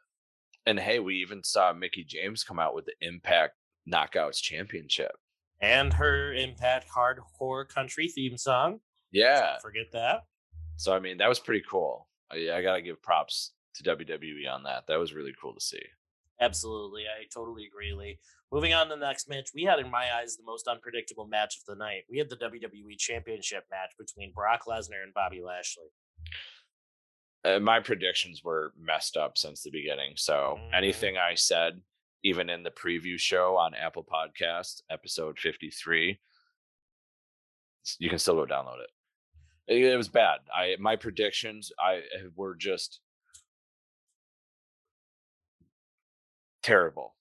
And 0.66 0.80
hey, 0.80 0.99
we 0.99 1.16
even 1.16 1.45
saw 1.45 1.72
Mickie 1.72 2.05
James 2.05 2.42
come 2.42 2.59
out 2.59 2.74
with 2.74 2.86
the 2.86 2.95
Impact 3.01 3.55
Knockouts 3.86 4.42
Championship. 4.42 5.12
And 5.61 5.92
her 5.95 6.32
Impact 6.32 6.88
Hardcore 6.88 7.68
Country 7.68 8.09
theme 8.09 8.36
song. 8.38 8.80
Yeah. 9.15 9.53
Don't 9.53 9.62
forget 9.62 9.93
that. 9.93 10.25
So 10.77 10.93
I 10.95 10.99
mean, 10.99 11.17
that 11.19 11.29
was 11.29 11.39
pretty 11.39 11.65
cool. 11.71 12.09
I, 12.31 12.51
I 12.53 12.62
gotta 12.62 12.83
give 12.83 13.01
props 13.03 13.53
to 13.77 13.83
WWE 13.85 14.51
on 14.53 14.65
that. 14.65 14.87
That 14.89 14.99
was 14.99 15.15
really 15.15 15.33
cool 15.41 15.55
to 15.55 15.61
see. 15.61 15.81
Absolutely. 16.41 17.03
I 17.05 17.25
totally 17.33 17.65
agree, 17.67 17.93
Lee. 17.95 18.19
Moving 18.53 18.75
on 18.75 18.89
to 18.89 18.97
the 18.97 19.01
next 19.07 19.29
match, 19.29 19.51
we 19.55 19.62
had, 19.62 19.79
in 19.79 19.91
my 19.91 20.15
eyes, 20.17 20.37
the 20.37 20.45
most 20.45 20.67
unpredictable 20.69 21.27
match 21.27 21.57
of 21.59 21.65
the 21.67 21.77
night. 21.77 22.03
We 22.11 22.19
had 22.19 22.29
the 22.29 22.37
WWE 22.37 22.99
Championship 22.99 23.65
match 23.71 23.91
between 23.99 24.33
Brock 24.33 24.62
Lesnar 24.69 25.03
and 25.03 25.15
Bobby 25.15 25.41
Lashley. 25.43 25.87
Uh, 27.45 27.59
my 27.61 27.79
predictions 27.81 28.43
were 28.45 28.73
messed 28.79 29.17
up 29.17 29.37
since 29.39 29.62
the 29.62 29.71
beginning. 29.71 30.12
So 30.17 30.59
Mhm. 30.59 30.75
anything 30.75 31.17
I 31.19 31.35
said, 31.35 31.83
even 32.23 32.49
in 32.49 32.62
the 32.62 32.71
preview 32.71 33.19
show 33.19 33.57
on 33.57 33.75
Apple 33.75 34.05
Podcast, 34.05 34.83
episode 34.91 35.39
53, 35.39 36.21
you 37.99 38.09
can 38.09 38.19
still 38.19 38.35
go 38.35 38.47
download 38.47 38.81
it. 38.83 38.91
It, 39.67 39.97
was 39.97 40.09
bad. 40.09 40.41
I 40.55 40.77
my 40.79 40.97
predictions 40.97 41.73
I 41.83 41.97
uh, 41.97 42.29
were 42.37 42.55
just 42.55 43.01
terrible. 46.62 47.15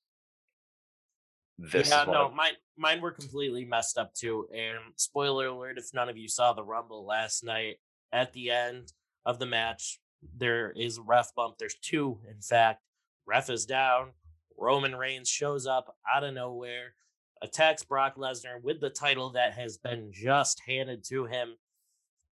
This 1.57 1.89
yeah, 1.89 2.05
no, 2.05 2.27
I- 2.27 2.35
mine 2.35 2.53
mine 2.77 3.01
were 3.01 3.11
completely 3.11 3.63
messed 3.63 3.97
up 3.97 4.13
too. 4.13 4.47
And 4.53 4.77
spoiler 4.97 5.47
alert: 5.47 5.77
if 5.77 5.93
none 5.93 6.09
of 6.09 6.17
you 6.17 6.27
saw 6.27 6.53
the 6.53 6.63
Rumble 6.63 7.05
last 7.05 7.43
night, 7.43 7.77
at 8.11 8.33
the 8.33 8.49
end 8.51 8.91
of 9.25 9.39
the 9.39 9.45
match, 9.45 9.99
there 10.37 10.71
is 10.71 10.97
a 10.97 11.01
ref 11.01 11.33
bump. 11.35 11.57
There's 11.57 11.75
two, 11.81 12.19
in 12.29 12.41
fact. 12.41 12.81
Ref 13.25 13.49
is 13.49 13.65
down. 13.65 14.11
Roman 14.57 14.95
Reigns 14.95 15.29
shows 15.29 15.65
up 15.65 15.95
out 16.13 16.23
of 16.23 16.33
nowhere, 16.33 16.95
attacks 17.41 17.83
Brock 17.83 18.17
Lesnar 18.17 18.61
with 18.61 18.81
the 18.81 18.89
title 18.89 19.31
that 19.31 19.53
has 19.53 19.77
been 19.77 20.11
just 20.11 20.61
handed 20.67 21.03
to 21.05 21.25
him 21.25 21.55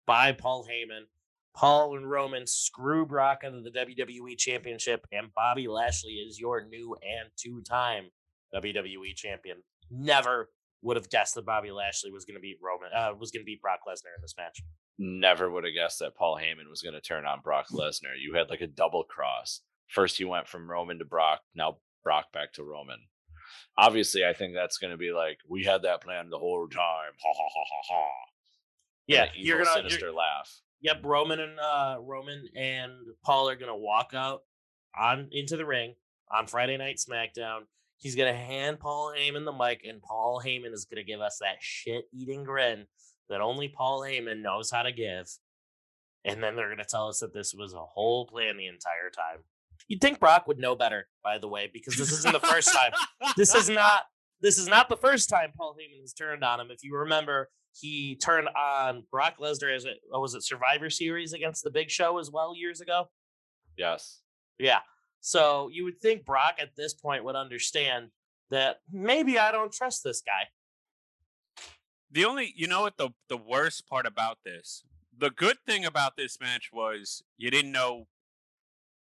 by 0.07 0.31
Paul 0.31 0.65
Heyman. 0.65 1.03
Paul 1.55 1.97
and 1.97 2.09
Roman 2.09 2.47
screw 2.47 3.05
Brock 3.05 3.43
into 3.43 3.61
the 3.61 3.71
WWE 3.71 4.37
Championship, 4.37 5.05
and 5.11 5.33
Bobby 5.35 5.67
Lashley 5.67 6.13
is 6.13 6.39
your 6.39 6.65
new 6.65 6.95
and 7.03 7.29
two 7.35 7.61
time 7.61 8.05
WWE 8.55 9.15
champion. 9.15 9.57
Never 9.91 10.49
would 10.83 10.97
have 10.97 11.09
guessed 11.09 11.35
that 11.35 11.45
Bobby 11.45 11.71
Lashley 11.71 12.11
was 12.11 12.25
going 12.25 12.35
to 12.35 12.41
beat 12.41 12.59
Roman, 12.61 12.89
uh, 12.95 13.13
was 13.19 13.31
going 13.31 13.41
to 13.41 13.45
beat 13.45 13.61
Brock 13.61 13.79
Lesnar 13.87 14.15
in 14.15 14.21
this 14.21 14.35
match. 14.37 14.61
never 14.99 15.49
would 15.49 15.63
have 15.63 15.73
guessed 15.73 15.99
that 15.99 16.15
Paul 16.15 16.37
Heyman 16.37 16.69
was 16.69 16.81
going 16.81 16.93
to 16.93 17.01
turn 17.01 17.25
on 17.25 17.41
Brock 17.41 17.67
Lesnar. 17.71 18.13
You 18.19 18.35
had 18.35 18.49
like 18.49 18.61
a 18.61 18.67
double 18.67 19.03
cross. 19.03 19.61
First, 19.87 20.17
he 20.17 20.25
went 20.25 20.47
from 20.47 20.69
Roman 20.69 20.99
to 20.99 21.05
Brock. 21.05 21.41
Now 21.55 21.77
Brock 22.03 22.31
back 22.31 22.53
to 22.53 22.63
Roman. 22.63 22.99
Obviously, 23.77 24.23
I 24.25 24.33
think 24.33 24.53
that's 24.53 24.77
going 24.77 24.91
to 24.91 24.97
be 24.97 25.11
like 25.11 25.39
we 25.49 25.63
had 25.63 25.81
that 25.83 26.01
plan 26.01 26.29
the 26.29 26.37
whole 26.37 26.67
time. 26.67 27.13
Ha 27.23 27.33
ha 27.35 27.49
ha 27.55 27.63
ha 27.71 27.95
ha. 27.95 28.07
Yeah, 29.07 29.23
an 29.23 29.29
you're 29.35 29.61
evil, 29.61 29.65
gonna. 29.65 29.79
you're- 29.81 29.89
sinister 29.91 30.11
laugh. 30.11 30.51
Yep, 30.81 30.97
Roman 31.05 31.39
and 31.39 31.59
uh, 31.59 31.97
Roman 32.01 32.45
and 32.55 32.91
Paul 33.25 33.49
are 33.49 33.55
gonna 33.55 33.75
walk 33.75 34.11
out 34.13 34.41
on 34.99 35.29
into 35.31 35.57
the 35.57 35.65
ring 35.65 35.95
on 36.31 36.45
Friday 36.47 36.77
Night 36.77 36.97
SmackDown. 36.97 37.61
He's 37.97 38.15
gonna 38.15 38.33
hand 38.35 38.79
Paul 38.79 39.11
Heyman 39.17 39.43
the 39.45 39.51
mic, 39.53 39.81
and 39.87 40.01
Paul 40.01 40.39
Heyman 40.45 40.73
is 40.73 40.85
gonna 40.85 41.03
give 41.03 41.19
us 41.19 41.39
that 41.41 41.55
shit-eating 41.61 42.43
grin 42.43 42.85
that 43.29 43.41
only 43.41 43.69
Paul 43.69 44.01
Heyman 44.01 44.41
knows 44.41 44.69
how 44.69 44.83
to 44.83 44.91
give. 44.91 45.27
And 46.25 46.43
then 46.43 46.55
they're 46.55 46.69
gonna 46.69 46.85
tell 46.87 47.07
us 47.07 47.21
that 47.21 47.33
this 47.33 47.53
was 47.57 47.73
a 47.73 47.79
whole 47.79 48.27
plan 48.27 48.57
the 48.57 48.67
entire 48.67 49.09
time. 49.15 49.43
You'd 49.87 50.01
think 50.01 50.19
Brock 50.19 50.47
would 50.47 50.59
know 50.59 50.75
better, 50.75 51.07
by 51.23 51.37
the 51.39 51.47
way, 51.47 51.69
because 51.73 51.95
this 51.95 52.11
isn't 52.11 52.33
the 52.33 52.39
first 52.39 52.71
time. 52.73 52.91
This 53.35 53.55
is 53.55 53.67
not. 53.69 54.03
This 54.41 54.59
is 54.59 54.67
not 54.67 54.89
the 54.89 54.97
first 54.97 55.27
time 55.29 55.51
Paul 55.57 55.75
Heyman 55.75 56.01
has 56.01 56.13
turned 56.13 56.43
on 56.43 56.59
him. 56.59 56.67
If 56.69 56.83
you 56.83 56.95
remember, 56.95 57.49
he 57.79 58.15
turned 58.15 58.49
on 58.49 59.03
Brock 59.11 59.35
Lesnar 59.39 59.75
as 59.75 59.85
it 59.85 59.97
was 60.11 60.33
it 60.33 60.43
Survivor 60.43 60.89
Series 60.89 61.33
against 61.33 61.63
the 61.63 61.71
Big 61.71 61.89
Show 61.89 62.17
as 62.17 62.31
well 62.31 62.55
years 62.55 62.81
ago. 62.81 63.09
Yes. 63.77 64.21
Yeah. 64.57 64.79
So 65.19 65.69
you 65.71 65.83
would 65.83 65.99
think 65.99 66.25
Brock 66.25 66.55
at 66.59 66.75
this 66.75 66.93
point 66.93 67.23
would 67.23 67.35
understand 67.35 68.09
that 68.49 68.77
maybe 68.91 69.37
I 69.37 69.51
don't 69.51 69.71
trust 69.71 70.03
this 70.03 70.21
guy. 70.21 70.49
The 72.09 72.25
only, 72.25 72.53
you 72.55 72.67
know 72.67 72.81
what 72.81 72.97
the 72.97 73.09
the 73.27 73.37
worst 73.37 73.87
part 73.87 74.05
about 74.05 74.39
this, 74.45 74.83
the 75.15 75.29
good 75.29 75.57
thing 75.65 75.85
about 75.85 76.15
this 76.15 76.39
match 76.39 76.69
was 76.71 77.21
you 77.37 77.51
didn't 77.51 77.71
know 77.71 78.07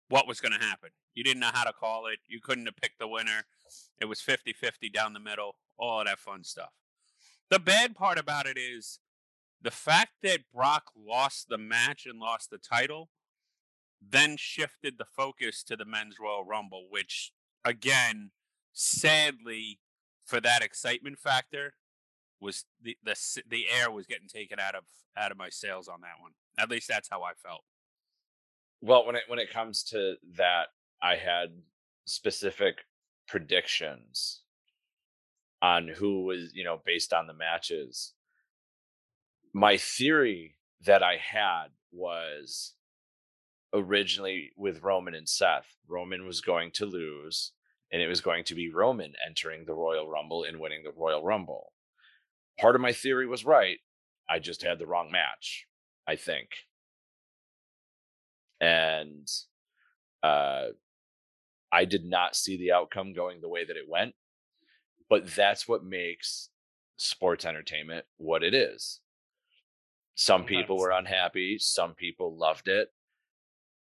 what 0.09 0.27
was 0.27 0.41
going 0.41 0.59
to 0.59 0.65
happen. 0.65 0.91
You 1.15 1.25
didn't 1.25 1.41
know 1.41 1.51
how 1.53 1.65
to 1.65 1.73
call 1.73 2.07
it. 2.07 2.19
You 2.27 2.41
couldn't 2.41 2.67
have 2.67 2.77
picked 2.77 2.99
the 2.99 3.09
winner. 3.09 3.45
It 4.01 4.05
was 4.05 4.21
50-50 4.21 4.93
down 4.93 5.13
the 5.13 5.21
middle, 5.21 5.57
all 5.79 6.01
of 6.01 6.07
that 6.07 6.19
fun 6.19 6.45
stuff. 6.45 6.71
The 7.51 7.59
bad 7.59 7.95
part 7.95 8.19
about 8.19 8.47
it 8.47 8.59
is 8.59 8.99
the 9.63 9.71
fact 9.71 10.13
that 10.23 10.51
Brock 10.53 10.91
lost 10.97 11.49
the 11.49 11.59
match 11.59 12.07
and 12.07 12.19
lost 12.19 12.51
the 12.51 12.59
title 12.59 13.09
then 14.01 14.37
shifted 14.37 14.99
the 14.99 15.05
focus 15.05 15.63
to 15.65 15.77
the 15.77 15.85
men's 15.85 16.19
Royal 16.21 16.45
Rumble, 16.45 16.87
which 16.91 17.33
again, 17.65 18.31
sadly, 18.73 19.81
for 20.25 20.41
that 20.41 20.63
excitement 20.63 21.19
factor, 21.19 21.75
was 22.41 22.65
the 22.81 22.97
the 23.03 23.17
the 23.49 23.67
air 23.69 23.91
was 23.91 24.07
getting 24.07 24.29
taken 24.29 24.59
out 24.61 24.75
of 24.75 24.85
out 25.17 25.33
of 25.33 25.39
my 25.39 25.49
sails 25.49 25.89
on 25.89 26.01
that 26.03 26.21
one. 26.21 26.33
At 26.59 26.71
least 26.71 26.89
that's 26.89 27.09
how 27.09 27.23
I 27.23 27.33
felt. 27.35 27.65
Well, 28.81 29.07
when 29.07 29.17
it 29.17 29.23
when 29.27 29.39
it 29.39 29.53
comes 29.53 29.83
to 29.85 30.17
that, 30.37 30.69
I 31.03 31.17
had 31.17 31.63
specific 32.05 32.85
predictions 33.27 34.43
on 35.67 35.89
who 35.89 36.25
was, 36.25 36.51
you 36.55 36.65
know, 36.65 36.81
based 36.85 37.13
on 37.13 37.27
the 37.27 37.35
matches. 37.35 38.15
My 39.53 39.77
theory 39.77 40.57
that 40.85 41.03
I 41.03 41.17
had 41.17 41.69
was 41.91 42.75
originally 43.73 44.53
with 44.57 44.83
Roman 44.83 45.15
and 45.15 45.29
Seth. 45.29 45.77
Roman 45.89 46.27
was 46.27 46.41
going 46.41 46.71
to 46.73 46.87
lose, 46.87 47.53
and 47.91 48.03
it 48.03 48.09
was 48.09 48.21
going 48.21 48.45
to 48.45 48.55
be 48.55 48.71
Roman 48.73 49.15
entering 49.27 49.65
the 49.65 49.75
Royal 49.75 50.09
Rumble 50.09 50.45
and 50.45 50.61
winning 50.61 50.83
the 50.85 50.93
Royal 50.93 51.25
Rumble. 51.25 51.73
Part 52.59 52.75
of 52.75 52.81
my 52.81 52.93
theory 52.93 53.27
was 53.27 53.45
right. 53.45 53.79
I 54.29 54.39
just 54.39 54.63
had 54.63 54.79
the 54.79 54.87
wrong 54.87 55.11
match, 55.11 55.67
I 56.07 56.17
think 56.17 56.49
and 58.61 59.29
uh, 60.23 60.67
I 61.73 61.85
did 61.85 62.05
not 62.05 62.37
see 62.37 62.57
the 62.57 62.73
outcome 62.73 63.13
going 63.13 63.41
the 63.41 63.49
way 63.49 63.65
that 63.65 63.77
it 63.77 63.89
went. 63.89 64.15
But 65.09 65.27
that's 65.35 65.69
what 65.69 65.85
makes 65.85 66.49
sports 66.97 67.45
entertainment 67.45 68.07
what 68.17 68.43
it 68.43 68.55
is. 68.55 69.01
Some 70.15 70.45
people 70.45 70.79
were 70.79 70.91
unhappy, 70.93 71.59
some 71.59 71.95
people 71.95 72.37
loved 72.37 72.69
it. 72.69 72.91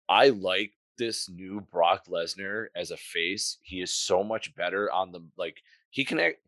I 0.09 0.29
like 0.29 0.73
this 0.99 1.31
new 1.31 1.63
Brock 1.63 2.05
Lesnar 2.07 2.67
as 2.77 2.91
a 2.91 2.97
face. 2.97 3.57
He 3.63 3.81
is 3.81 3.93
so 3.93 4.23
much 4.23 4.55
better 4.55 4.93
on 4.93 5.13
the 5.13 5.21
like 5.39 5.63
he 5.91 6.05
can 6.05 6.21
act 6.21 6.39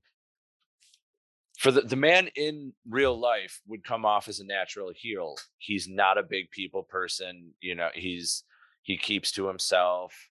for 1.58 1.70
the, 1.70 1.80
the 1.80 1.96
man 1.96 2.28
in 2.36 2.72
real 2.88 3.18
life 3.18 3.62
would 3.66 3.84
come 3.84 4.04
off 4.04 4.28
as 4.28 4.40
a 4.40 4.46
natural 4.46 4.92
heel. 4.94 5.36
He's 5.58 5.88
not 5.88 6.18
a 6.18 6.22
big 6.22 6.50
people 6.50 6.82
person, 6.82 7.52
you 7.60 7.74
know, 7.74 7.88
he's 7.94 8.44
he 8.82 8.98
keeps 8.98 9.32
to 9.32 9.46
himself. 9.46 10.28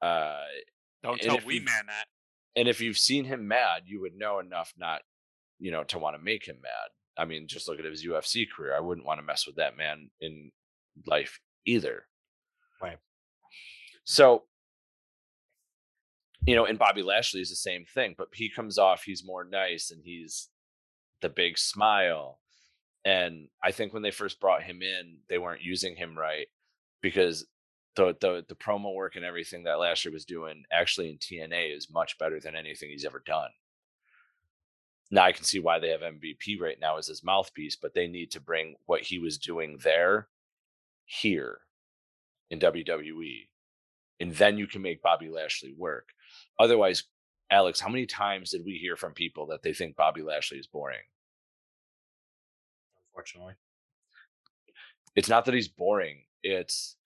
Uh 0.00 0.40
Don't 1.04 1.20
tell 1.20 1.38
Heyman 1.38 1.66
that. 1.66 2.06
And 2.56 2.68
if 2.68 2.80
you've 2.80 2.98
seen 2.98 3.24
him 3.24 3.48
mad, 3.48 3.82
you 3.86 4.00
would 4.00 4.16
know 4.16 4.38
enough 4.38 4.72
not, 4.76 5.00
you 5.58 5.70
know, 5.70 5.84
to 5.84 5.98
want 5.98 6.16
to 6.16 6.22
make 6.22 6.46
him 6.46 6.58
mad. 6.62 6.90
I 7.16 7.24
mean, 7.24 7.46
just 7.46 7.68
look 7.68 7.78
at 7.78 7.84
his 7.84 8.04
UFC 8.04 8.46
career. 8.50 8.74
I 8.76 8.80
wouldn't 8.80 9.06
want 9.06 9.20
to 9.20 9.26
mess 9.26 9.46
with 9.46 9.56
that 9.56 9.76
man 9.76 10.10
in 10.20 10.50
life 11.06 11.40
either. 11.66 12.06
Right. 12.80 12.98
So, 14.04 14.44
you 16.46 16.56
know, 16.56 16.64
and 16.64 16.78
Bobby 16.78 17.02
Lashley 17.02 17.40
is 17.40 17.50
the 17.50 17.56
same 17.56 17.84
thing, 17.84 18.14
but 18.18 18.28
he 18.32 18.50
comes 18.50 18.78
off, 18.78 19.04
he's 19.04 19.24
more 19.24 19.44
nice 19.44 19.90
and 19.90 20.00
he's 20.04 20.48
the 21.20 21.28
big 21.28 21.56
smile. 21.56 22.40
And 23.04 23.48
I 23.62 23.72
think 23.72 23.92
when 23.92 24.02
they 24.02 24.10
first 24.10 24.40
brought 24.40 24.62
him 24.62 24.82
in, 24.82 25.18
they 25.28 25.38
weren't 25.38 25.62
using 25.62 25.96
him 25.96 26.16
right 26.16 26.46
because 27.00 27.46
the 27.94 28.16
the 28.20 28.44
the 28.48 28.54
promo 28.54 28.94
work 28.94 29.16
and 29.16 29.24
everything 29.24 29.64
that 29.64 29.78
Lashley 29.78 30.12
was 30.12 30.24
doing 30.24 30.64
actually 30.72 31.10
in 31.10 31.18
TNA 31.18 31.76
is 31.76 31.90
much 31.92 32.18
better 32.18 32.40
than 32.40 32.56
anything 32.56 32.90
he's 32.90 33.04
ever 33.04 33.22
done. 33.24 33.50
Now 35.10 35.24
I 35.24 35.32
can 35.32 35.44
see 35.44 35.60
why 35.60 35.78
they 35.78 35.90
have 35.90 36.00
MVP 36.00 36.58
right 36.58 36.80
now 36.80 36.96
as 36.96 37.06
his 37.06 37.22
mouthpiece, 37.22 37.76
but 37.76 37.92
they 37.92 38.06
need 38.06 38.30
to 38.30 38.40
bring 38.40 38.76
what 38.86 39.02
he 39.02 39.18
was 39.18 39.36
doing 39.36 39.78
there 39.82 40.28
here 41.04 41.58
in 42.50 42.58
WWE. 42.58 43.48
And 44.20 44.32
then 44.34 44.56
you 44.56 44.66
can 44.66 44.80
make 44.80 45.02
Bobby 45.02 45.28
Lashley 45.28 45.74
work. 45.76 46.08
Otherwise, 46.58 47.04
Alex, 47.50 47.78
how 47.78 47.90
many 47.90 48.06
times 48.06 48.50
did 48.50 48.64
we 48.64 48.78
hear 48.78 48.96
from 48.96 49.12
people 49.12 49.46
that 49.48 49.62
they 49.62 49.74
think 49.74 49.96
Bobby 49.96 50.22
Lashley 50.22 50.58
is 50.58 50.66
boring? 50.66 51.00
Unfortunately. 53.10 53.54
It's 55.14 55.28
not 55.28 55.44
that 55.44 55.54
he's 55.54 55.68
boring, 55.68 56.22
it's 56.42 56.96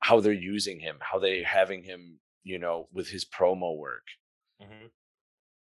how 0.00 0.20
they're 0.20 0.32
using 0.32 0.80
him, 0.80 0.96
how 1.00 1.18
they 1.18 1.42
having 1.42 1.82
him, 1.82 2.18
you 2.44 2.58
know, 2.58 2.88
with 2.92 3.08
his 3.08 3.24
promo 3.24 3.76
work. 3.76 4.04
hmm 4.60 4.86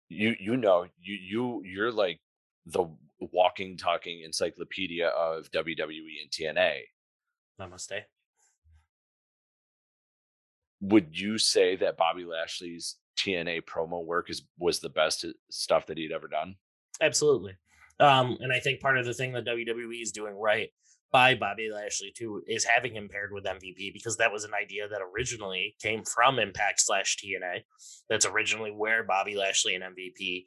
You 0.09 0.35
you 0.39 0.57
know, 0.57 0.87
you 1.01 1.15
you 1.15 1.63
you're 1.65 1.93
like 1.93 2.21
the 2.67 2.87
walking 3.21 3.77
talking 3.77 4.23
encyclopedia 4.23 5.09
of 5.09 5.51
WWE 5.51 6.23
and 6.23 6.31
TNA. 6.31 6.81
Namaste. 7.61 8.03
Would 10.81 11.19
you 11.19 11.39
say 11.39 11.77
that 11.77 11.97
Bobby 11.97 12.25
Lashley's 12.25 12.97
TNA 13.19 13.63
promo 13.63 14.05
work 14.05 14.31
is 14.31 14.43
was 14.59 14.81
the 14.81 14.89
best 14.89 15.25
uh, 15.25 15.29
stuff 15.51 15.87
that 15.87 15.99
he'd 15.99 16.13
ever 16.13 16.29
done? 16.29 16.57
Absolutely. 17.01 17.57
Um, 18.01 18.37
and 18.41 18.53
I 18.53 18.59
think 18.59 18.81
part 18.81 18.99
of 18.99 19.07
the 19.07 19.15
thing 19.15 19.33
that 19.33 19.45
WWE 19.45 20.03
is 20.03 20.11
doing 20.11 20.35
right 20.35 20.71
by 21.13 21.35
Bobby 21.35 21.69
Lashley 21.73 22.13
too 22.17 22.43
is 22.47 22.65
having 22.65 22.95
him 22.97 23.09
paired 23.09 23.33
with 23.33 23.45
MVP 23.45 23.93
because 23.93 24.17
that 24.17 24.33
was 24.33 24.45
an 24.45 24.53
idea 24.61 24.89
that 24.89 25.03
originally 25.15 25.77
came 25.81 26.05
from 26.05 26.39
Impact 26.39 26.81
slash 26.81 27.17
TNA. 27.17 27.63
That's 28.09 28.27
originally 28.27 28.71
where 28.71 29.05
Bobby 29.05 29.37
Lashley 29.37 29.75
and 29.75 29.85
MVP 29.85 30.45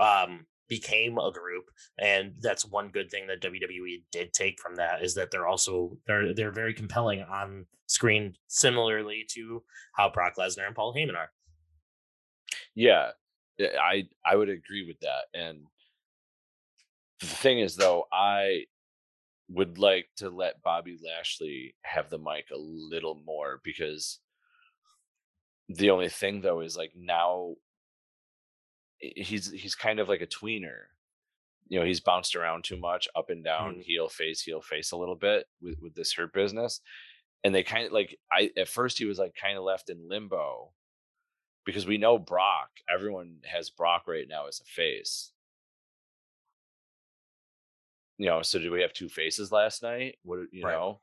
um, 0.00 0.46
became 0.68 1.18
a 1.18 1.30
group, 1.30 1.66
and 1.98 2.32
that's 2.40 2.64
one 2.64 2.88
good 2.88 3.10
thing 3.10 3.26
that 3.26 3.42
WWE 3.42 4.02
did 4.10 4.32
take 4.32 4.60
from 4.60 4.76
that 4.76 5.02
is 5.02 5.14
that 5.14 5.30
they're 5.30 5.46
also 5.46 5.98
they're 6.06 6.34
they're 6.34 6.52
very 6.52 6.74
compelling 6.74 7.22
on 7.22 7.66
screen, 7.86 8.34
similarly 8.48 9.26
to 9.34 9.62
how 9.94 10.10
Brock 10.10 10.34
Lesnar 10.38 10.66
and 10.66 10.74
Paul 10.74 10.94
Heyman 10.94 11.16
are. 11.16 11.30
Yeah, 12.74 13.10
yeah, 13.58 13.68
I 13.80 14.04
I 14.24 14.36
would 14.36 14.48
agree 14.48 14.86
with 14.86 15.00
that. 15.00 15.24
And 15.34 15.66
the 17.20 17.26
thing 17.26 17.60
is, 17.60 17.76
though, 17.76 18.04
I 18.12 18.64
would 19.48 19.78
like 19.78 20.08
to 20.16 20.28
let 20.28 20.62
Bobby 20.62 20.98
Lashley 21.02 21.74
have 21.82 22.10
the 22.10 22.18
mic 22.18 22.46
a 22.52 22.58
little 22.58 23.20
more 23.24 23.60
because 23.64 24.20
the 25.68 25.90
only 25.90 26.08
thing, 26.08 26.40
though, 26.40 26.60
is 26.60 26.76
like 26.76 26.92
now 26.96 27.54
he's 28.98 29.50
he's 29.50 29.74
kind 29.74 30.00
of 30.00 30.08
like 30.08 30.20
a 30.20 30.26
tweener. 30.26 30.86
You 31.68 31.78
know, 31.78 31.84
he's 31.84 32.00
bounced 32.00 32.34
around 32.34 32.64
too 32.64 32.78
much, 32.78 33.08
up 33.14 33.28
and 33.28 33.44
down, 33.44 33.72
mm-hmm. 33.72 33.80
heel 33.82 34.08
face, 34.08 34.40
heel 34.42 34.62
face 34.62 34.92
a 34.92 34.96
little 34.96 35.16
bit 35.16 35.46
with 35.60 35.78
with 35.80 35.94
this 35.94 36.12
hurt 36.12 36.32
business. 36.32 36.80
And 37.44 37.54
they 37.54 37.62
kind 37.62 37.86
of 37.86 37.92
like 37.92 38.18
I 38.32 38.50
at 38.56 38.68
first 38.68 38.98
he 38.98 39.04
was 39.04 39.18
like 39.18 39.34
kind 39.40 39.56
of 39.56 39.64
left 39.64 39.90
in 39.90 40.08
limbo 40.08 40.72
because 41.64 41.86
we 41.86 41.98
know 41.98 42.18
Brock. 42.18 42.68
Everyone 42.92 43.36
has 43.44 43.70
Brock 43.70 44.04
right 44.06 44.26
now 44.28 44.46
as 44.46 44.60
a 44.60 44.64
face. 44.64 45.32
You 48.18 48.26
know, 48.26 48.42
so 48.42 48.58
do 48.58 48.70
we 48.70 48.82
have 48.82 48.92
two 48.92 49.08
faces 49.08 49.50
last 49.52 49.82
night? 49.82 50.16
What 50.24 50.40
you 50.52 50.64
Right. 50.64 50.72
know? 50.72 51.00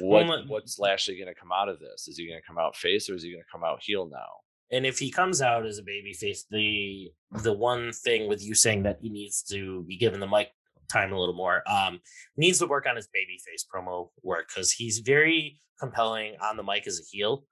What 0.00 0.26
my- 0.26 0.44
what's 0.46 0.78
Lashley 0.78 1.16
going 1.16 1.32
to 1.32 1.34
come 1.34 1.52
out 1.52 1.68
of 1.68 1.80
this? 1.80 2.06
Is 2.06 2.16
he 2.18 2.26
going 2.28 2.40
to 2.40 2.46
come 2.46 2.58
out 2.58 2.76
face 2.76 3.08
or 3.08 3.14
is 3.14 3.22
he 3.22 3.30
going 3.32 3.42
to 3.42 3.50
come 3.50 3.64
out 3.64 3.82
heel 3.82 4.06
now? 4.08 4.28
And 4.70 4.84
if 4.86 4.98
he 4.98 5.10
comes 5.10 5.40
out 5.42 5.66
as 5.66 5.78
a 5.78 5.82
babyface, 5.82 6.40
the 6.50 7.12
the 7.42 7.52
one 7.52 7.92
thing 7.92 8.28
with 8.28 8.42
you 8.44 8.54
saying 8.54 8.82
that 8.84 8.98
he 9.00 9.08
needs 9.08 9.42
to 9.44 9.82
be 9.84 9.96
given 9.96 10.20
the 10.20 10.26
mic 10.28 10.50
time 10.92 11.12
a 11.12 11.18
little 11.18 11.34
more, 11.34 11.62
um, 11.68 12.00
needs 12.36 12.58
to 12.58 12.66
work 12.66 12.86
on 12.86 12.96
his 12.96 13.06
baby 13.08 13.38
face 13.44 13.64
promo 13.72 14.10
work 14.22 14.48
because 14.48 14.72
he's 14.72 14.98
very 14.98 15.58
compelling 15.78 16.36
on 16.42 16.56
the 16.56 16.62
mic 16.64 16.86
as 16.86 17.00
a 17.00 17.04
heel, 17.10 17.46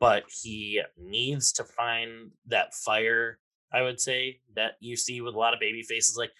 but 0.00 0.24
he 0.42 0.80
needs 0.96 1.52
to 1.52 1.64
find 1.64 2.30
that 2.46 2.74
fire. 2.74 3.38
I 3.72 3.82
would 3.82 4.00
say 4.00 4.40
that 4.54 4.74
you 4.80 4.96
see 4.96 5.20
with 5.20 5.34
a 5.34 5.38
lot 5.38 5.52
of 5.54 5.60
baby 5.60 5.82
faces, 5.82 6.16
like 6.16 6.30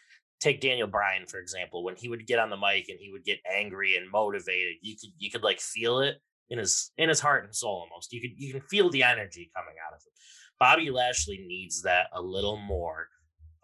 take 0.41 0.61
Daniel 0.61 0.89
Bryan 0.89 1.26
for 1.26 1.39
example, 1.39 1.84
when 1.84 1.97
he 1.97 2.09
would 2.09 2.26
get 2.26 2.39
on 2.39 2.51
the 2.51 2.57
mic 2.57 2.89
and 2.89 2.99
he 3.01 3.11
would 3.11 3.24
get 3.24 3.39
angry 3.51 3.97
and 3.97 4.11
motivated, 4.11 4.76
you 4.82 4.95
could 4.95 5.11
you 5.18 5.30
could 5.30 5.43
like 5.43 5.61
feel 5.61 6.01
it 6.01 6.16
in 6.51 6.59
his 6.59 6.93
in 6.99 7.09
his 7.09 7.20
heart 7.20 7.45
and 7.45 7.55
soul 7.55 7.87
almost. 7.89 8.12
You 8.12 8.20
could 8.20 8.32
you 8.37 8.53
can 8.53 8.62
feel 8.62 8.91
the 8.91 9.03
energy 9.03 9.51
coming 9.57 9.74
out 9.87 9.95
of 9.95 10.01
him. 10.01 10.12
Bobby 10.59 10.91
Lashley 10.91 11.45
needs 11.47 11.82
that 11.82 12.07
a 12.14 12.20
little 12.20 12.57
more 12.57 13.09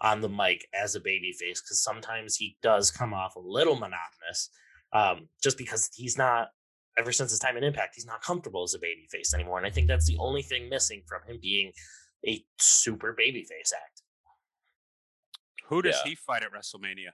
on 0.00 0.20
the 0.20 0.28
mic 0.28 0.66
as 0.74 0.94
a 0.94 1.00
babyface 1.00 1.60
because 1.62 1.82
sometimes 1.82 2.36
he 2.36 2.56
does 2.62 2.90
come 2.90 3.14
off 3.14 3.36
a 3.36 3.40
little 3.40 3.74
monotonous, 3.74 4.50
um, 4.92 5.28
just 5.42 5.58
because 5.58 5.88
he's 5.94 6.18
not. 6.18 6.48
Ever 6.98 7.10
since 7.10 7.30
his 7.30 7.38
time 7.38 7.56
in 7.56 7.64
Impact, 7.64 7.94
he's 7.94 8.04
not 8.04 8.20
comfortable 8.20 8.64
as 8.64 8.74
a 8.74 8.78
babyface 8.78 9.32
anymore, 9.32 9.56
and 9.56 9.66
I 9.66 9.70
think 9.70 9.88
that's 9.88 10.06
the 10.06 10.18
only 10.18 10.42
thing 10.42 10.68
missing 10.68 11.00
from 11.06 11.22
him 11.26 11.38
being 11.40 11.72
a 12.28 12.44
super 12.58 13.16
babyface 13.18 13.72
act. 13.74 14.01
Who 15.72 15.80
does 15.82 15.96
Yeah. 16.04 16.10
he 16.10 16.14
fight 16.14 16.42
at 16.42 16.52
WrestleMania? 16.52 17.12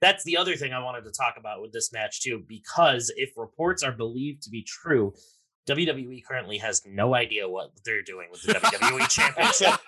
That's 0.00 0.22
the 0.22 0.36
other 0.36 0.54
thing 0.54 0.72
I 0.72 0.78
wanted 0.78 1.02
to 1.04 1.10
talk 1.10 1.34
about 1.36 1.60
with 1.60 1.72
this 1.72 1.92
match 1.92 2.20
too, 2.22 2.44
because 2.46 3.12
if 3.16 3.30
reports 3.36 3.82
are 3.82 3.90
believed 3.90 4.42
to 4.42 4.50
be 4.50 4.62
true, 4.62 5.14
WWE 5.66 6.22
currently 6.24 6.58
has 6.58 6.82
no 6.86 7.14
idea 7.14 7.48
what 7.48 7.72
they're 7.84 8.02
doing 8.02 8.28
with 8.30 8.42
the 8.42 8.54
WWE 8.54 9.08
Championship. 9.10 9.80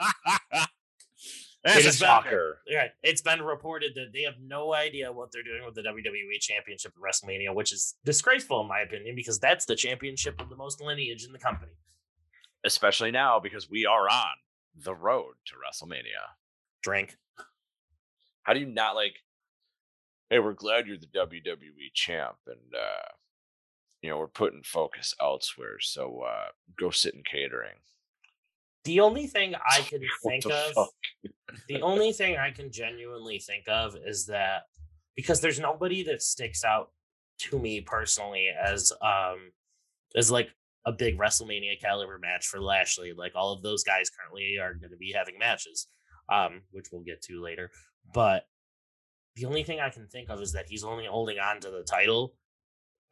That's 1.63 1.85
It 1.85 1.87
a 1.87 1.93
shocker. 1.93 2.59
Yeah, 2.67 2.89
it's 3.03 3.21
been 3.21 3.43
reported 3.43 3.93
that 3.95 4.13
they 4.13 4.23
have 4.23 4.35
no 4.41 4.73
idea 4.75 5.13
what 5.13 5.31
they're 5.31 5.43
doing 5.43 5.65
with 5.65 5.75
the 5.75 5.83
WWE 5.83 6.41
Championship 6.41 6.93
at 6.97 7.03
WrestleMania, 7.03 7.55
which 7.55 7.73
is 7.73 7.97
disgraceful 8.05 8.61
in 8.63 8.67
my 8.69 8.81
opinion, 8.81 9.15
because 9.15 9.39
that's 9.39 9.67
the 9.67 9.77
championship 9.77 10.41
with 10.41 10.49
the 10.49 10.57
most 10.57 10.81
lineage 10.81 11.25
in 11.25 11.33
the 11.33 11.39
company. 11.39 11.73
Especially 12.65 13.11
now 13.11 13.39
because 13.39 13.71
we 13.71 13.87
are 13.87 14.09
on 14.09 14.37
the 14.75 14.95
road 14.95 15.35
to 15.47 15.55
WrestleMania. 15.55 16.35
Drink. 16.83 17.17
How 18.43 18.53
do 18.53 18.61
you 18.61 18.67
not 18.67 18.95
like 18.95 19.15
hey, 20.31 20.39
we're 20.39 20.53
glad 20.53 20.87
you're 20.87 20.97
the 20.97 21.07
WWE 21.07 21.93
champ 21.93 22.37
and 22.47 22.75
uh 22.75 23.09
you 24.03 24.09
know, 24.09 24.17
we're 24.17 24.29
putting 24.29 24.63
focus 24.63 25.15
elsewhere. 25.21 25.79
So 25.81 26.23
uh 26.27 26.49
go 26.79 26.91
sit 26.91 27.15
in 27.15 27.23
catering. 27.23 27.77
The 28.85 29.01
only 29.01 29.27
thing 29.27 29.55
I 29.71 29.81
can 29.81 30.01
think 30.25 30.45
the 30.45 30.73
of 30.77 30.89
the 31.69 31.83
only 31.83 32.13
thing 32.13 32.37
I 32.37 32.51
can 32.51 32.71
genuinely 32.73 33.39
think 33.39 33.65
of 33.69 33.97
is 33.97 34.27
that 34.27 34.63
because 35.17 35.41
there's 35.41 35.61
nobody 35.61 36.03
that 36.05 36.23
sticks 36.23 36.65
out 36.65 36.91
to 37.39 37.59
me 37.59 37.81
personally 37.81 38.49
as 38.49 38.93
um 39.03 39.51
as 40.17 40.31
like 40.31 40.51
a 40.87 40.93
big 40.93 41.19
WrestleMania 41.19 41.81
caliber 41.81 42.19
match 42.19 42.47
for 42.47 42.61
Lashley. 42.61 43.13
Like 43.13 43.33
all 43.35 43.53
of 43.53 43.63
those 43.63 43.85
guys 43.85 44.11
currently 44.11 44.59
are 44.59 44.75
going 44.75 44.91
to 44.91 44.97
be 44.97 45.13
having 45.13 45.39
matches, 45.39 45.89
um, 46.33 46.63
which 46.71 46.87
we'll 46.91 47.03
get 47.03 47.23
to 47.23 47.43
later. 47.43 47.71
But 48.13 48.47
the 49.37 49.47
only 49.47 49.63
thing 49.63 49.81
I 49.81 49.91
can 49.91 50.07
think 50.07 50.29
of 50.31 50.41
is 50.41 50.53
that 50.53 50.67
he's 50.69 50.85
only 50.85 51.07
holding 51.07 51.39
on 51.39 51.61
to 51.61 51.71
the 51.71 51.83
title 51.83 52.35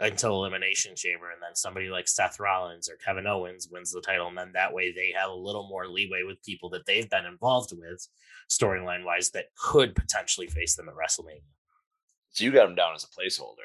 until 0.00 0.34
Elimination 0.34 0.94
Chamber, 0.94 1.30
and 1.30 1.42
then 1.42 1.54
somebody 1.54 1.88
like 1.88 2.06
Seth 2.06 2.38
Rollins 2.38 2.88
or 2.88 2.96
Kevin 3.04 3.26
Owens 3.26 3.68
wins 3.70 3.92
the 3.92 4.00
title, 4.00 4.28
and 4.28 4.38
then 4.38 4.52
that 4.52 4.72
way 4.72 4.92
they 4.92 5.12
have 5.18 5.30
a 5.30 5.34
little 5.34 5.68
more 5.68 5.88
leeway 5.88 6.22
with 6.24 6.42
people 6.44 6.70
that 6.70 6.86
they've 6.86 7.10
been 7.10 7.26
involved 7.26 7.72
with, 7.76 8.06
storyline 8.48 9.04
wise, 9.04 9.30
that 9.30 9.46
could 9.56 9.96
potentially 9.96 10.46
face 10.46 10.76
them 10.76 10.88
at 10.88 10.94
WrestleMania. 10.94 11.42
So 12.30 12.44
you 12.44 12.52
got 12.52 12.68
him 12.68 12.76
down 12.76 12.94
as 12.94 13.04
a 13.04 13.08
placeholder. 13.08 13.56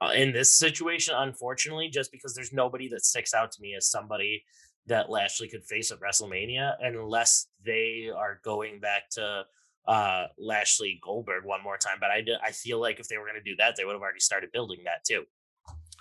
Uh, 0.00 0.12
in 0.14 0.32
this 0.32 0.54
situation, 0.54 1.14
unfortunately, 1.16 1.88
just 1.88 2.12
because 2.12 2.34
there's 2.34 2.52
nobody 2.52 2.88
that 2.88 3.04
sticks 3.04 3.34
out 3.34 3.50
to 3.52 3.60
me 3.60 3.74
as 3.74 3.90
somebody 3.90 4.44
that 4.86 5.10
Lashley 5.10 5.48
could 5.48 5.64
face 5.64 5.90
at 5.90 6.00
WrestleMania, 6.00 6.74
unless 6.80 7.48
they 7.64 8.10
are 8.16 8.40
going 8.44 8.80
back 8.80 9.10
to 9.10 9.44
uh 9.86 10.26
Lashley 10.38 11.00
Goldberg 11.02 11.44
one 11.44 11.62
more 11.62 11.76
time. 11.78 11.98
But 12.00 12.10
I 12.10 12.24
I 12.44 12.52
feel 12.52 12.80
like 12.80 13.00
if 13.00 13.08
they 13.08 13.18
were 13.18 13.24
going 13.24 13.42
to 13.42 13.50
do 13.50 13.56
that, 13.56 13.76
they 13.76 13.84
would 13.84 13.92
have 13.92 14.02
already 14.02 14.20
started 14.20 14.52
building 14.52 14.80
that 14.84 15.04
too. 15.04 15.24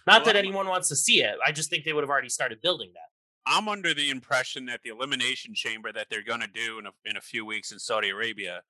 Not 0.07 0.21
Well, 0.21 0.33
that 0.33 0.35
anyone 0.35 0.67
wants 0.67 0.89
to 0.89 0.95
see 0.95 1.21
it. 1.21 1.37
I 1.45 1.51
just 1.51 1.69
think 1.69 1.85
they 1.85 1.93
would 1.93 2.03
have 2.03 2.09
already 2.09 2.29
started 2.29 2.61
building 2.61 2.91
that. 2.93 3.09
I'm 3.45 3.67
under 3.67 3.93
the 3.93 4.09
impression 4.09 4.65
that 4.65 4.81
the 4.83 4.89
elimination 4.89 5.53
chamber 5.55 5.91
that 5.91 6.07
they're 6.09 6.23
going 6.23 6.41
to 6.41 6.47
do 6.47 6.77
in 6.79 6.85
a, 6.85 6.91
in 7.05 7.17
a 7.17 7.21
few 7.21 7.45
weeks 7.45 7.71
in 7.71 7.79
Saudi 7.79 8.09
Arabia, 8.09 8.61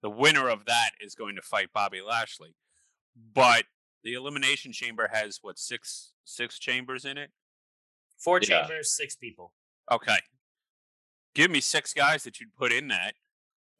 the 0.00 0.08
winner 0.10 0.48
of 0.48 0.64
that 0.66 0.90
is 1.00 1.14
going 1.14 1.36
to 1.36 1.42
fight 1.42 1.68
Bobby 1.74 2.00
Lashley. 2.00 2.54
But 3.34 3.64
the 4.04 4.14
elimination 4.14 4.72
chamber 4.72 5.08
has 5.12 5.38
what 5.42 5.58
six 5.58 6.12
six 6.24 6.58
chambers 6.58 7.04
in 7.04 7.18
it? 7.18 7.30
Four 8.18 8.38
Yeah. 8.40 8.62
chambers, 8.62 8.96
six 8.96 9.16
people. 9.16 9.52
Okay, 9.90 10.18
give 11.34 11.50
me 11.50 11.60
six 11.60 11.92
guys 11.92 12.24
that 12.24 12.40
you'd 12.40 12.54
put 12.54 12.72
in 12.72 12.88
that 12.88 13.14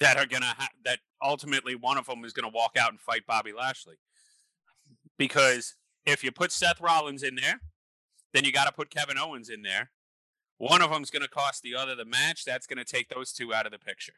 that 0.03 0.17
are 0.19 0.27
gonna 0.27 0.47
ha- 0.47 0.69
that 0.85 0.99
ultimately 1.23 1.75
one 1.75 1.99
of 1.99 2.07
them 2.07 2.25
is 2.25 2.33
gonna 2.33 2.49
walk 2.49 2.77
out 2.79 2.91
and 2.91 3.01
fight 3.01 3.27
Bobby 3.27 3.53
Lashley. 3.53 3.97
Because 5.19 5.77
if 6.07 6.25
you 6.25 6.33
put 6.33 6.53
Seth 6.53 6.81
Rollins 6.81 7.23
in 7.23 7.37
there, 7.37 7.61
then 8.33 8.45
you 8.45 8.53
got 8.53 8.65
to 8.65 8.73
put 8.73 8.91
Kevin 8.91 9.19
Owens 9.19 9.49
in 9.51 9.63
there. 9.63 9.91
One 10.59 10.81
of 10.83 10.91
them's 10.91 11.11
to 11.23 11.29
cost 11.29 11.63
the 11.63 11.75
other 11.75 11.95
the 11.95 12.05
match. 12.05 12.45
That's 12.45 12.67
to 12.79 12.85
take 12.85 13.09
those 13.09 13.33
two 13.33 13.53
out 13.53 13.67
of 13.67 13.73
the 13.73 13.79
picture. 13.79 14.15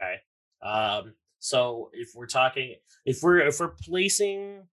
Okay. 0.00 0.20
Um, 0.62 1.14
So 1.38 1.90
if 1.92 2.10
we're 2.14 2.26
talking, 2.26 2.76
if 3.04 3.22
we're 3.22 3.40
if 3.40 3.58
we're 3.58 3.74
placing 3.82 4.68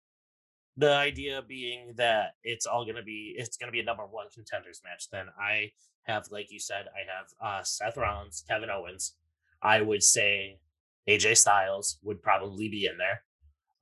the 0.76 0.94
idea 0.94 1.42
being 1.42 1.94
that 1.96 2.36
it's 2.44 2.66
all 2.66 2.86
gonna 2.86 3.04
be 3.04 3.34
it's 3.38 3.58
gonna 3.58 3.72
be 3.72 3.80
a 3.80 3.84
number 3.84 4.06
one 4.06 4.28
contenders 4.34 4.82
match, 4.84 5.10
then 5.12 5.28
I 5.40 5.72
have, 6.04 6.28
like 6.30 6.52
you 6.52 6.60
said, 6.60 6.88
I 6.88 7.02
have 7.16 7.28
uh, 7.42 7.64
Seth 7.64 7.98
Rollins, 7.98 8.44
Kevin 8.48 8.70
Owens. 8.70 9.16
I 9.62 9.82
would 9.82 10.04
say 10.04 10.60
AJ 11.08 11.38
Styles 11.38 11.98
would 12.04 12.22
probably 12.22 12.70
be 12.70 12.86
in 12.86 12.98
there. 12.98 13.24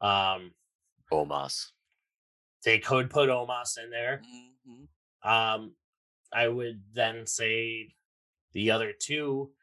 Um, 0.02 0.54
Omos. 1.12 1.72
they 2.64 2.80
could 2.80 3.10
put 3.10 3.30
Omos 3.30 3.78
in 3.78 3.90
there. 3.92 4.22
Mhm. 4.68 4.88
Um, 5.30 5.76
I 6.34 6.48
would 6.48 6.84
then 6.94 7.26
say 7.28 7.96
the 8.54 8.72
other 8.72 8.92
two 8.94 9.54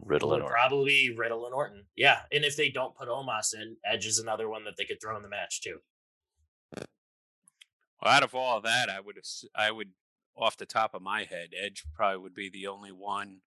Riddle 0.00 0.28
would 0.30 0.34
and 0.36 0.42
Orton. 0.44 0.54
probably 0.54 1.10
Riddle 1.16 1.46
and 1.46 1.54
Orton. 1.54 1.86
Yeah, 1.96 2.26
and 2.30 2.44
if 2.44 2.56
they 2.56 2.68
don't 2.70 2.94
put 2.94 3.08
Omos 3.08 3.54
in, 3.54 3.76
Edge 3.84 4.06
is 4.06 4.18
another 4.18 4.48
one 4.48 4.64
that 4.64 4.76
they 4.76 4.84
could 4.84 5.00
throw 5.00 5.16
in 5.16 5.22
the 5.22 5.28
match 5.28 5.60
too. 5.62 5.80
Well, 8.02 8.12
out 8.12 8.22
of 8.22 8.34
all 8.34 8.60
that, 8.60 8.88
I 8.90 9.00
would 9.00 9.18
I 9.54 9.70
would 9.70 9.92
off 10.36 10.56
the 10.58 10.66
top 10.66 10.92
of 10.94 11.00
my 11.00 11.24
head, 11.24 11.50
Edge 11.58 11.84
probably 11.94 12.18
would 12.18 12.34
be 12.34 12.50
the 12.50 12.66
only 12.66 12.92
one 12.92 13.40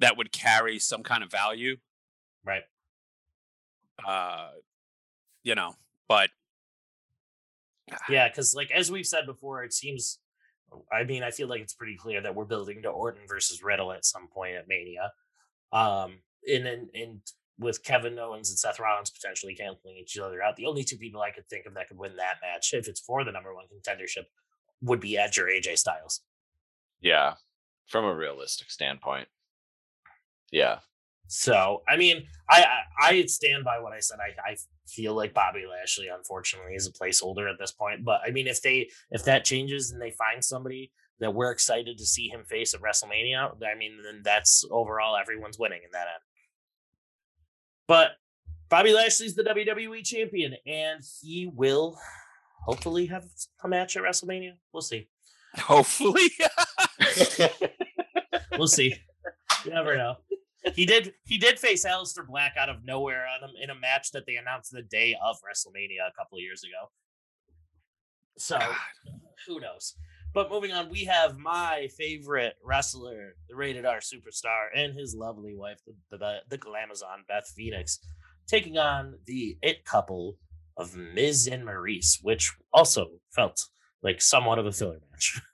that 0.00 0.16
would 0.16 0.32
carry 0.32 0.78
some 0.78 1.02
kind 1.02 1.22
of 1.22 1.30
value. 1.30 1.76
Right. 2.44 2.62
Uh, 4.06 4.50
you 5.42 5.54
know, 5.54 5.74
but 6.08 6.30
Yeah, 8.08 8.28
because 8.28 8.54
like 8.54 8.70
as 8.70 8.90
we've 8.90 9.06
said 9.06 9.26
before, 9.26 9.64
it 9.64 9.72
seems. 9.72 10.18
I 10.92 11.04
mean, 11.04 11.22
I 11.22 11.30
feel 11.30 11.48
like 11.48 11.62
it's 11.62 11.72
pretty 11.72 11.96
clear 11.96 12.20
that 12.20 12.34
we're 12.34 12.44
building 12.44 12.82
to 12.82 12.90
Orton 12.90 13.22
versus 13.26 13.62
Riddle 13.62 13.90
at 13.90 14.04
some 14.04 14.28
point 14.28 14.54
at 14.56 14.68
Mania. 14.68 15.12
Um, 15.72 16.18
and 16.46 16.66
and, 16.66 16.88
and 16.94 17.20
with 17.58 17.82
Kevin 17.82 18.18
Owens 18.18 18.50
and 18.50 18.58
Seth 18.58 18.78
Rollins 18.78 19.10
potentially 19.10 19.54
canceling 19.54 19.96
each 19.96 20.18
other 20.18 20.42
out, 20.42 20.56
the 20.56 20.66
only 20.66 20.84
two 20.84 20.96
people 20.96 21.22
I 21.22 21.30
could 21.30 21.48
think 21.48 21.66
of 21.66 21.74
that 21.74 21.88
could 21.88 21.98
win 21.98 22.16
that 22.16 22.36
match, 22.42 22.72
if 22.74 22.86
it's 22.86 23.00
for 23.00 23.24
the 23.24 23.32
number 23.32 23.54
one 23.54 23.64
contendership, 23.64 24.26
would 24.82 25.00
be 25.00 25.18
Edge 25.18 25.38
or 25.38 25.46
AJ 25.46 25.78
Styles. 25.78 26.20
Yeah. 27.00 27.34
From 27.86 28.04
a 28.04 28.14
realistic 28.14 28.70
standpoint. 28.70 29.28
Yeah. 30.50 30.78
So, 31.28 31.82
I 31.86 31.96
mean, 31.96 32.26
I 32.48 32.64
I, 33.00 33.08
I 33.08 33.26
stand 33.26 33.64
by 33.64 33.78
what 33.78 33.92
I 33.92 34.00
said. 34.00 34.18
I, 34.20 34.52
I 34.52 34.56
feel 34.86 35.14
like 35.14 35.34
Bobby 35.34 35.64
Lashley, 35.70 36.08
unfortunately, 36.08 36.74
is 36.74 36.86
a 36.86 36.92
placeholder 36.92 37.50
at 37.50 37.58
this 37.58 37.72
point. 37.72 38.04
But 38.04 38.20
I 38.26 38.30
mean, 38.30 38.46
if 38.46 38.62
they 38.62 38.88
if 39.10 39.24
that 39.24 39.44
changes 39.44 39.90
and 39.90 40.00
they 40.00 40.10
find 40.12 40.42
somebody 40.42 40.90
that 41.20 41.34
we're 41.34 41.50
excited 41.50 41.98
to 41.98 42.06
see 42.06 42.28
him 42.28 42.44
face 42.44 42.74
at 42.74 42.80
WrestleMania, 42.80 43.50
I 43.62 43.76
mean, 43.76 43.98
then 44.04 44.22
that's 44.24 44.64
overall 44.70 45.16
everyone's 45.16 45.58
winning 45.58 45.80
in 45.84 45.90
that 45.92 46.06
end. 46.06 46.22
But 47.86 48.12
Bobby 48.68 48.92
Lashley's 48.92 49.34
the 49.34 49.42
WWE 49.42 50.04
champion, 50.04 50.54
and 50.66 51.02
he 51.20 51.50
will 51.52 51.98
hopefully 52.64 53.06
have 53.06 53.24
a 53.64 53.68
match 53.68 53.96
at 53.96 54.02
WrestleMania. 54.02 54.52
We'll 54.72 54.82
see. 54.82 55.08
hopefully, 55.56 56.28
We'll 58.58 58.66
see. 58.66 58.94
You 59.64 59.70
never 59.72 59.96
know. 59.96 60.16
He 60.74 60.86
did 60.86 61.14
he 61.24 61.38
did 61.38 61.58
face 61.58 61.84
Aleister 61.86 62.26
Black 62.26 62.56
out 62.58 62.68
of 62.68 62.84
nowhere 62.84 63.26
on 63.26 63.48
him 63.48 63.56
in 63.60 63.70
a 63.70 63.74
match 63.74 64.10
that 64.12 64.26
they 64.26 64.36
announced 64.36 64.72
the 64.72 64.82
day 64.82 65.16
of 65.24 65.36
WrestleMania 65.36 66.08
a 66.08 66.14
couple 66.16 66.38
of 66.38 66.42
years 66.42 66.64
ago. 66.64 66.90
So 68.38 68.58
God. 68.58 68.76
who 69.46 69.60
knows? 69.60 69.94
But 70.34 70.50
moving 70.50 70.72
on, 70.72 70.90
we 70.90 71.04
have 71.04 71.38
my 71.38 71.88
favorite 71.96 72.56
wrestler, 72.62 73.36
the 73.48 73.56
rated 73.56 73.86
R 73.86 74.00
superstar, 74.00 74.66
and 74.74 74.98
his 74.98 75.14
lovely 75.14 75.54
wife, 75.54 75.78
the 75.86 76.18
the, 76.18 76.38
the 76.48 76.58
Glamazon, 76.58 77.26
Beth 77.26 77.50
Phoenix, 77.56 77.98
taking 78.46 78.78
on 78.78 79.14
the 79.26 79.56
it 79.62 79.84
couple 79.84 80.36
of 80.76 80.96
Miz 80.96 81.46
and 81.46 81.64
Maryse, 81.64 82.18
which 82.22 82.52
also 82.72 83.08
felt 83.30 83.66
like 84.02 84.20
somewhat 84.20 84.58
of 84.58 84.66
a 84.66 84.72
filler 84.72 85.00
match. 85.10 85.40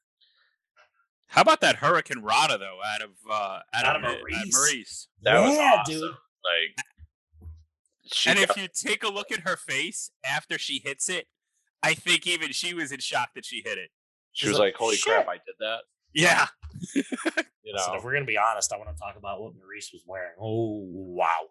how 1.34 1.42
about 1.42 1.60
that 1.62 1.76
Hurricanrana 1.78 2.58
though? 2.60 2.78
Out 2.86 3.02
of 3.02 3.10
uh, 3.28 3.58
out, 3.74 3.84
Out 3.84 3.96
of, 3.96 4.04
of 4.04 4.18
Mi- 4.24 4.34
Maryse. 4.34 4.54
Maryse. 4.54 5.06
That 5.22 5.40
was 5.40 5.56
Yeah, 5.56 5.76
awesome. 5.80 5.94
dude. 5.94 6.02
Like 6.10 6.84
she 8.06 8.30
and 8.30 8.38
got- 8.38 8.50
if 8.50 8.56
you 8.56 8.68
take 8.68 9.02
a 9.02 9.08
look 9.08 9.32
at 9.32 9.40
her 9.40 9.56
face 9.56 10.10
after 10.24 10.58
she 10.58 10.80
hits 10.84 11.08
it, 11.08 11.26
I 11.82 11.94
think 11.94 12.26
even 12.26 12.52
she 12.52 12.72
was 12.74 12.92
in 12.92 13.00
shock 13.00 13.30
that 13.34 13.44
she 13.44 13.62
hit 13.64 13.78
it. 13.78 13.90
she 14.32 14.46
She's 14.46 14.50
was 14.50 14.58
like, 14.58 14.74
like, 14.74 14.76
Holy 14.76 14.96
crap, 14.96 15.28
I 15.28 15.34
did 15.34 15.54
that. 15.60 15.80
Yeah. 16.14 16.46
You 17.66 17.72
Listen, 17.72 17.92
know. 17.94 17.98
if 17.98 18.04
we're 18.04 18.12
gonna 18.12 18.26
be 18.26 18.36
honest, 18.36 18.70
I 18.74 18.76
want 18.76 18.90
to 18.94 19.00
talk 19.00 19.16
about 19.16 19.40
what 19.40 19.54
Maryse 19.54 19.90
was 19.94 20.02
wearing. 20.06 20.34
Oh 20.38 20.82
wow! 20.86 21.48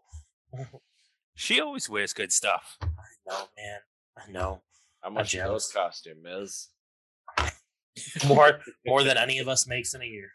She 1.33 1.59
always 1.59 1.89
wears 1.89 2.13
good 2.13 2.31
stuff. 2.31 2.77
I 2.83 2.87
know, 3.27 3.47
man. 3.57 3.79
I 4.15 4.31
know 4.31 4.61
How 5.01 5.09
much 5.09 5.33
is 5.33 5.41
those 5.41 5.71
costume, 5.71 6.21
Miz? 6.21 6.67
more 8.27 8.59
more 8.85 9.03
than 9.03 9.17
any 9.17 9.39
of 9.39 9.47
us 9.47 9.67
makes 9.67 9.93
in 9.93 10.01
a 10.01 10.05
year. 10.05 10.31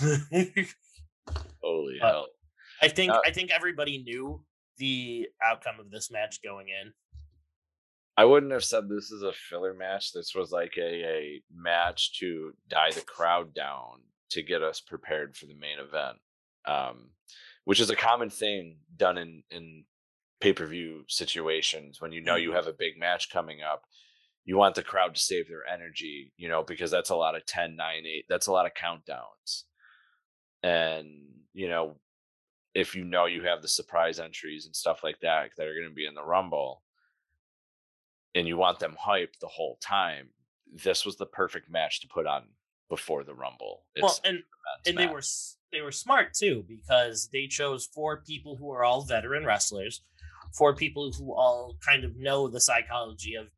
Holy 1.62 2.00
Uh, 2.00 2.06
hell. 2.06 2.26
I 2.82 2.88
think 2.88 3.12
Uh, 3.12 3.20
I 3.24 3.30
think 3.30 3.50
everybody 3.50 3.98
knew 4.02 4.44
the 4.78 5.28
outcome 5.42 5.80
of 5.80 5.90
this 5.90 6.10
match 6.10 6.42
going 6.42 6.68
in. 6.68 6.92
I 8.18 8.24
wouldn't 8.24 8.52
have 8.52 8.64
said 8.64 8.88
this 8.88 9.10
is 9.10 9.22
a 9.22 9.32
filler 9.32 9.74
match. 9.74 10.12
This 10.12 10.34
was 10.34 10.50
like 10.50 10.74
a, 10.78 11.04
a 11.04 11.42
match 11.54 12.18
to 12.20 12.52
die 12.68 12.90
the 12.92 13.02
crowd 13.02 13.52
down 13.54 14.02
to 14.30 14.42
get 14.42 14.62
us 14.62 14.80
prepared 14.80 15.36
for 15.36 15.46
the 15.46 15.54
main 15.54 15.78
event, 15.78 16.18
um, 16.66 17.10
which 17.64 17.78
is 17.80 17.90
a 17.90 17.96
common 17.96 18.30
thing 18.30 18.78
done 18.96 19.18
in, 19.18 19.42
in 19.50 19.84
pay 20.40 20.52
per 20.52 20.66
view 20.66 21.04
situations 21.08 22.00
when 22.00 22.12
you 22.12 22.20
know 22.22 22.36
you 22.36 22.52
have 22.52 22.66
a 22.66 22.72
big 22.72 22.98
match 22.98 23.30
coming 23.30 23.60
up. 23.62 23.84
You 24.46 24.56
want 24.56 24.76
the 24.76 24.82
crowd 24.82 25.14
to 25.14 25.20
save 25.20 25.48
their 25.48 25.66
energy, 25.66 26.32
you 26.36 26.48
know, 26.48 26.62
because 26.62 26.90
that's 26.90 27.10
a 27.10 27.16
lot 27.16 27.34
of 27.34 27.44
10, 27.44 27.76
9, 27.76 28.06
8, 28.06 28.24
that's 28.28 28.46
a 28.46 28.52
lot 28.52 28.64
of 28.64 28.72
countdowns. 28.72 29.64
And, 30.62 31.08
you 31.52 31.68
know, 31.68 31.96
if 32.74 32.94
you 32.94 33.04
know 33.04 33.26
you 33.26 33.42
have 33.42 33.60
the 33.60 33.68
surprise 33.68 34.20
entries 34.20 34.66
and 34.66 34.74
stuff 34.74 35.02
like 35.02 35.18
that 35.20 35.50
that 35.56 35.66
are 35.66 35.74
going 35.74 35.88
to 35.88 35.94
be 35.94 36.06
in 36.06 36.14
the 36.14 36.24
Rumble, 36.24 36.82
and 38.34 38.46
you 38.46 38.56
want 38.56 38.78
them 38.78 38.96
hyped 39.04 39.38
the 39.40 39.48
whole 39.48 39.78
time, 39.82 40.28
this 40.72 41.04
was 41.04 41.16
the 41.16 41.26
perfect 41.26 41.70
match 41.70 42.00
to 42.02 42.08
put 42.08 42.26
on 42.26 42.44
before 42.88 43.24
the 43.24 43.34
Rumble. 43.34 43.84
well, 44.00 44.12
It's 44.12 44.20
and 44.24 44.36
an 44.36 44.44
and 44.86 44.98
they 44.98 45.06
were 45.06 45.22
they 45.72 45.80
were 45.80 45.92
smart 45.92 46.34
too 46.34 46.64
because 46.68 47.28
they 47.32 47.46
chose 47.46 47.86
four 47.86 48.18
people 48.18 48.56
who 48.56 48.70
are 48.70 48.84
all 48.84 49.02
veteran 49.02 49.44
wrestlers, 49.44 50.02
four 50.52 50.74
people 50.74 51.12
who 51.12 51.32
all 51.32 51.76
kind 51.84 52.04
of 52.04 52.16
know 52.16 52.48
the 52.48 52.60
psychology 52.60 53.34
of 53.34 53.48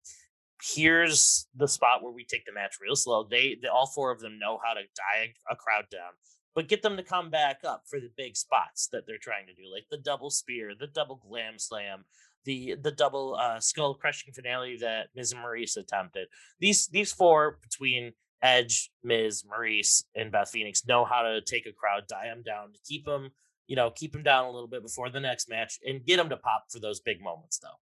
here's 0.62 1.46
the 1.56 1.68
spot 1.68 2.02
where 2.02 2.12
we 2.12 2.24
take 2.24 2.44
the 2.44 2.52
match 2.52 2.76
real 2.82 2.96
slow. 2.96 3.26
They, 3.28 3.56
they 3.60 3.68
all 3.68 3.86
four 3.86 4.10
of 4.10 4.20
them 4.20 4.38
know 4.38 4.58
how 4.64 4.74
to 4.74 4.80
die 4.80 5.32
a 5.50 5.56
crowd 5.56 5.86
down, 5.90 6.12
but 6.54 6.68
get 6.68 6.82
them 6.82 6.96
to 6.96 7.02
come 7.02 7.30
back 7.30 7.60
up 7.64 7.84
for 7.88 8.00
the 8.00 8.10
big 8.16 8.36
spots 8.36 8.88
that 8.92 9.06
they're 9.06 9.18
trying 9.20 9.46
to 9.46 9.54
do, 9.54 9.70
like 9.72 9.86
the 9.90 9.98
double 9.98 10.30
spear, 10.30 10.72
the 10.78 10.88
double 10.88 11.20
glam 11.28 11.58
slam, 11.58 12.04
the 12.44 12.76
the 12.80 12.92
double 12.92 13.36
uh, 13.38 13.60
skull 13.60 13.94
crushing 13.94 14.32
finale 14.32 14.76
that 14.80 15.08
Miz 15.14 15.32
and 15.32 15.42
Maryse 15.44 15.76
attempted. 15.76 16.28
These 16.60 16.88
these 16.88 17.12
four 17.12 17.58
between 17.62 18.12
Edge, 18.42 18.90
Miz, 19.02 19.44
Maryse, 19.44 20.04
and 20.14 20.30
Beth 20.30 20.50
Phoenix 20.50 20.86
know 20.86 21.04
how 21.04 21.22
to 21.22 21.40
take 21.40 21.66
a 21.66 21.72
crowd, 21.72 22.04
die 22.08 22.26
them 22.26 22.42
down, 22.44 22.72
to 22.72 22.78
keep 22.86 23.04
them, 23.04 23.30
you 23.66 23.76
know, 23.76 23.90
keep 23.90 24.12
them 24.12 24.22
down 24.22 24.46
a 24.46 24.50
little 24.50 24.68
bit 24.68 24.82
before 24.82 25.10
the 25.10 25.20
next 25.20 25.48
match, 25.48 25.78
and 25.86 26.04
get 26.06 26.16
them 26.16 26.28
to 26.28 26.36
pop 26.36 26.66
for 26.70 26.78
those 26.78 27.00
big 27.00 27.22
moments, 27.22 27.58
though. 27.58 27.78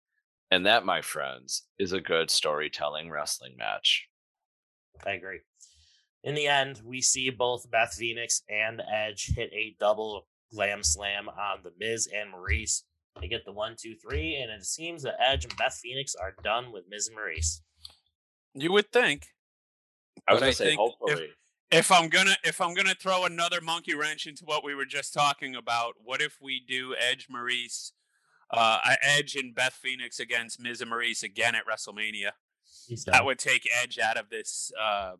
And 0.51 0.65
that, 0.65 0.85
my 0.85 1.01
friends, 1.01 1.63
is 1.79 1.93
a 1.93 2.01
good 2.01 2.29
storytelling 2.29 3.09
wrestling 3.09 3.55
match. 3.57 4.07
I 5.05 5.11
agree. 5.13 5.39
In 6.23 6.35
the 6.35 6.47
end, 6.47 6.81
we 6.85 7.01
see 7.01 7.29
both 7.29 7.69
Beth 7.71 7.93
Phoenix 7.93 8.43
and 8.49 8.81
Edge 8.91 9.31
hit 9.35 9.51
a 9.51 9.75
double 9.79 10.27
glam 10.53 10.83
slam 10.83 11.27
on 11.27 11.59
the 11.63 11.71
Miz 11.79 12.07
and 12.15 12.31
Maryse. 12.33 12.83
They 13.19 13.27
get 13.27 13.45
the 13.45 13.51
one, 13.51 13.75
two, 13.77 13.95
three, 13.95 14.35
and 14.35 14.51
it 14.51 14.63
seems 14.65 15.03
that 15.03 15.15
Edge 15.19 15.43
and 15.45 15.55
Beth 15.57 15.73
Phoenix 15.81 16.15
are 16.15 16.35
done 16.43 16.71
with 16.71 16.85
Miz 16.89 17.07
and 17.09 17.17
Maryse. 17.17 17.59
You 18.53 18.71
would 18.71 18.91
think. 18.91 19.27
I 20.27 20.33
was 20.33 20.39
But 20.39 20.39
gonna 20.41 20.49
I 20.49 20.53
say, 20.53 20.65
think 20.65 20.79
if- 20.79 20.95
hopefully, 20.99 21.29
If 21.71 21.91
I'm 21.91 22.07
gonna 22.07 22.35
if 22.43 22.61
I'm 22.61 22.75
gonna 22.75 22.93
throw 22.93 23.25
another 23.25 23.59
monkey 23.59 23.95
wrench 23.95 24.27
into 24.27 24.45
what 24.45 24.63
we 24.63 24.75
were 24.75 24.85
just 24.85 25.11
talking 25.13 25.55
about, 25.55 25.95
what 26.03 26.21
if 26.21 26.37
we 26.39 26.59
do 26.59 26.95
Edge 26.95 27.27
Maryse, 27.27 27.91
uh, 28.51 28.79
Edge 29.01 29.35
and 29.35 29.53
Beth 29.53 29.73
Phoenix 29.73 30.19
against 30.19 30.59
Miz 30.59 30.81
and 30.81 30.91
Maryse 30.91 31.23
again 31.23 31.55
at 31.55 31.63
WrestleMania? 31.65 32.31
That 33.07 33.25
would 33.25 33.39
take 33.39 33.67
Edge 33.81 33.97
out 33.99 34.17
of 34.17 34.29
this 34.29 34.71
uh, 34.81 35.13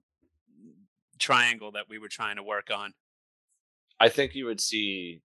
triangle 1.19 1.71
that 1.71 1.86
we 1.89 1.99
were 1.99 2.09
trying 2.09 2.36
to 2.36 2.43
work 2.43 2.69
on. 2.74 2.93
I 3.99 4.09
think 4.09 4.36
you 4.36 4.45
would 4.45 4.59
see 4.59 5.21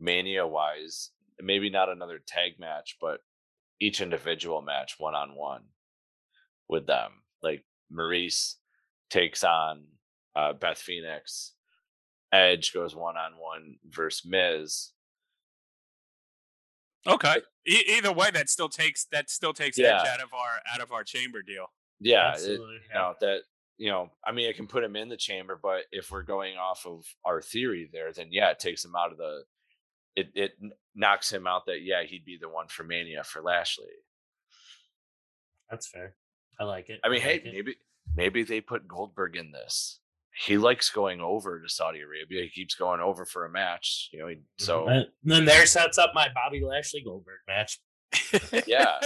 mania 0.00 0.46
wise, 0.46 1.10
maybe 1.40 1.70
not 1.70 1.88
another 1.88 2.20
tag 2.26 2.58
match, 2.58 2.96
but 3.00 3.20
each 3.80 4.00
individual 4.00 4.62
match 4.62 4.96
one 4.98 5.14
on 5.14 5.34
one 5.34 5.62
with 6.68 6.86
them. 6.86 7.22
Like 7.42 7.64
Maryse 7.92 8.54
takes 9.10 9.44
on 9.44 9.84
uh, 10.34 10.52
Beth 10.54 10.78
Phoenix, 10.78 11.52
Edge 12.32 12.72
goes 12.72 12.94
one 12.94 13.16
on 13.16 13.32
one 13.38 13.76
versus 13.88 14.28
Miz. 14.28 14.90
Okay. 17.06 17.36
E- 17.66 17.84
either 17.96 18.12
way, 18.12 18.30
that 18.32 18.48
still 18.48 18.68
takes 18.68 19.06
that 19.12 19.30
still 19.30 19.52
takes 19.52 19.78
edge 19.78 19.86
out 19.86 20.20
of 20.20 20.32
our 20.34 20.60
out 20.74 20.80
of 20.80 20.92
our 20.92 21.04
chamber 21.04 21.42
deal. 21.42 21.66
Yeah, 22.00 22.28
it, 22.30 22.34
Absolutely. 22.34 22.74
you 22.74 22.94
know 22.94 23.14
that 23.20 23.40
you 23.76 23.90
know 23.90 24.10
i 24.24 24.32
mean 24.32 24.48
it 24.50 24.56
can 24.56 24.66
put 24.66 24.82
him 24.82 24.96
in 24.96 25.08
the 25.08 25.16
chamber 25.16 25.56
but 25.60 25.82
if 25.92 26.10
we're 26.10 26.24
going 26.24 26.56
off 26.56 26.84
of 26.84 27.04
our 27.24 27.40
theory 27.40 27.88
there 27.92 28.12
then 28.12 28.26
yeah 28.32 28.50
it 28.50 28.58
takes 28.58 28.84
him 28.84 28.94
out 28.96 29.12
of 29.12 29.18
the 29.18 29.42
it 30.16 30.28
it 30.34 30.52
knocks 30.96 31.32
him 31.32 31.46
out 31.46 31.64
that 31.66 31.82
yeah 31.82 32.02
he'd 32.02 32.24
be 32.24 32.36
the 32.36 32.48
one 32.48 32.66
for 32.66 32.82
mania 32.82 33.22
for 33.22 33.40
lashley 33.40 33.86
That's 35.70 35.86
fair. 35.86 36.16
I 36.58 36.64
like 36.64 36.88
it. 36.90 36.98
i 37.04 37.08
mean 37.08 37.20
hey 37.20 37.34
like 37.34 37.44
it. 37.46 37.52
maybe 37.52 37.76
maybe 38.16 38.42
they 38.42 38.60
put 38.60 38.88
goldberg 38.88 39.36
in 39.36 39.52
this 39.52 40.00
he 40.46 40.58
likes 40.58 40.90
going 40.90 41.20
over 41.20 41.60
to 41.60 41.68
saudi 41.68 42.00
arabia 42.00 42.42
he 42.42 42.48
keeps 42.48 42.74
going 42.74 43.00
over 43.00 43.24
for 43.24 43.44
a 43.44 43.50
match 43.50 44.08
you 44.12 44.18
know 44.18 44.28
he, 44.28 44.36
so 44.58 44.88
And 44.88 45.06
then 45.22 45.44
there 45.44 45.66
sets 45.66 45.98
up 45.98 46.12
my 46.14 46.28
Bobby 46.34 46.62
Lashley 46.64 47.02
Goldberg 47.02 47.40
match. 47.46 47.80
yeah 48.66 49.00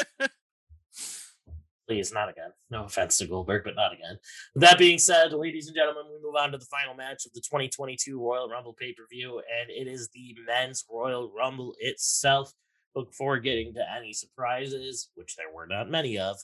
Please, 1.89 2.12
not 2.12 2.28
again. 2.28 2.51
No 2.70 2.85
offense 2.85 3.18
to 3.18 3.26
Goldberg, 3.26 3.64
but 3.64 3.74
not 3.74 3.93
again. 3.93 4.16
With 4.55 4.62
that 4.62 4.78
being 4.78 4.99
said, 4.99 5.33
ladies 5.33 5.66
and 5.66 5.76
gentlemen, 5.76 6.05
we 6.11 6.22
move 6.22 6.37
on 6.37 6.53
to 6.53 6.59
the 6.59 6.64
final 6.66 6.95
match 6.95 7.26
of 7.26 7.33
the 7.33 7.41
2022 7.41 8.18
Royal 8.18 8.49
Rumble 8.49 8.72
pay 8.72 8.93
per 8.93 9.03
view, 9.11 9.39
and 9.61 9.68
it 9.68 9.91
is 9.91 10.09
the 10.14 10.35
men's 10.47 10.85
Royal 10.91 11.30
Rumble 11.37 11.74
itself. 11.80 12.53
Before 12.95 13.39
getting 13.39 13.72
to 13.72 13.80
any 13.97 14.12
surprises, 14.12 15.09
which 15.14 15.35
there 15.37 15.47
were 15.55 15.66
not 15.66 15.89
many 15.89 16.18
of, 16.18 16.37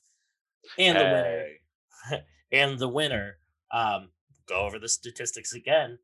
and 0.78 0.96
the 0.96 1.04
winner, 1.04 2.22
and 2.52 2.78
the 2.78 2.88
winner, 2.88 3.36
um, 3.70 4.08
go 4.48 4.60
over 4.60 4.78
the 4.78 4.88
statistics 4.88 5.52
again. 5.52 5.98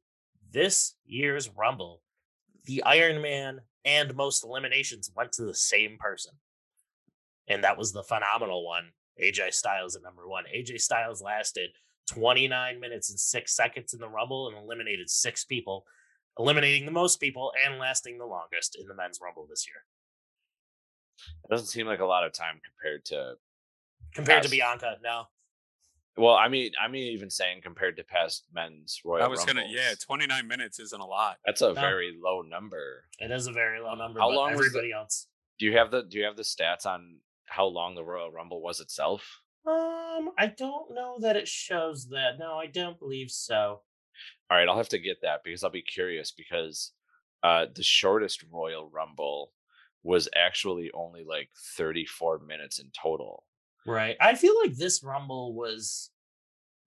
This 0.52 0.94
year's 1.04 1.50
Rumble, 1.50 2.02
the 2.64 2.82
Iron 2.84 3.20
Man 3.22 3.60
and 3.84 4.14
most 4.14 4.44
eliminations 4.44 5.10
went 5.14 5.32
to 5.32 5.42
the 5.44 5.54
same 5.54 5.96
person. 5.98 6.34
And 7.48 7.62
that 7.64 7.76
was 7.76 7.92
the 7.92 8.02
phenomenal 8.02 8.64
one, 8.64 8.90
AJ 9.22 9.52
Styles 9.52 9.96
at 9.96 10.02
number 10.02 10.26
one. 10.26 10.44
AJ 10.54 10.80
Styles 10.80 11.20
lasted 11.20 11.70
29 12.08 12.80
minutes 12.80 13.10
and 13.10 13.18
six 13.18 13.54
seconds 13.54 13.92
in 13.92 14.00
the 14.00 14.08
Rumble 14.08 14.48
and 14.48 14.56
eliminated 14.56 15.10
six 15.10 15.44
people, 15.44 15.84
eliminating 16.38 16.86
the 16.86 16.92
most 16.92 17.20
people 17.20 17.52
and 17.66 17.78
lasting 17.78 18.18
the 18.18 18.26
longest 18.26 18.76
in 18.80 18.86
the 18.86 18.94
men's 18.94 19.18
Rumble 19.22 19.46
this 19.48 19.66
year. 19.66 19.84
it 21.44 21.50
doesn't 21.50 21.66
seem 21.66 21.86
like 21.86 22.00
a 22.00 22.06
lot 22.06 22.24
of 22.24 22.32
time 22.32 22.60
compared 22.64 23.04
to 23.06 23.34
Compared 24.14 24.44
to 24.44 24.48
Bianca, 24.48 24.96
no. 25.02 25.24
Well 26.16 26.34
i 26.34 26.48
mean 26.48 26.70
i 26.80 26.88
mean 26.88 27.12
even 27.12 27.28
saying 27.30 27.60
compared 27.62 27.96
to 27.96 28.04
past 28.04 28.44
men's 28.52 29.00
royal 29.04 29.24
I 29.24 29.28
was 29.28 29.44
gonna 29.44 29.64
yeah, 29.68 29.94
twenty 30.04 30.26
nine 30.26 30.46
minutes 30.48 30.78
isn't 30.78 31.00
a 31.00 31.06
lot. 31.06 31.36
that's 31.44 31.62
a 31.62 31.68
No. 31.72 31.74
very 31.74 32.16
low 32.22 32.42
number 32.42 33.04
It 33.18 33.30
is 33.30 33.46
a 33.46 33.52
very 33.52 33.80
low 33.80 33.94
number. 33.94 34.20
How 34.20 34.28
but 34.30 34.36
long 34.36 34.50
was 34.52 34.60
the- 34.60 34.66
everybody 34.66 34.92
else? 34.92 35.26
Do 35.58 35.66
you 35.66 35.76
have 35.76 35.90
the 35.90 36.02
Do 36.02 36.18
you 36.18 36.24
have 36.24 36.36
the 36.36 36.42
stats 36.42 36.84
on 36.86 37.18
how 37.46 37.66
long 37.66 37.94
the 37.94 38.04
Royal 38.04 38.30
Rumble 38.32 38.60
was 38.62 38.80
itself? 38.80 39.40
Um, 39.66 40.30
I 40.38 40.46
don't 40.56 40.94
know 40.94 41.16
that 41.20 41.36
it 41.36 41.46
shows 41.48 42.08
that. 42.10 42.38
No, 42.38 42.56
I 42.58 42.66
don't 42.66 42.98
believe 42.98 43.30
so. 43.30 43.82
All 44.50 44.56
right, 44.58 44.68
I'll 44.68 44.76
have 44.76 44.88
to 44.90 44.98
get 44.98 45.18
that 45.22 45.40
because 45.44 45.62
I'll 45.64 45.70
be 45.70 45.82
curious 45.82 46.32
because 46.32 46.92
uh, 47.42 47.66
the 47.74 47.82
shortest 47.82 48.44
Royal 48.50 48.88
Rumble 48.90 49.52
was 50.02 50.28
actually 50.36 50.90
only 50.92 51.24
like 51.24 51.50
34 51.76 52.40
minutes 52.40 52.78
in 52.78 52.90
total. 53.00 53.44
Right. 53.86 54.16
I 54.20 54.34
feel 54.34 54.54
like 54.62 54.76
this 54.76 55.02
rumble 55.02 55.54
was 55.54 56.10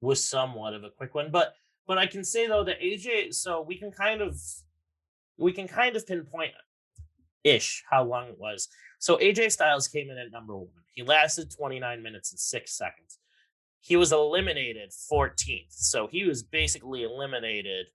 was 0.02 0.24
somewhat 0.24 0.74
of 0.74 0.84
a 0.84 0.90
quick 0.90 1.16
one, 1.16 1.32
but 1.32 1.54
but 1.88 1.98
I 1.98 2.08
can 2.08 2.24
say 2.24 2.48
though 2.48 2.64
that 2.64 2.82
AJ 2.82 3.34
so 3.34 3.62
we 3.62 3.78
can 3.78 3.92
kind 3.92 4.22
of 4.22 4.40
we 5.38 5.52
can 5.54 5.68
kind 5.68 5.96
of 5.96 6.06
pinpoint 6.08 6.52
ish 7.44 7.84
how 7.90 8.04
long 8.04 8.28
it 8.30 8.40
was. 8.40 8.68
So 9.00 9.18
AJ 9.18 9.52
Styles 9.52 9.88
came 9.88 10.10
in 10.10 10.18
at 10.18 10.32
number 10.32 10.58
1. 10.58 10.68
He 10.94 11.04
lasted 11.04 11.54
29 11.56 12.02
minutes 12.02 12.32
and 12.32 12.40
6 12.40 12.76
seconds. 12.76 13.20
He 13.80 13.96
was 13.96 14.12
eliminated 14.12 14.92
14th. 15.12 15.68
So 15.70 16.08
he 16.08 16.26
was 16.26 16.42
basically 16.42 17.04
eliminated 17.04 17.86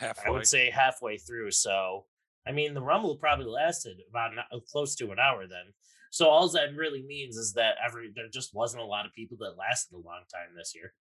I 0.00 0.30
would 0.30 0.46
say 0.46 0.70
halfway 0.70 1.18
through. 1.18 1.50
So, 1.50 2.06
I 2.46 2.52
mean, 2.52 2.74
the 2.74 2.80
Rumble 2.80 3.16
probably 3.16 3.46
lasted 3.46 3.98
about 4.08 4.32
an, 4.32 4.38
uh, 4.38 4.58
close 4.70 4.94
to 4.96 5.10
an 5.10 5.18
hour 5.18 5.46
then. 5.46 5.74
So 6.10 6.28
all 6.28 6.48
that 6.48 6.74
really 6.74 7.02
means 7.02 7.36
is 7.36 7.52
that 7.54 7.76
every 7.84 8.12
there 8.14 8.28
just 8.28 8.54
wasn't 8.54 8.82
a 8.82 8.86
lot 8.86 9.06
of 9.06 9.12
people 9.12 9.36
that 9.40 9.56
lasted 9.56 9.94
a 9.94 9.98
long 9.98 10.22
time 10.32 10.54
this 10.56 10.74
year. 10.74 10.92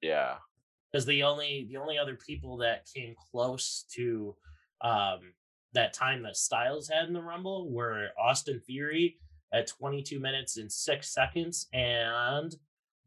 Yeah. 0.00 0.36
Because 0.90 1.06
the 1.06 1.22
only 1.22 1.66
the 1.70 1.76
only 1.76 1.98
other 1.98 2.16
people 2.16 2.56
that 2.58 2.88
came 2.94 3.14
close 3.30 3.84
to 3.94 4.34
um, 4.80 5.20
that 5.74 5.92
time 5.92 6.22
that 6.22 6.36
Styles 6.36 6.88
had 6.88 7.06
in 7.06 7.12
the 7.12 7.22
Rumble 7.22 7.70
were 7.70 8.08
Austin 8.18 8.60
Theory 8.66 9.18
at 9.52 9.66
22 9.66 10.18
minutes 10.18 10.56
and 10.56 10.72
six 10.72 11.12
seconds 11.12 11.68
and 11.72 12.54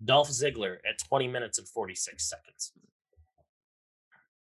Dolph 0.06 0.30
Ziggler 0.30 0.78
at 0.88 1.00
20 1.08 1.28
minutes 1.28 1.58
and 1.58 1.68
46 1.68 2.30
seconds. 2.30 2.72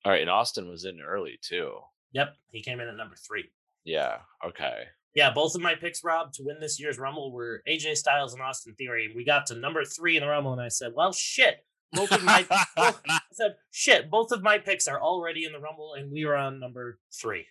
All 0.05 0.13
right, 0.13 0.21
and 0.21 0.31
Austin 0.31 0.69
was 0.69 0.85
in 0.85 1.01
early 1.01 1.39
too. 1.41 1.75
Yep, 2.13 2.35
he 2.51 2.61
came 2.61 2.81
in 2.81 2.89
at 2.89 2.97
number 2.97 3.15
three. 3.17 3.45
Yeah. 3.85 4.19
Okay. 4.45 4.85
Yeah, 5.15 5.31
both 5.31 5.55
of 5.55 5.61
my 5.61 5.75
picks, 5.75 6.03
Rob, 6.03 6.33
to 6.35 6.43
win 6.45 6.59
this 6.61 6.81
year's 6.81 6.99
Rumble 6.99 7.33
were 7.33 7.63
AJ 7.69 7.97
Styles 7.97 8.33
and 8.33 8.41
Austin 8.43 8.75
Theory. 8.75 9.13
We 9.15 9.25
got 9.25 9.47
to 9.47 9.55
number 9.55 9.85
three 9.85 10.17
in 10.17 10.23
the 10.23 10.29
Rumble, 10.29 10.53
and 10.53 10.61
I 10.63 10.69
said, 10.69 10.93
"Well, 10.95 11.13
shit." 11.13 11.65
Both 11.93 12.13
of 12.13 12.25
my 12.25 12.47
both- 12.77 13.03
I 13.09 13.19
said, 13.33 13.57
"Shit." 13.71 14.11
Both 14.11 14.33
of 14.33 14.43
my 14.43 14.57
picks 14.59 14.89
are 14.89 15.01
already 15.01 15.45
in 15.45 15.53
the 15.53 15.61
Rumble, 15.61 15.95
and 15.95 16.11
we 16.11 16.25
were 16.25 16.37
on 16.37 16.59
number 16.61 16.99
three. 17.13 17.47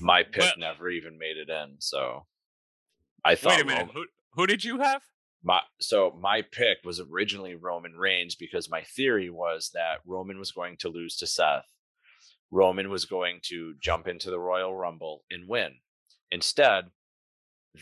My 0.00 0.22
pick 0.22 0.38
Well- 0.42 0.52
never 0.58 0.88
even 0.88 1.18
made 1.18 1.36
it 1.36 1.48
in, 1.50 1.76
so 1.80 2.26
I 3.24 3.34
thought 3.34 3.52
Wait 3.56 3.62
a 3.62 3.64
minute. 3.64 3.80
Roman- 3.80 3.94
Who 3.94 4.04
who 4.34 4.46
did 4.46 4.62
you 4.64 4.78
have? 4.78 5.02
my 5.42 5.60
so 5.80 6.16
my 6.20 6.42
pick 6.42 6.78
was 6.84 7.00
originally 7.00 7.54
Roman 7.56 7.94
Reigns 7.96 8.34
because 8.36 8.70
my 8.70 8.82
theory 8.82 9.30
was 9.30 9.70
that 9.74 9.98
Roman 10.06 10.38
was 10.38 10.52
going 10.52 10.76
to 10.78 10.88
lose 10.88 11.16
to 11.16 11.26
Seth. 11.26 11.64
Roman 12.52 12.88
was 12.90 13.04
going 13.04 13.40
to 13.44 13.74
jump 13.80 14.06
into 14.08 14.30
the 14.30 14.38
Royal 14.38 14.74
Rumble 14.74 15.24
and 15.30 15.48
win. 15.48 15.74
Instead, 16.30 16.86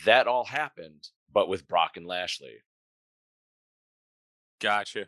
that 0.05 0.27
all 0.27 0.45
happened, 0.45 1.09
but 1.31 1.49
with 1.49 1.67
Brock 1.67 1.97
and 1.97 2.05
Lashley. 2.05 2.63
Gotcha. 4.59 5.07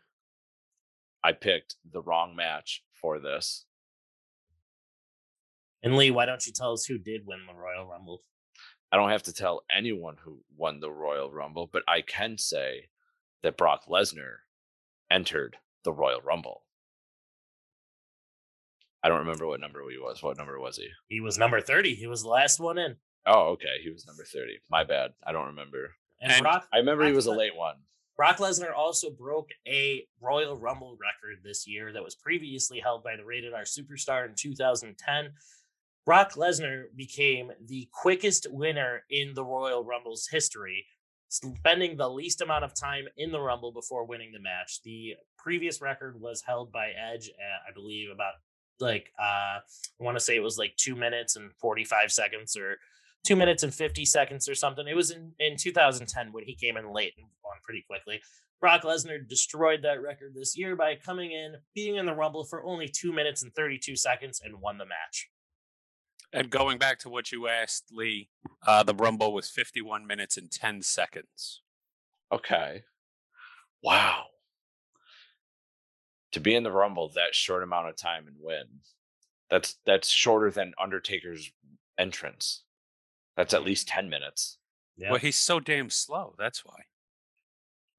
I 1.24 1.34
picked 1.34 1.76
the 1.90 2.02
wrong 2.02 2.36
match 2.36 2.84
for 2.94 3.20
this. 3.20 3.66
And 5.82 5.96
Lee, 5.96 6.12
why 6.12 6.26
don't 6.26 6.46
you 6.46 6.54
tell 6.54 6.74
us 6.74 6.86
who 6.86 6.98
did 6.98 7.26
win 7.26 7.40
the 7.48 7.54
Royal 7.54 7.88
Rumble? 7.88 8.24
I 8.92 8.98
don't 8.98 9.12
have 9.12 9.24
to 9.24 9.34
tell 9.34 9.64
anyone 9.74 10.18
who 10.24 10.40
won 10.58 10.80
the 10.80 10.92
Royal 10.92 11.32
Rumble, 11.32 11.70
but 11.72 11.84
I 11.88 12.02
can 12.02 12.38
say 12.38 12.90
that 13.44 13.58
Brock 13.58 13.84
Lesnar 13.88 14.38
entered 15.10 15.58
the 15.84 15.94
Royal 15.94 16.22
Rumble. 16.22 16.64
I 19.04 19.08
don't 19.08 19.20
remember 19.20 19.48
what 19.48 19.62
number 19.62 19.82
he 19.90 19.98
was. 19.98 20.22
What 20.22 20.38
number 20.38 20.60
was 20.60 20.78
he? 20.78 20.90
He 21.08 21.22
was 21.22 21.38
number 21.38 21.62
thirty. 21.62 21.96
He 21.96 22.08
was 22.08 22.24
the 22.24 22.30
last 22.30 22.60
one 22.60 22.78
in. 22.78 22.98
Oh, 23.26 23.50
okay. 23.52 23.82
He 23.84 23.90
was 23.90 24.06
number 24.08 24.24
30. 24.24 24.60
My 24.70 24.84
bad. 24.84 25.12
I 25.26 25.32
don't 25.32 25.48
remember. 25.48 25.92
And, 26.22 26.32
And 26.32 26.42
Brock 26.42 26.68
I 26.74 26.78
remember 26.78 27.04
he 27.04 27.12
Brock 27.12 27.16
was 27.16 27.26
a 27.28 27.32
late 27.32 27.56
one. 27.56 27.76
Brock 28.18 28.38
Lesnar 28.38 28.76
also 28.76 29.10
broke 29.10 29.52
a 29.66 30.06
Royal 30.22 30.58
Rumble 30.58 30.98
record 31.00 31.38
this 31.42 31.66
year 31.66 31.94
that 31.94 32.04
was 32.04 32.16
previously 32.16 32.80
held 32.80 33.02
by 33.02 33.16
the 33.16 33.24
Rated 33.24 33.54
R 33.54 33.62
Superstar 33.62 34.28
in 34.28 34.36
2010. 34.36 35.32
Brock 36.06 36.34
Lesnar 36.34 36.86
became 36.96 37.52
the 37.66 37.88
quickest 37.94 38.48
winner 38.52 39.04
in 39.10 39.34
the 39.36 39.44
Royal 39.46 39.86
Rumble's 39.86 40.28
history, 40.28 40.86
spending 41.30 41.96
the 41.96 42.10
least 42.10 42.42
amount 42.42 42.66
of 42.66 42.74
time 42.74 43.06
in 43.16 43.32
the 43.32 43.40
Rumble 43.40 43.72
before 43.72 44.04
winning 44.06 44.34
the 44.34 44.42
match. 44.42 44.82
The 44.84 45.16
previous 45.38 45.82
record 45.82 46.20
was 46.20 46.44
held 46.46 46.74
by 46.74 46.90
Edge 46.90 47.30
at, 47.30 47.70
I 47.70 47.74
believe, 47.74 48.10
about 48.12 48.34
like 48.82 49.12
uh, 49.18 49.60
I 49.62 49.62
want 50.00 50.18
to 50.18 50.24
say 50.24 50.36
it 50.36 50.44
was 50.44 50.58
like 50.58 50.76
two 50.76 50.96
minutes 50.96 51.36
and 51.36 51.52
45 51.62 52.12
seconds 52.12 52.58
or 52.58 52.78
two 53.26 53.36
minutes 53.36 53.64
and 53.64 53.74
50 53.74 54.06
seconds 54.06 54.48
or 54.48 54.56
something. 54.56 54.88
It 54.88 54.96
was 54.96 55.12
in, 55.12 55.34
in 55.40 55.58
2010 55.58 56.32
when 56.32 56.46
he 56.46 56.56
came 56.56 56.78
in 56.78 56.94
late 56.94 57.14
and 57.18 57.28
won 57.44 57.58
pretty 57.64 57.84
quickly. 57.88 58.22
Brock 58.60 58.84
Lesnar 58.84 59.26
destroyed 59.28 59.82
that 59.84 60.02
record 60.02 60.34
this 60.36 60.58
year 60.58 60.76
by 60.76 60.96
coming 60.96 61.32
in, 61.32 61.56
being 61.74 61.96
in 61.96 62.06
the 62.06 62.14
Rumble 62.14 62.44
for 62.44 62.64
only 62.64 62.90
two 62.90 63.14
minutes 63.14 63.42
and 63.42 63.54
32 63.56 63.96
seconds 63.96 64.42
and 64.44 64.60
won 64.60 64.78
the 64.78 64.86
match. 64.86 65.30
And 66.34 66.50
going 66.50 66.78
back 66.78 67.00
to 67.00 67.10
what 67.10 67.32
you 67.32 67.48
asked, 67.48 67.86
Lee, 67.92 68.30
uh, 68.68 68.84
the 68.84 68.94
Rumble 68.94 69.34
was 69.34 69.50
51 69.50 70.06
minutes 70.06 70.38
and 70.38 70.52
10 70.52 70.82
seconds. 70.82 71.62
Okay. 72.32 72.84
Wow. 73.82 74.26
To 76.34 76.40
be 76.40 76.54
in 76.54 76.64
the 76.64 76.72
Rumble 76.72 77.10
that 77.16 77.34
short 77.34 77.64
amount 77.64 77.90
of 77.90 77.96
time 77.96 78.28
and 78.28 78.36
win. 78.40 78.66
That's 79.50 79.78
that's 79.84 80.10
shorter 80.10 80.52
than 80.52 80.74
Undertaker's 80.80 81.52
entrance. 81.98 82.64
That's 83.40 83.54
at 83.54 83.64
least 83.64 83.88
10 83.88 84.10
minutes. 84.10 84.58
Yeah. 84.98 85.12
Well, 85.12 85.20
he's 85.22 85.38
so 85.38 85.62
damn 85.62 85.90
slow. 85.90 86.36
That's 86.38 86.66
why. 86.66 86.82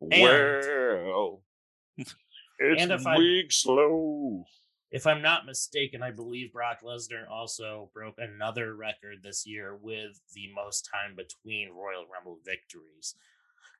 And- 0.02 0.20
well, 1.06 1.42
it's 1.96 2.14
And 2.60 2.92
if 2.92 3.06
I- 3.06 3.16
weak 3.16 3.50
slow. 3.50 4.44
if 4.90 5.06
I'm 5.06 5.22
not 5.22 5.46
mistaken, 5.46 6.02
I 6.02 6.10
believe 6.10 6.52
Brock 6.52 6.80
Lesnar 6.84 7.26
also 7.30 7.90
broke 7.94 8.16
another 8.18 8.74
record 8.76 9.22
this 9.22 9.46
year 9.46 9.74
with 9.80 10.20
the 10.34 10.52
most 10.54 10.86
time 10.92 11.16
between 11.16 11.70
Royal 11.70 12.04
Rumble 12.12 12.38
victories. 12.44 13.14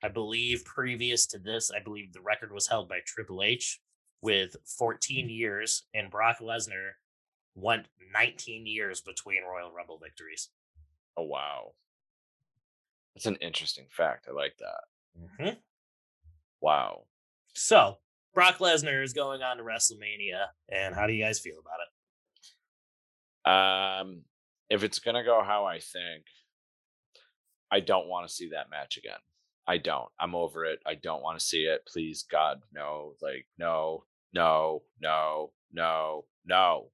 I 0.03 0.09
believe 0.09 0.65
previous 0.65 1.27
to 1.27 1.39
this, 1.39 1.71
I 1.71 1.81
believe 1.81 2.15
the 2.15 2.23
record 2.23 2.53
was 2.53 2.69
held 2.69 2.89
by 2.89 3.01
Triple 3.05 3.43
H 3.43 3.83
with 4.23 4.57
14 4.79 5.29
years, 5.29 5.85
and 5.93 6.11
Brock 6.11 6.39
Lesnar 6.41 6.93
went 7.55 7.87
19 8.15 8.67
years 8.67 9.03
between 9.03 9.43
Royal 9.45 9.71
Rumble 9.71 9.99
victories. 10.03 10.49
Oh 11.17 11.25
wow, 11.25 11.73
that's 13.15 13.27
an 13.27 13.37
interesting 13.37 13.87
fact. 13.91 14.27
I 14.29 14.33
like 14.33 14.57
that. 14.59 14.81
Mm-hmm. 15.21 15.59
Wow. 16.61 17.05
So 17.55 17.99
Brock 18.35 18.59
Lesnar 18.59 19.03
is 19.03 19.13
going 19.13 19.43
on 19.43 19.57
to 19.59 19.63
WrestleMania, 19.63 20.47
and 20.69 20.95
how 20.95 21.07
do 21.07 21.13
you 21.13 21.25
guys 21.25 21.41
feel 21.41 21.57
about 21.59 21.81
it? 21.83 21.89
Um, 23.51 24.23
if 24.69 24.85
it's 24.85 24.99
gonna 24.99 25.25
go 25.25 25.43
how 25.43 25.65
I 25.65 25.79
think, 25.79 26.25
I 27.71 27.81
don't 27.81 28.09
want 28.09 28.29
to 28.29 28.35
see 28.35 28.51
that 28.51 28.71
match 28.71 28.97
again. 28.97 29.19
I 29.67 29.79
don't. 29.79 30.09
I'm 30.19 30.35
over 30.35 30.65
it. 30.65 30.81
I 30.87 30.95
don't 30.97 31.23
want 31.23 31.39
to 31.39 31.45
see 31.45 31.61
it. 31.61 31.83
Please, 31.87 32.25
God, 32.29 32.61
no. 32.73 33.15
Like, 33.23 33.47
no, 33.59 34.05
no, 34.33 34.83
no, 35.01 35.53
no, 35.73 36.25
no. 36.45 36.91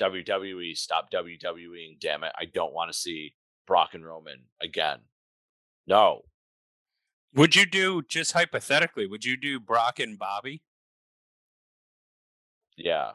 WWE, 0.00 0.76
stop 0.76 1.10
WWEing, 1.10 1.98
damn 2.00 2.24
it. 2.24 2.32
I 2.38 2.44
don't 2.44 2.72
want 2.72 2.92
to 2.92 2.98
see 2.98 3.34
Brock 3.66 3.94
and 3.94 4.04
Roman 4.04 4.44
again. 4.60 4.98
No. 5.86 6.22
Would 7.34 7.54
you 7.54 7.66
do, 7.66 8.02
just 8.02 8.32
hypothetically, 8.32 9.06
would 9.06 9.24
you 9.24 9.36
do 9.36 9.60
Brock 9.60 9.98
and 9.98 10.18
Bobby? 10.18 10.62
Yeah. 12.76 13.12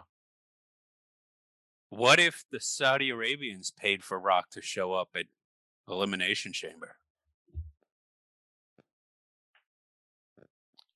What 1.90 2.20
if 2.20 2.46
the 2.52 2.60
Saudi 2.60 3.10
Arabians 3.10 3.72
paid 3.72 4.04
for 4.04 4.20
Rock 4.20 4.50
to 4.52 4.62
show 4.62 4.94
up 4.94 5.10
at 5.16 5.26
Elimination 5.90 6.54
Chamber? 6.54 6.96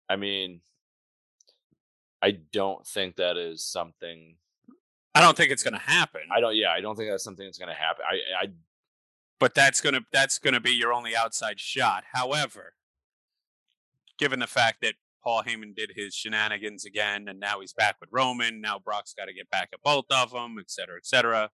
I 0.08 0.16
mean, 0.16 0.62
I 2.22 2.32
don't 2.32 2.86
think 2.86 3.18
that 3.18 3.38
is 3.38 3.64
something. 3.64 4.38
I 5.16 5.22
don't 5.22 5.36
think 5.36 5.52
it's 5.52 5.64
going 5.64 5.74
to 5.74 5.80
happen. 5.80 6.22
I 6.36 6.40
don't. 6.42 6.56
Yeah, 6.56 6.72
I 6.72 6.82
don't 6.82 6.96
think 6.96 7.10
that's 7.10 7.24
something 7.24 7.46
that's 7.46 7.58
going 7.58 7.70
to 7.70 7.76
happen. 7.76 8.04
I, 8.08 8.46
I. 8.46 8.48
But 9.40 9.54
that's 9.54 9.82
gonna 9.82 10.02
that's 10.14 10.40
gonna 10.40 10.62
be 10.62 10.72
your 10.72 10.94
only 10.94 11.16
outside 11.16 11.60
shot. 11.60 12.06
However, 12.14 12.74
given 14.18 14.40
the 14.40 14.48
fact 14.48 14.78
that 14.82 14.96
Paul 15.24 15.44
Heyman 15.44 15.76
did 15.76 15.92
his 15.96 16.14
shenanigans 16.14 16.86
again, 16.86 17.28
and 17.28 17.40
now 17.40 17.60
he's 17.60 17.74
back 17.74 17.96
with 18.00 18.10
Roman. 18.12 18.62
Now 18.62 18.80
Brock's 18.80 19.14
got 19.14 19.26
to 19.26 19.34
get 19.34 19.50
back 19.50 19.70
at 19.74 19.82
both 19.84 20.06
of 20.10 20.32
them, 20.32 20.58
et 20.60 20.70
cetera, 20.70 20.98
et 20.98 21.06
cetera. 21.06 21.50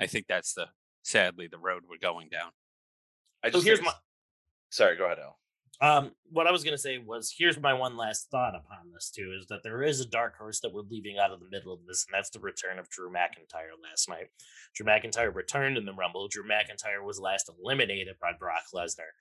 I 0.00 0.06
think 0.06 0.26
that's 0.28 0.54
the 0.54 0.68
sadly 1.02 1.46
the 1.46 1.58
road 1.58 1.82
we're 1.88 1.98
going 1.98 2.28
down. 2.30 2.50
I 3.44 3.50
just 3.50 3.64
so 3.64 3.66
here's 3.66 3.82
my. 3.82 3.92
Sorry, 4.70 4.96
go 4.96 5.06
ahead, 5.06 5.18
Al. 5.18 5.38
Um, 5.80 6.12
what 6.30 6.46
I 6.46 6.52
was 6.52 6.64
gonna 6.64 6.78
say 6.78 6.98
was 6.98 7.34
here's 7.36 7.60
my 7.60 7.74
one 7.74 7.96
last 7.96 8.30
thought 8.30 8.54
upon 8.54 8.92
this 8.92 9.10
too 9.10 9.36
is 9.38 9.46
that 9.48 9.62
there 9.62 9.82
is 9.82 10.00
a 10.00 10.08
dark 10.08 10.36
horse 10.38 10.60
that 10.60 10.72
we're 10.72 10.80
leaving 10.80 11.18
out 11.18 11.32
of 11.32 11.40
the 11.40 11.50
middle 11.50 11.72
of 11.72 11.84
this, 11.86 12.06
and 12.06 12.16
that's 12.16 12.30
the 12.30 12.40
return 12.40 12.78
of 12.78 12.88
Drew 12.88 13.10
McIntyre 13.10 13.76
last 13.82 14.08
night. 14.08 14.28
Drew 14.74 14.86
McIntyre 14.86 15.34
returned 15.34 15.76
in 15.76 15.84
the 15.84 15.92
Rumble. 15.92 16.28
Drew 16.28 16.44
McIntyre 16.44 17.04
was 17.04 17.20
last 17.20 17.50
eliminated 17.60 18.16
by 18.20 18.32
Brock 18.38 18.64
Lesnar. 18.74 19.12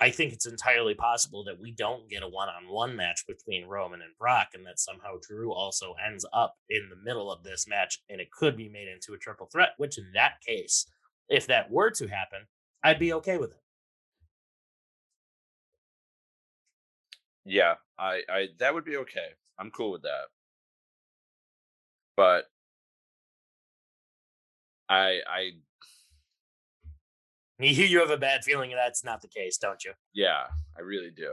I 0.00 0.10
think 0.10 0.32
it's 0.32 0.46
entirely 0.46 0.94
possible 0.94 1.44
that 1.44 1.60
we 1.60 1.70
don't 1.70 2.08
get 2.08 2.22
a 2.22 2.28
one-on-one 2.28 2.96
match 2.96 3.24
between 3.26 3.66
Roman 3.66 4.02
and 4.02 4.16
Brock, 4.18 4.48
and 4.54 4.66
that 4.66 4.80
somehow 4.80 5.16
Drew 5.20 5.52
also 5.52 5.94
ends 6.04 6.26
up 6.32 6.56
in 6.68 6.88
the 6.90 6.96
middle 6.96 7.30
of 7.30 7.44
this 7.44 7.68
match, 7.68 7.98
and 8.08 8.20
it 8.20 8.32
could 8.32 8.56
be 8.56 8.68
made 8.68 8.88
into 8.88 9.14
a 9.14 9.18
triple 9.18 9.48
threat. 9.52 9.70
Which, 9.76 9.98
in 9.98 10.10
that 10.14 10.40
case, 10.46 10.86
if 11.28 11.46
that 11.46 11.70
were 11.70 11.90
to 11.90 12.08
happen, 12.08 12.46
I'd 12.82 12.98
be 12.98 13.12
okay 13.12 13.38
with 13.38 13.52
it. 13.52 13.61
Yeah, 17.44 17.74
I, 17.98 18.22
I 18.28 18.48
that 18.58 18.74
would 18.74 18.84
be 18.84 18.96
okay. 18.98 19.28
I'm 19.58 19.70
cool 19.70 19.92
with 19.92 20.02
that. 20.02 20.26
But 22.16 22.44
I 24.88 25.20
I 25.26 25.50
you 27.58 27.84
you 27.84 28.00
have 28.00 28.10
a 28.10 28.16
bad 28.16 28.44
feeling 28.44 28.70
that's 28.70 29.04
not 29.04 29.22
the 29.22 29.28
case, 29.28 29.56
don't 29.56 29.84
you? 29.84 29.92
Yeah, 30.12 30.44
I 30.76 30.82
really 30.82 31.10
do. 31.10 31.32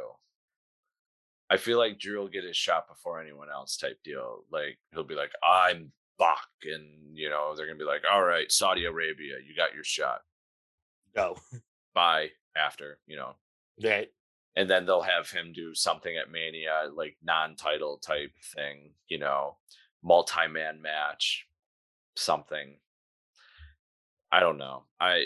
I 1.49 1.57
feel 1.57 1.80
like 1.80 1.99
Drew 1.99 2.20
will 2.20 2.28
get 2.28 2.43
his 2.43 2.57
shot 2.57 2.88
before 2.88 3.20
anyone 3.20 3.49
else 3.51 3.78
type 3.78 3.99
deal. 4.03 4.45
Like 4.51 4.78
he'll 4.93 5.03
be 5.03 5.16
like, 5.16 5.32
I'm 5.43 5.91
Bach, 6.18 6.47
and 6.64 7.18
you 7.18 7.30
know, 7.30 7.55
they're 7.55 7.66
gonna 7.66 7.78
be 7.78 7.86
like, 7.86 8.03
All 8.12 8.24
right, 8.24 8.51
Saudi 8.51 8.86
Arabia, 8.86 9.36
you 9.45 9.55
got 9.55 9.74
your 9.74 9.84
shot. 9.84 10.22
Go. 11.16 11.38
Bye 11.93 12.30
after, 12.55 12.99
you 13.07 13.16
know. 13.16 13.36
Right 13.84 14.10
and 14.56 14.70
then 14.70 14.86
they'll 14.86 15.02
have 15.02 15.30
him 15.30 15.54
do 15.54 15.74
something 15.74 16.16
at 16.18 16.32
Mania, 16.32 16.89
like 16.93 17.18
non-title 17.24 17.97
type 17.97 18.32
thing, 18.56 18.91
you 19.08 19.20
know, 19.20 19.58
multi-man 20.04 20.82
match, 20.82 21.47
something. 22.16 22.78
I 24.32 24.39
don't 24.39 24.58
know. 24.58 24.84
I 25.00 25.26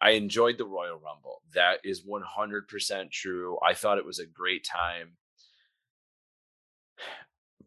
I 0.00 0.10
enjoyed 0.10 0.56
the 0.56 0.64
Royal 0.64 0.98
Rumble. 0.98 1.42
That 1.54 1.78
is 1.84 2.04
100% 2.06 3.10
true. 3.10 3.58
I 3.66 3.74
thought 3.74 3.98
it 3.98 4.06
was 4.06 4.18
a 4.18 4.26
great 4.26 4.64
time. 4.64 5.16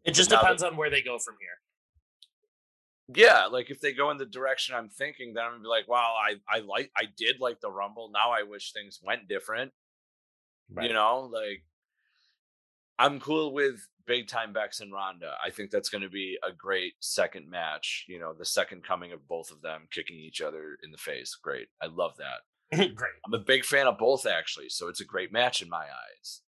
It 0.04 0.12
just 0.12 0.30
depends 0.30 0.62
that, 0.62 0.72
on 0.72 0.76
where 0.76 0.90
they 0.90 1.00
go 1.00 1.18
from 1.18 1.36
here. 1.40 3.24
Yeah, 3.26 3.46
like 3.46 3.70
if 3.70 3.80
they 3.80 3.92
go 3.92 4.10
in 4.10 4.16
the 4.16 4.26
direction 4.26 4.74
I'm 4.74 4.88
thinking, 4.88 5.34
then 5.34 5.44
I'm 5.44 5.52
gonna 5.52 5.62
be 5.62 5.68
like, 5.68 5.88
wow, 5.88 6.14
I 6.18 6.36
I 6.48 6.60
like 6.60 6.90
I 6.96 7.04
did 7.16 7.38
like 7.38 7.60
the 7.60 7.70
Rumble. 7.70 8.10
Now 8.12 8.30
I 8.32 8.42
wish 8.42 8.72
things 8.72 9.00
went 9.02 9.28
different. 9.28 9.72
Right. 10.70 10.88
You 10.88 10.94
know, 10.94 11.30
like 11.32 11.62
I'm 12.98 13.20
cool 13.20 13.52
with 13.52 13.86
big 14.06 14.28
time 14.28 14.52
Bex 14.52 14.80
and 14.80 14.92
Ronda. 14.92 15.32
I 15.44 15.50
think 15.50 15.70
that's 15.70 15.88
going 15.88 16.02
to 16.02 16.10
be 16.10 16.38
a 16.46 16.52
great 16.52 16.94
second 17.00 17.48
match. 17.48 18.04
You 18.08 18.18
know, 18.18 18.32
the 18.32 18.44
second 18.44 18.84
coming 18.84 19.12
of 19.12 19.26
both 19.26 19.50
of 19.50 19.62
them 19.62 19.88
kicking 19.90 20.16
each 20.16 20.40
other 20.40 20.78
in 20.82 20.90
the 20.90 20.98
face. 20.98 21.36
Great. 21.40 21.68
I 21.82 21.86
love 21.86 22.12
that. 22.18 22.94
great. 22.94 23.12
I'm 23.26 23.34
a 23.34 23.38
big 23.38 23.64
fan 23.64 23.86
of 23.86 23.98
both 23.98 24.26
actually, 24.26 24.68
so 24.68 24.88
it's 24.88 25.00
a 25.00 25.06
great 25.06 25.32
match 25.32 25.62
in 25.62 25.68
my 25.68 25.84
eyes. 25.84 26.40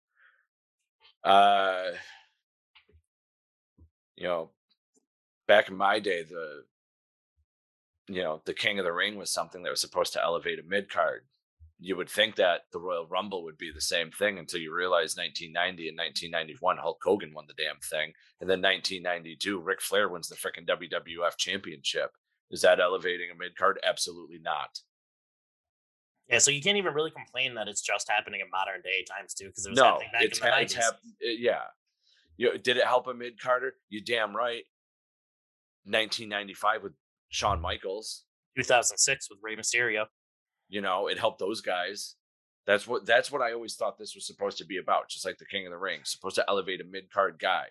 Uh 1.23 1.91
you 4.15 4.27
know, 4.27 4.51
back 5.47 5.69
in 5.69 5.75
my 5.75 5.99
day 5.99 6.23
the 6.23 6.63
you 8.07 8.21
know, 8.21 8.41
the 8.45 8.53
King 8.53 8.77
of 8.77 8.85
the 8.85 8.93
Ring 8.93 9.17
was 9.17 9.31
something 9.31 9.63
that 9.63 9.71
was 9.71 9.81
supposed 9.81 10.13
to 10.13 10.23
elevate 10.23 10.59
a 10.59 10.63
mid 10.63 10.89
card 10.89 11.23
you 11.79 11.95
would 11.97 12.09
think 12.09 12.35
that 12.35 12.61
the 12.71 12.79
Royal 12.79 13.05
Rumble 13.05 13.43
would 13.43 13.57
be 13.57 13.71
the 13.71 13.81
same 13.81 14.09
thing 14.11 14.37
until 14.37 14.61
you 14.61 14.73
realize 14.73 15.17
1990 15.17 15.89
and 15.89 15.97
1991 15.97 16.77
Hulk 16.77 16.99
Hogan 17.03 17.33
won 17.33 17.45
the 17.47 17.61
damn 17.61 17.79
thing, 17.79 18.13
and 18.39 18.49
then 18.49 18.61
1992 18.61 19.59
Ric 19.59 19.81
Flair 19.81 20.07
wins 20.09 20.29
the 20.29 20.35
freaking 20.35 20.67
WWF 20.67 21.37
Championship. 21.37 22.11
Is 22.51 22.61
that 22.61 22.79
elevating 22.79 23.29
a 23.31 23.35
mid 23.35 23.55
card? 23.57 23.79
Absolutely 23.83 24.39
not. 24.41 24.79
Yeah, 26.29 26.39
so 26.39 26.49
you 26.49 26.61
can't 26.61 26.77
even 26.77 26.93
really 26.93 27.11
complain 27.11 27.53
that 27.55 27.67
it's 27.67 27.81
just 27.81 28.09
happening 28.09 28.41
in 28.41 28.49
modern 28.49 28.81
day 28.81 29.05
times 29.09 29.33
too, 29.33 29.47
because 29.47 29.65
it 29.65 29.71
was 29.71 29.77
no, 29.77 29.83
happening 29.85 30.09
back 30.11 30.21
it's, 30.23 30.39
in 30.39 30.45
the 30.45 30.51
ha- 30.51 30.59
it's 30.59 30.73
hap- 30.73 30.93
uh, 30.93 30.97
yeah. 31.21 31.61
You, 32.37 32.57
did 32.57 32.77
it 32.77 32.85
help 32.85 33.07
a 33.07 33.13
mid 33.13 33.39
carder? 33.39 33.73
You 33.89 34.01
damn 34.01 34.35
right. 34.35 34.63
1995 35.85 36.83
with 36.83 36.93
Shawn 37.29 37.61
Michaels. 37.61 38.23
2006 38.57 39.29
with 39.29 39.39
Rey 39.43 39.55
Mysterio. 39.55 40.05
You 40.67 40.81
know, 40.81 41.07
it 41.07 41.19
helped 41.19 41.39
those 41.39 41.61
guys. 41.61 42.15
That's 42.65 42.87
what 42.87 43.05
that's 43.05 43.31
what 43.31 43.41
I 43.41 43.53
always 43.53 43.75
thought 43.75 43.97
this 43.97 44.15
was 44.15 44.25
supposed 44.25 44.57
to 44.57 44.65
be 44.65 44.77
about, 44.77 45.09
just 45.09 45.25
like 45.25 45.37
the 45.37 45.45
King 45.45 45.67
of 45.67 45.71
the 45.71 45.77
Ring, 45.77 46.01
supposed 46.03 46.35
to 46.35 46.45
elevate 46.47 46.81
a 46.81 46.85
mid 46.85 47.11
card 47.11 47.37
guy. 47.39 47.65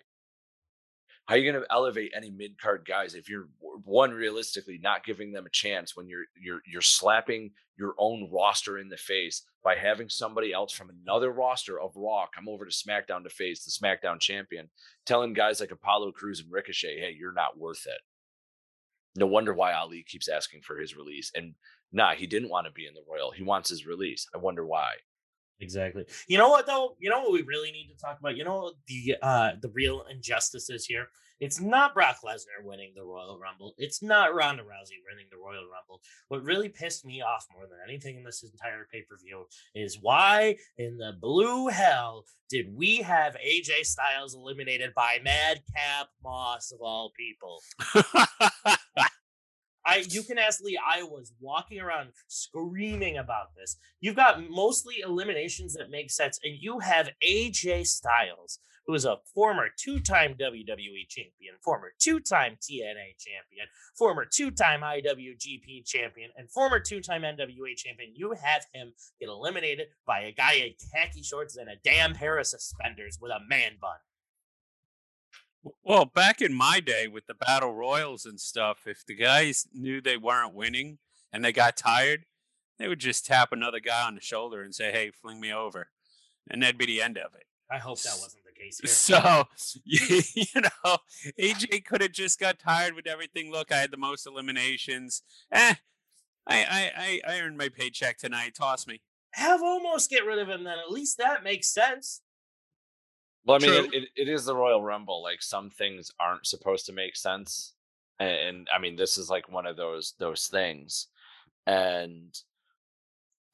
How 1.25 1.33
are 1.33 1.37
you 1.39 1.51
going 1.51 1.61
to 1.61 1.73
elevate 1.73 2.11
any 2.15 2.29
mid 2.29 2.61
card 2.61 2.85
guys 2.87 3.15
if 3.15 3.27
you're 3.27 3.49
one 3.83 4.11
realistically 4.11 4.79
not 4.81 5.03
giving 5.03 5.31
them 5.33 5.45
a 5.45 5.49
chance 5.49 5.95
when 5.95 6.07
you're 6.07 6.25
you're 6.39 6.61
you're 6.71 6.81
slapping 6.81 7.51
your 7.77 7.95
own 7.97 8.29
roster 8.31 8.77
in 8.77 8.89
the 8.89 8.97
face 8.97 9.41
by 9.63 9.75
having 9.75 10.07
somebody 10.07 10.53
else 10.53 10.71
from 10.71 10.89
another 10.89 11.31
roster 11.31 11.79
of 11.79 11.95
Raw 11.95 12.27
come 12.33 12.47
over 12.47 12.63
to 12.63 12.71
SmackDown 12.71 13.23
to 13.23 13.29
face 13.29 13.65
the 13.65 13.71
SmackDown 13.71 14.19
champion, 14.19 14.69
telling 15.05 15.33
guys 15.33 15.59
like 15.59 15.71
Apollo 15.71 16.11
Crews 16.11 16.39
and 16.39 16.51
Ricochet, 16.51 16.99
"Hey, 16.99 17.15
you're 17.17 17.33
not 17.33 17.57
worth 17.57 17.85
it." 17.87 18.01
No 19.15 19.25
wonder 19.25 19.53
why 19.53 19.73
Ali 19.73 20.03
keeps 20.03 20.27
asking 20.27 20.61
for 20.61 20.77
his 20.77 20.95
release. 20.95 21.31
And 21.33 21.55
nah, 21.91 22.15
he 22.15 22.27
didn't 22.27 22.49
want 22.49 22.67
to 22.67 22.71
be 22.71 22.85
in 22.85 22.93
the 22.93 23.03
Royal. 23.09 23.31
He 23.31 23.43
wants 23.43 23.69
his 23.69 23.85
release. 23.85 24.27
I 24.33 24.37
wonder 24.37 24.65
why. 24.65 24.93
Exactly. 25.59 26.05
You 26.27 26.37
know 26.37 26.49
what 26.49 26.65
though? 26.65 26.95
You 26.99 27.09
know 27.09 27.21
what 27.21 27.31
we 27.31 27.41
really 27.41 27.71
need 27.71 27.87
to 27.87 27.97
talk 27.97 28.19
about? 28.19 28.35
You 28.35 28.43
know 28.43 28.73
the 28.87 29.15
uh 29.21 29.51
the 29.61 29.69
real 29.69 30.03
injustices 30.11 30.85
here? 30.85 31.07
It's 31.39 31.59
not 31.59 31.93
Brock 31.93 32.17
Lesnar 32.25 32.63
winning 32.63 32.93
the 32.95 33.03
Royal 33.03 33.37
Rumble. 33.37 33.73
It's 33.77 34.01
not 34.01 34.33
Ronda 34.33 34.63
Rousey 34.63 35.03
winning 35.09 35.25
the 35.29 35.37
Royal 35.37 35.63
Rumble. 35.69 36.01
What 36.29 36.43
really 36.43 36.69
pissed 36.69 37.05
me 37.05 37.21
off 37.21 37.45
more 37.53 37.67
than 37.67 37.77
anything 37.87 38.15
in 38.15 38.23
this 38.23 38.43
entire 38.43 38.87
pay-per-view 38.89 39.45
is 39.75 39.99
why 40.01 40.55
in 40.77 40.97
the 40.97 41.13
blue 41.19 41.67
hell 41.67 42.23
did 42.49 42.73
we 42.73 42.97
have 42.97 43.35
AJ 43.35 43.85
Styles 43.85 44.33
eliminated 44.33 44.93
by 44.95 45.17
Madcap 45.23 46.07
Moss 46.23 46.71
of 46.71 46.79
all 46.81 47.11
people? 47.17 47.59
I 49.85 49.97
you 50.09 50.23
can 50.23 50.37
ask 50.37 50.61
Lee. 50.61 50.79
I 50.83 51.03
was 51.03 51.33
walking 51.39 51.79
around 51.79 52.09
screaming 52.27 53.17
about 53.17 53.55
this. 53.55 53.77
You've 54.01 54.15
got 54.15 54.49
mostly 54.49 54.95
eliminations 55.03 55.73
that 55.75 55.89
make 55.89 56.11
sense, 56.11 56.39
and 56.43 56.55
you 56.59 56.79
have 56.79 57.09
AJ 57.23 57.87
Styles, 57.87 58.59
who 58.87 58.93
is 58.93 59.05
a 59.05 59.17
former 59.33 59.67
two-time 59.77 60.35
WWE 60.35 61.07
champion, 61.07 61.55
former 61.61 61.91
two-time 61.99 62.57
TNA 62.61 63.17
champion, 63.17 63.67
former 63.97 64.25
two-time 64.25 64.81
IWGP 64.81 65.85
champion, 65.85 66.29
and 66.37 66.49
former 66.49 66.79
two-time 66.79 67.23
NWA 67.23 67.75
champion. 67.75 68.11
You 68.13 68.33
have 68.33 68.65
him 68.73 68.93
get 69.19 69.29
eliminated 69.29 69.87
by 70.05 70.21
a 70.21 70.31
guy 70.31 70.53
in 70.53 70.73
khaki 70.93 71.23
shorts 71.23 71.57
and 71.57 71.69
a 71.69 71.77
damn 71.83 72.13
pair 72.13 72.37
of 72.37 72.47
suspenders 72.47 73.17
with 73.19 73.31
a 73.31 73.39
man 73.49 73.73
bun. 73.81 73.97
Well, 75.83 76.05
back 76.05 76.41
in 76.41 76.53
my 76.53 76.79
day 76.79 77.07
with 77.07 77.25
the 77.27 77.33
battle 77.33 77.73
royals 77.73 78.25
and 78.25 78.39
stuff, 78.39 78.85
if 78.85 79.05
the 79.05 79.15
guys 79.15 79.67
knew 79.73 80.01
they 80.01 80.17
weren't 80.17 80.53
winning 80.53 80.99
and 81.31 81.43
they 81.43 81.51
got 81.51 81.75
tired, 81.75 82.25
they 82.77 82.87
would 82.87 82.99
just 82.99 83.25
tap 83.25 83.51
another 83.51 83.79
guy 83.79 84.05
on 84.05 84.15
the 84.15 84.21
shoulder 84.21 84.61
and 84.61 84.75
say, 84.75 84.91
"Hey, 84.91 85.11
fling 85.11 85.39
me 85.39 85.51
over," 85.53 85.89
and 86.49 86.61
that'd 86.61 86.77
be 86.77 86.85
the 86.85 87.01
end 87.01 87.17
of 87.17 87.33
it. 87.33 87.47
I 87.69 87.77
hope 87.77 88.01
that 88.01 88.17
wasn't 88.19 88.43
the 88.45 88.51
case 88.51 88.79
here. 88.83 88.89
So 88.89 89.47
you, 89.85 90.61
know, 90.61 90.97
AJ 91.39 91.85
could 91.85 92.01
have 92.01 92.11
just 92.11 92.39
got 92.39 92.59
tired 92.59 92.93
with 92.93 93.07
everything. 93.07 93.51
Look, 93.51 93.71
I 93.71 93.77
had 93.77 93.91
the 93.91 93.97
most 93.97 94.27
eliminations. 94.27 95.23
Eh, 95.51 95.75
I 96.47 96.55
I 96.55 96.91
I, 97.27 97.33
I 97.33 97.39
earned 97.41 97.57
my 97.57 97.69
paycheck 97.69 98.17
tonight. 98.17 98.55
Toss 98.55 98.85
me. 98.87 99.01
Have 99.31 99.61
almost 99.61 100.09
get 100.09 100.25
rid 100.25 100.39
of 100.39 100.47
him 100.47 100.63
then. 100.63 100.79
At 100.79 100.91
least 100.91 101.17
that 101.17 101.43
makes 101.43 101.67
sense. 101.67 102.21
Well, 103.45 103.57
I 103.57 103.59
mean, 103.59 103.85
it, 103.85 103.93
it, 103.93 104.09
it 104.15 104.29
is 104.29 104.45
the 104.45 104.55
Royal 104.55 104.81
Rumble. 104.81 105.21
Like 105.21 105.41
some 105.41 105.69
things 105.69 106.11
aren't 106.19 106.47
supposed 106.47 106.87
to 106.87 106.93
make 106.93 107.15
sense, 107.15 107.73
and, 108.19 108.29
and 108.29 108.67
I 108.75 108.79
mean, 108.79 108.95
this 108.95 109.17
is 109.17 109.29
like 109.29 109.51
one 109.51 109.67
of 109.67 109.77
those 109.77 110.13
those 110.19 110.47
things. 110.47 111.07
And 111.67 112.35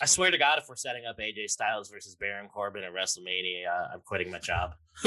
I 0.01 0.05
swear 0.05 0.31
to 0.31 0.37
God, 0.37 0.57
if 0.59 0.67
we're 0.67 0.75
setting 0.75 1.03
up 1.05 1.19
AJ 1.19 1.49
Styles 1.49 1.89
versus 1.89 2.15
Baron 2.15 2.49
Corbin 2.49 2.83
at 2.83 2.93
WrestleMania, 2.93 3.93
I'm 3.93 4.01
quitting 4.05 4.31
my 4.31 4.39
job. 4.39 4.75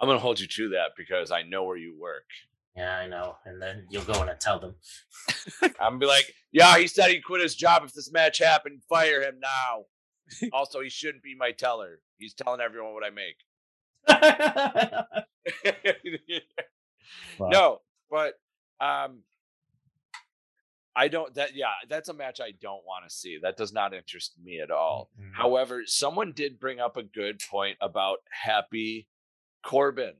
I'm 0.00 0.06
gonna 0.06 0.18
hold 0.18 0.40
you 0.40 0.46
to 0.46 0.68
that 0.70 0.92
because 0.96 1.30
I 1.30 1.42
know 1.42 1.64
where 1.64 1.76
you 1.76 1.94
work. 1.98 2.24
Yeah, 2.76 2.96
I 2.96 3.06
know. 3.08 3.36
And 3.44 3.60
then 3.60 3.86
you'll 3.90 4.04
go 4.04 4.22
and 4.22 4.40
tell 4.40 4.60
them. 4.60 4.76
I'm 5.62 5.72
gonna 5.78 5.98
be 5.98 6.06
like, 6.06 6.32
yeah, 6.52 6.78
he 6.78 6.86
said 6.86 7.08
he'd 7.10 7.24
quit 7.24 7.42
his 7.42 7.56
job 7.56 7.82
if 7.84 7.92
this 7.92 8.12
match 8.12 8.38
happened. 8.38 8.82
Fire 8.88 9.22
him 9.22 9.40
now. 9.40 9.84
Also, 10.52 10.80
he 10.80 10.90
shouldn't 10.90 11.22
be 11.22 11.34
my 11.34 11.52
teller. 11.52 12.00
He's 12.18 12.34
telling 12.34 12.60
everyone 12.60 12.92
what 12.94 13.04
I 13.04 13.10
make. 13.10 13.36
Wow. 17.38 17.48
no, 17.48 17.80
but 18.10 18.34
um 18.80 19.20
I 20.96 21.08
don't 21.08 21.32
that 21.34 21.54
yeah, 21.54 21.66
that's 21.88 22.08
a 22.08 22.14
match 22.14 22.40
I 22.40 22.52
don't 22.60 22.84
want 22.84 23.08
to 23.08 23.14
see. 23.14 23.38
That 23.40 23.56
does 23.56 23.72
not 23.72 23.94
interest 23.94 24.34
me 24.42 24.60
at 24.60 24.70
all. 24.70 25.10
Mhm. 25.18 25.32
However, 25.34 25.82
someone 25.86 26.32
did 26.32 26.58
bring 26.58 26.80
up 26.80 26.96
a 26.96 27.02
good 27.02 27.40
point 27.48 27.78
about 27.80 28.18
Happy 28.30 29.06
Corbin. 29.64 30.14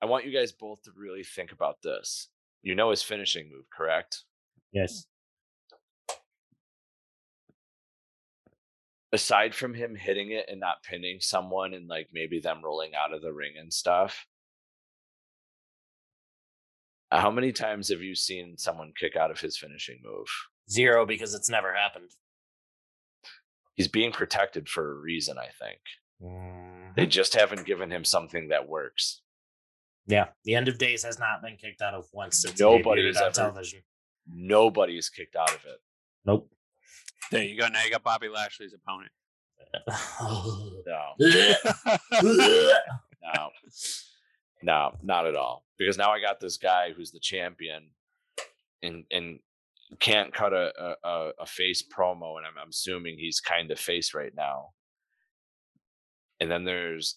I 0.00 0.06
want 0.06 0.24
you 0.24 0.32
guys 0.32 0.52
both 0.52 0.82
to 0.84 0.90
really 0.96 1.22
think 1.22 1.52
about 1.52 1.82
this. 1.82 2.28
You 2.62 2.74
know 2.74 2.90
his 2.90 3.02
finishing 3.02 3.50
move, 3.50 3.66
correct? 3.70 4.24
Yes. 4.72 5.06
Aside 9.12 9.54
from 9.54 9.74
him 9.74 9.94
hitting 9.94 10.30
it 10.30 10.46
and 10.48 10.58
not 10.58 10.82
pinning 10.82 11.18
someone 11.20 11.74
and 11.74 11.86
like 11.86 12.08
maybe 12.12 12.40
them 12.40 12.62
rolling 12.64 12.92
out 12.94 13.12
of 13.12 13.20
the 13.20 13.32
ring 13.32 13.52
and 13.58 13.72
stuff, 13.72 14.26
how 17.10 17.30
many 17.30 17.52
times 17.52 17.90
have 17.90 18.00
you 18.00 18.14
seen 18.14 18.56
someone 18.56 18.92
kick 18.98 19.16
out 19.16 19.30
of 19.30 19.38
his 19.40 19.56
finishing 19.58 19.98
move? 20.02 20.26
Zero 20.70 21.04
because 21.04 21.34
it's 21.34 21.50
never 21.50 21.74
happened. 21.74 22.08
He's 23.74 23.88
being 23.88 24.12
protected 24.12 24.68
for 24.68 24.92
a 24.92 25.00
reason, 25.00 25.36
I 25.38 25.48
think. 25.58 25.80
Mm-hmm. 26.22 26.92
They 26.96 27.06
just 27.06 27.34
haven't 27.34 27.66
given 27.66 27.90
him 27.90 28.04
something 28.04 28.48
that 28.48 28.68
works. 28.68 29.20
Yeah. 30.06 30.28
The 30.44 30.54
end 30.54 30.68
of 30.68 30.78
days 30.78 31.04
has 31.04 31.18
not 31.18 31.42
been 31.42 31.56
kicked 31.56 31.82
out 31.82 31.94
of 31.94 32.06
once 32.12 32.40
since 32.42 32.58
Nobody 32.58 33.02
it 33.02 33.06
has 33.08 33.16
on 33.18 33.22
ever- 33.24 33.34
television. 33.34 33.80
Nobody's 34.26 35.08
kicked 35.08 35.36
out 35.36 35.50
of 35.50 35.64
it. 35.66 35.80
Nope. 36.24 36.50
There 37.30 37.42
you 37.44 37.58
go. 37.58 37.68
Now 37.68 37.82
you 37.84 37.90
got 37.90 38.02
Bobby 38.02 38.28
Lashley's 38.28 38.74
opponent. 38.74 39.10
No, 40.86 41.14
no, 43.22 43.50
no, 44.62 44.92
not 45.02 45.26
at 45.26 45.36
all. 45.36 45.64
Because 45.78 45.96
now 45.96 46.10
I 46.10 46.20
got 46.20 46.40
this 46.40 46.56
guy 46.56 46.92
who's 46.92 47.10
the 47.10 47.20
champion, 47.20 47.84
and 48.82 49.04
and 49.10 49.38
can't 50.00 50.32
cut 50.34 50.52
a 50.52 50.96
a, 51.04 51.30
a- 51.38 51.46
face 51.46 51.82
promo, 51.82 52.36
and 52.36 52.46
I'm, 52.46 52.58
I'm 52.60 52.68
assuming 52.70 53.16
he's 53.18 53.40
kind 53.40 53.70
of 53.70 53.78
face 53.78 54.12
right 54.14 54.34
now. 54.36 54.70
And 56.40 56.50
then 56.50 56.64
there's 56.64 57.16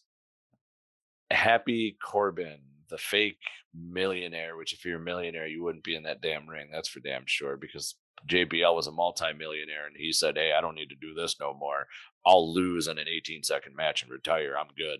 Happy 1.32 1.98
Corbin, 2.02 2.60
the 2.90 2.98
fake 2.98 3.40
millionaire. 3.74 4.56
Which, 4.56 4.74
if 4.74 4.86
you're 4.86 5.00
a 5.00 5.04
millionaire, 5.04 5.48
you 5.48 5.64
wouldn't 5.64 5.84
be 5.84 5.96
in 5.96 6.04
that 6.04 6.22
damn 6.22 6.48
ring. 6.48 6.70
That's 6.72 6.90
for 6.90 7.00
damn 7.00 7.26
sure. 7.26 7.58
Because 7.58 7.96
JBL 8.28 8.76
was 8.76 8.88
a 8.88 8.92
multimillionaire, 8.92 9.88
and 9.88 9.96
he 9.98 10.12
said, 10.12 10.36
"Hey, 10.38 10.54
I 10.58 10.62
don't 10.62 10.76
need 10.76 10.90
to 10.90 10.96
do 10.96 11.14
this 11.14 11.40
no 11.40 11.54
more. 11.54 11.88
I'll 12.26 12.54
lose 12.54 12.88
in 12.88 12.98
an 12.98 13.08
18 13.08 13.44
second 13.44 13.76
match 13.76 14.02
and 14.04 14.12
retire. 14.12 14.56
I'm 14.58 14.70
good." 14.78 15.00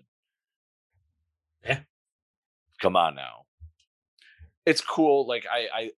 Yeah. 1.64 1.80
Come 2.80 2.96
on 2.96 3.14
now. 3.14 3.46
It's 4.64 4.80
cool. 4.80 5.26
Like 5.26 5.46
I, 5.50 5.66
I, 5.74 5.90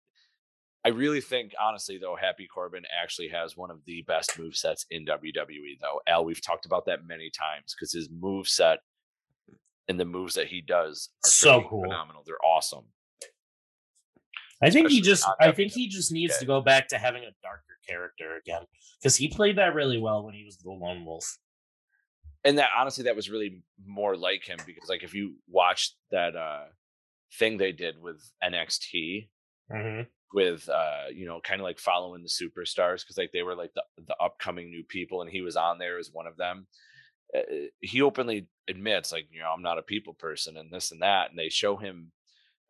I 0.85 0.89
really 0.91 1.21
think, 1.21 1.53
honestly, 1.61 1.99
though, 1.99 2.17
Happy 2.17 2.47
Corbin 2.47 2.85
actually 3.03 3.29
has 3.29 3.57
one 3.57 3.71
of 3.71 3.85
the 3.85 4.03
best 4.03 4.39
move 4.39 4.57
sets 4.57 4.87
in 4.91 5.05
WWE. 5.05 5.79
Though 5.81 6.01
Al, 6.07 6.25
we've 6.25 6.41
talked 6.45 6.67
about 6.67 6.87
that 6.87 7.07
many 7.07 7.31
times 7.31 7.75
because 7.75 7.93
his 7.93 8.09
move 8.11 8.49
set 8.49 8.79
and 9.89 9.99
the 9.99 10.05
moves 10.05 10.35
that 10.35 10.47
he 10.47 10.61
does 10.61 11.09
are 11.25 11.29
So 11.31 11.63
cool. 11.69 11.83
phenomenal. 11.83 12.23
They're 12.27 12.37
awesome. 12.45 12.85
I 14.61 14.71
think 14.71 14.89
he 14.91 15.01
just 15.01 15.25
I 15.41 15.53
think 15.53 15.73
he 15.73 15.89
just 15.89 16.11
needs 16.13 16.39
to 16.39 16.45
go 16.47 16.61
back 16.61 16.89
to 16.89 16.99
having 16.99 17.23
a 17.23 17.31
darker 17.43 17.63
character 17.89 18.37
again. 18.37 18.63
Because 19.01 19.17
he 19.17 19.29
played 19.29 19.59
that 19.59 19.75
really 19.75 19.99
well 19.99 20.25
when 20.25 20.35
he 20.35 20.45
was 20.45 20.57
the 20.59 20.71
lone 20.71 21.05
wolf. 21.05 21.39
and 22.45 22.59
that 22.59 22.71
honestly 22.77 23.05
that 23.05 23.17
was 23.17 23.31
really 23.31 23.63
more 23.87 24.17
like 24.17 24.45
him 24.45 24.59
because 24.67 24.89
like 24.89 25.03
if 25.03 25.15
you 25.15 25.35
watched 25.49 25.95
that 26.11 26.37
uh 26.37 26.65
thing 27.39 27.57
they 27.59 27.73
did 27.73 28.01
with 28.01 28.21
NXT 28.43 29.29
Mm-hmm. 29.71 30.03
with 30.33 30.67
uh 30.71 31.09
you 31.15 31.27
know 31.27 31.41
kind 31.45 31.61
of 31.61 31.65
like 31.65 31.79
following 31.79 32.23
the 32.23 32.29
superstars 32.31 33.03
because 33.03 33.19
like 33.19 33.33
they 33.33 33.43
were 33.43 33.55
like 33.55 33.71
the, 33.75 33.83
the 34.07 34.17
upcoming 34.19 34.71
new 34.71 34.83
people 34.83 35.21
and 35.21 35.31
he 35.31 35.43
was 35.43 35.57
on 35.57 35.77
there 35.79 35.99
as 35.99 36.09
one 36.11 36.27
of 36.27 36.39
them 36.39 36.67
uh, 37.37 37.41
he 37.81 38.01
openly 38.01 38.49
admits 38.67 39.13
like 39.13 39.27
you 39.31 39.41
know 39.41 39.51
i'm 39.55 39.61
not 39.61 39.77
a 39.77 39.83
people 39.83 40.15
person 40.15 40.57
and 40.57 40.73
this 40.73 40.91
and 40.91 41.03
that 41.03 41.29
and 41.29 41.39
they 41.39 41.51
show 41.51 41.77
him 41.77 42.11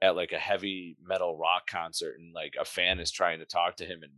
at 0.01 0.17
like 0.17 0.33
a 0.33 0.39
heavy 0.39 0.97
metal 1.03 1.37
rock 1.37 1.67
concert 1.69 2.17
and 2.19 2.33
like 2.35 2.55
a 2.61 2.65
fan 2.65 3.01
is 3.01 3.11
trying 3.11 3.39
to 3.39 3.45
talk 3.45 3.77
to 3.77 3.85
him 3.85 4.01
and 4.03 4.13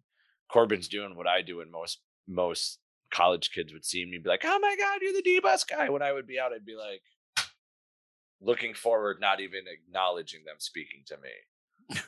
corbin's 0.50 0.88
doing 0.88 1.16
what 1.16 1.26
i 1.26 1.40
do 1.40 1.60
and 1.60 1.70
most 1.70 2.00
most 2.28 2.78
college 3.10 3.50
kids 3.50 3.72
would 3.72 3.84
see 3.84 4.04
me 4.04 4.18
be 4.18 4.28
like 4.28 4.44
oh 4.44 4.58
my 4.60 4.76
god 4.78 4.98
you're 5.00 5.12
the 5.12 5.22
d-bus 5.22 5.64
guy 5.64 5.88
when 5.88 6.02
i 6.02 6.12
would 6.12 6.26
be 6.26 6.38
out 6.38 6.52
i'd 6.52 6.64
be 6.64 6.76
like 6.76 7.02
looking 8.40 8.74
forward 8.74 9.18
not 9.20 9.40
even 9.40 9.64
acknowledging 9.66 10.44
them 10.44 10.56
speaking 10.58 11.02
to 11.06 11.16
me 11.18 11.30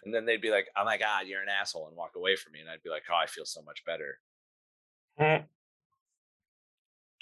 and 0.05 0.14
then 0.14 0.25
they'd 0.25 0.41
be 0.41 0.51
like, 0.51 0.68
"Oh 0.77 0.85
my 0.85 0.97
god, 0.97 1.27
you're 1.27 1.43
an 1.43 1.49
asshole," 1.49 1.89
and 1.89 1.97
walk 1.97 2.12
away 2.16 2.37
from 2.37 2.53
me, 2.53 2.61
and 2.61 2.68
I'd 2.68 2.83
be 2.83 2.91
like, 2.91 3.05
"Oh, 3.11 3.16
I 3.16 3.27
feel 3.27 3.45
so 3.45 3.62
much 3.62 3.85
better." 3.85 4.20
Mm. 5.20 5.45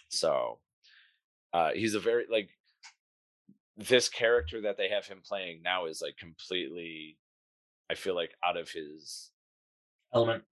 So, 0.09 0.59
uh, 1.53 1.70
he's 1.72 1.94
a 1.94 2.01
very 2.01 2.26
like 2.30 2.51
this 3.76 4.08
character 4.08 4.60
that 4.62 4.76
they 4.76 4.88
have 4.88 5.06
him 5.06 5.20
playing 5.24 5.62
now 5.62 5.86
is 5.86 6.02
like 6.02 6.16
completely, 6.16 7.18
I 7.90 7.94
feel 7.94 8.14
like 8.14 8.34
out 8.44 8.56
of 8.56 8.70
his 8.70 9.30
Element. 10.12 10.44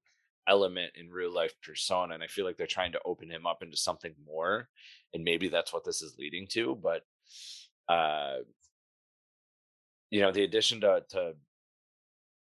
element 0.48 0.92
in 0.96 1.10
real 1.10 1.32
life 1.32 1.54
persona, 1.62 2.14
and 2.14 2.22
I 2.22 2.26
feel 2.26 2.44
like 2.44 2.56
they're 2.56 2.66
trying 2.66 2.92
to 2.92 3.00
open 3.04 3.30
him 3.30 3.46
up 3.46 3.62
into 3.62 3.76
something 3.76 4.14
more, 4.24 4.68
and 5.14 5.24
maybe 5.24 5.48
that's 5.48 5.72
what 5.72 5.84
this 5.84 6.02
is 6.02 6.16
leading 6.18 6.46
to. 6.48 6.74
But, 6.76 7.02
uh, 7.92 8.38
you 10.10 10.20
know, 10.20 10.32
the 10.32 10.44
addition 10.44 10.80
to 10.82 11.04
to 11.10 11.34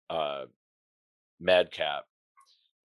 uh, 0.10 0.46
Madcap 1.40 2.06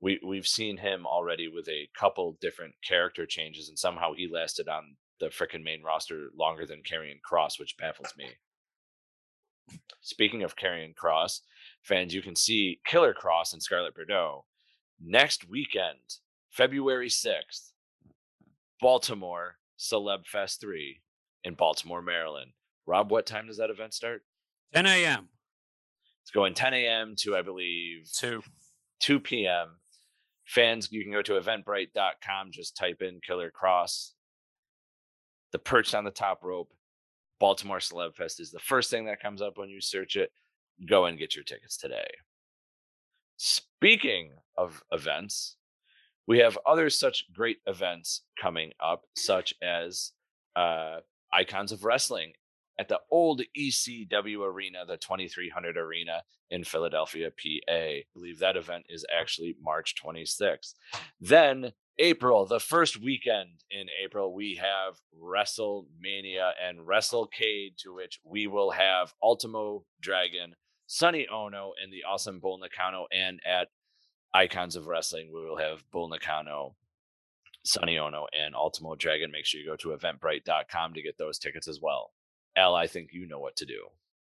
we 0.00 0.20
we've 0.24 0.46
seen 0.46 0.76
him 0.76 1.06
already 1.06 1.48
with 1.48 1.68
a 1.68 1.88
couple 1.98 2.36
different 2.40 2.74
character 2.86 3.26
changes, 3.26 3.68
and 3.68 3.78
somehow 3.78 4.12
he 4.14 4.28
lasted 4.32 4.68
on 4.68 4.96
the 5.20 5.26
freaking 5.26 5.62
main 5.62 5.82
roster 5.82 6.28
longer 6.36 6.66
than 6.66 6.82
Karrion 6.82 7.20
Kross, 7.28 7.58
which 7.58 7.76
baffles 7.76 8.14
me. 8.16 8.26
Speaking 10.00 10.42
of 10.42 10.56
Karrion 10.56 10.94
Kross, 10.94 11.40
fans, 11.82 12.14
you 12.14 12.22
can 12.22 12.36
see 12.36 12.80
Killer 12.86 13.14
Kross 13.14 13.52
and 13.52 13.62
Scarlett 13.62 13.94
Bordeaux 13.94 14.44
next 15.00 15.48
weekend, 15.48 16.18
February 16.50 17.08
6th, 17.08 17.70
Baltimore 18.80 19.56
Celeb 19.78 20.26
Fest 20.26 20.60
3 20.60 21.00
in 21.44 21.54
Baltimore, 21.54 22.02
Maryland. 22.02 22.52
Rob, 22.86 23.10
what 23.10 23.26
time 23.26 23.46
does 23.46 23.56
that 23.58 23.70
event 23.70 23.94
start? 23.94 24.22
10 24.74 24.86
a.m. 24.86 25.28
It's 26.22 26.30
going 26.30 26.54
10 26.54 26.74
a.m. 26.74 27.14
to, 27.18 27.36
I 27.36 27.42
believe, 27.42 28.10
2. 28.12 28.42
2 29.00 29.20
p.m. 29.20 29.78
Fans, 30.46 30.88
you 30.90 31.02
can 31.02 31.12
go 31.12 31.22
to 31.22 31.32
eventbrite.com, 31.32 32.50
just 32.50 32.76
type 32.76 33.02
in 33.02 33.20
Killer 33.26 33.50
Kross. 33.50 34.12
The 35.54 35.60
perch 35.60 35.94
on 35.94 36.02
the 36.02 36.10
top 36.10 36.42
rope, 36.42 36.72
Baltimore 37.38 37.78
Celeb 37.78 38.16
Fest 38.16 38.40
is 38.40 38.50
the 38.50 38.58
first 38.58 38.90
thing 38.90 39.04
that 39.04 39.22
comes 39.22 39.40
up 39.40 39.56
when 39.56 39.68
you 39.68 39.80
search 39.80 40.16
it. 40.16 40.32
Go 40.84 41.04
and 41.04 41.16
get 41.16 41.36
your 41.36 41.44
tickets 41.44 41.76
today. 41.76 42.08
Speaking 43.36 44.32
of 44.56 44.82
events, 44.90 45.54
we 46.26 46.38
have 46.38 46.58
other 46.66 46.90
such 46.90 47.32
great 47.32 47.58
events 47.66 48.22
coming 48.36 48.72
up, 48.80 49.04
such 49.14 49.54
as 49.62 50.10
uh, 50.56 50.96
Icons 51.32 51.70
of 51.70 51.84
Wrestling 51.84 52.32
at 52.80 52.88
the 52.88 52.98
old 53.12 53.40
ECW 53.56 54.40
Arena, 54.40 54.84
the 54.84 54.96
2300 54.96 55.76
Arena 55.76 56.24
in 56.50 56.64
Philadelphia, 56.64 57.30
PA. 57.30 57.72
I 57.72 58.02
believe 58.12 58.40
that 58.40 58.56
event 58.56 58.86
is 58.88 59.06
actually 59.16 59.54
March 59.62 59.94
26th. 60.04 60.74
Then, 61.20 61.72
April, 61.98 62.44
the 62.44 62.60
first 62.60 63.00
weekend 63.00 63.62
in 63.70 63.86
April, 64.02 64.34
we 64.34 64.56
have 64.56 65.00
WrestleMania 65.22 66.50
and 66.66 66.80
WrestleCade, 66.80 67.76
to 67.78 67.94
which 67.94 68.18
we 68.24 68.46
will 68.46 68.72
have 68.72 69.14
Ultimo 69.22 69.84
Dragon, 70.00 70.54
Sonny 70.86 71.26
Onoo, 71.32 71.72
and 71.82 71.92
the 71.92 72.02
awesome 72.08 72.40
Bull 72.40 72.58
Nakano. 72.58 73.06
And 73.12 73.40
at 73.46 73.68
Icons 74.34 74.74
of 74.74 74.88
Wrestling, 74.88 75.30
we 75.32 75.44
will 75.44 75.58
have 75.58 75.88
Bull 75.92 76.08
Nakano, 76.08 76.74
Sonny 77.64 77.96
Onoo, 77.96 78.26
and 78.32 78.56
Ultimo 78.56 78.96
Dragon. 78.96 79.30
Make 79.30 79.46
sure 79.46 79.60
you 79.60 79.66
go 79.66 79.76
to 79.76 79.96
eventbrite.com 79.96 80.94
to 80.94 81.02
get 81.02 81.16
those 81.16 81.38
tickets 81.38 81.68
as 81.68 81.78
well. 81.80 82.12
Al, 82.56 82.74
I 82.74 82.88
think 82.88 83.10
you 83.12 83.26
know 83.26 83.38
what 83.38 83.56
to 83.56 83.66
do. 83.66 83.86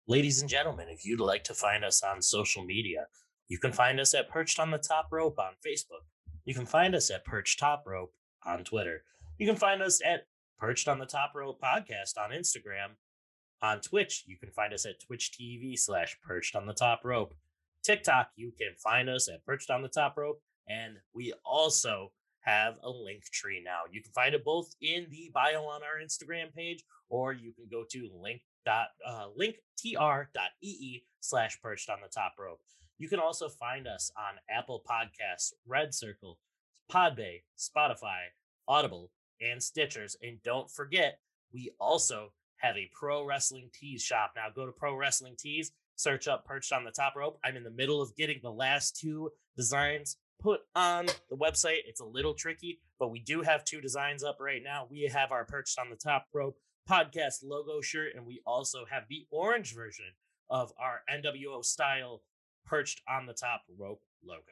Ladies 0.08 0.42
and 0.42 0.50
gentlemen, 0.50 0.88
if 0.90 1.06
you'd 1.06 1.20
like 1.20 1.44
to 1.44 1.54
find 1.54 1.84
us 1.84 2.02
on 2.02 2.22
social 2.22 2.64
media, 2.64 3.08
you 3.50 3.58
can 3.58 3.74
find 3.74 4.00
us 4.00 4.14
at 4.14 4.30
Perched 4.30 4.60
on 4.60 4.72
the 4.72 4.78
Top 4.78 5.10
Rope 5.12 5.38
on 5.40 5.54
Facebook. 5.66 6.06
You 6.50 6.56
can 6.56 6.66
find 6.66 6.96
us 6.96 7.12
at 7.12 7.26
Perched 7.26 7.60
Top 7.60 7.84
Rope 7.86 8.12
on 8.44 8.64
Twitter. 8.64 9.04
You 9.38 9.46
can 9.46 9.56
find 9.56 9.84
us 9.84 10.02
at 10.04 10.26
Perched 10.58 10.88
on 10.88 10.98
the 10.98 11.06
Top 11.06 11.34
Rope 11.36 11.62
Podcast 11.62 12.18
on 12.18 12.32
Instagram. 12.32 12.96
On 13.62 13.80
Twitch, 13.80 14.24
you 14.26 14.36
can 14.36 14.50
find 14.50 14.74
us 14.74 14.84
at 14.84 15.00
Twitch 15.00 15.32
TV 15.40 15.78
slash 15.78 16.18
Perched 16.24 16.56
on 16.56 16.66
the 16.66 16.74
Top 16.74 17.02
Rope. 17.04 17.36
TikTok, 17.84 18.32
you 18.36 18.52
can 18.58 18.74
find 18.84 19.12
us 19.12 19.30
at 19.30 19.46
Perched 19.46 19.70
on 19.70 19.84
the 19.84 19.90
Top 19.90 20.18
Rope. 20.18 20.42
And 20.68 20.96
we 21.14 21.34
also 21.46 22.14
have 22.40 22.78
a 22.82 22.90
link 22.90 23.26
tree 23.26 23.62
now. 23.64 23.82
You 23.92 24.02
can 24.02 24.12
find 24.14 24.34
it 24.34 24.44
both 24.44 24.74
in 24.82 25.06
the 25.12 25.30
bio 25.32 25.66
on 25.66 25.82
our 25.84 26.04
Instagram 26.04 26.52
page, 26.52 26.84
or 27.10 27.32
you 27.32 27.54
can 27.54 27.68
go 27.70 27.84
to 27.92 28.10
link 28.20 28.42
dot 28.66 28.88
uh, 29.08 29.28
linktr.ee 29.40 31.04
slash 31.20 31.62
perched 31.62 31.92
on 31.92 32.00
the 32.02 32.10
top 32.10 32.34
rope. 32.40 32.62
You 33.00 33.08
can 33.08 33.20
also 33.20 33.48
find 33.48 33.88
us 33.88 34.12
on 34.18 34.36
Apple 34.50 34.84
Podcasts, 34.88 35.54
Red 35.66 35.94
Circle, 35.94 36.38
Podbay, 36.92 37.44
Spotify, 37.58 38.28
Audible, 38.68 39.10
and 39.42 39.62
Stitchers. 39.62 40.18
And 40.22 40.44
don't 40.44 40.70
forget, 40.70 41.20
we 41.54 41.72
also 41.80 42.34
have 42.58 42.76
a 42.76 42.92
pro 42.94 43.26
wrestling 43.26 43.70
tees 43.74 44.04
shop. 44.04 44.34
Now 44.36 44.48
go 44.54 44.66
to 44.66 44.74
pro 44.74 44.96
wrestling 44.96 45.36
tees, 45.40 45.72
search 45.96 46.28
up 46.28 46.44
perched 46.46 46.74
on 46.74 46.84
the 46.84 46.92
top 46.92 47.14
rope. 47.16 47.40
I'm 47.44 47.56
in 47.56 47.64
the 47.64 47.72
middle 47.72 48.02
of 48.02 48.16
getting 48.18 48.40
the 48.44 48.52
last 48.52 48.98
two 49.00 49.32
designs 49.56 50.18
put 50.42 50.60
on 50.76 51.06
the 51.30 51.38
website. 51.38 51.80
It's 51.86 52.02
a 52.02 52.06
little 52.06 52.34
tricky, 52.34 52.80
but 53.00 53.12
we 53.12 53.20
do 53.20 53.42
have 53.42 53.64
two 53.64 53.80
designs 53.80 54.26
up 54.26 54.38
right 54.42 54.62
now. 54.64 54.88
We 54.90 55.04
have 55.14 55.32
our 55.32 55.46
perched 55.46 55.80
on 55.80 55.90
the 55.90 55.96
top 55.96 56.28
rope 56.34 56.58
podcast 56.90 57.44
logo 57.44 57.80
shirt, 57.82 58.14
and 58.16 58.26
we 58.26 58.42
also 58.46 58.86
have 58.90 59.04
the 59.10 59.26
orange 59.32 59.74
version 59.74 60.06
of 60.50 60.74
our 60.80 61.02
NWO 61.14 61.64
style 61.64 62.22
perched 62.70 63.02
on 63.10 63.26
the 63.26 63.34
top 63.34 63.62
rope 63.78 64.02
logo. 64.24 64.44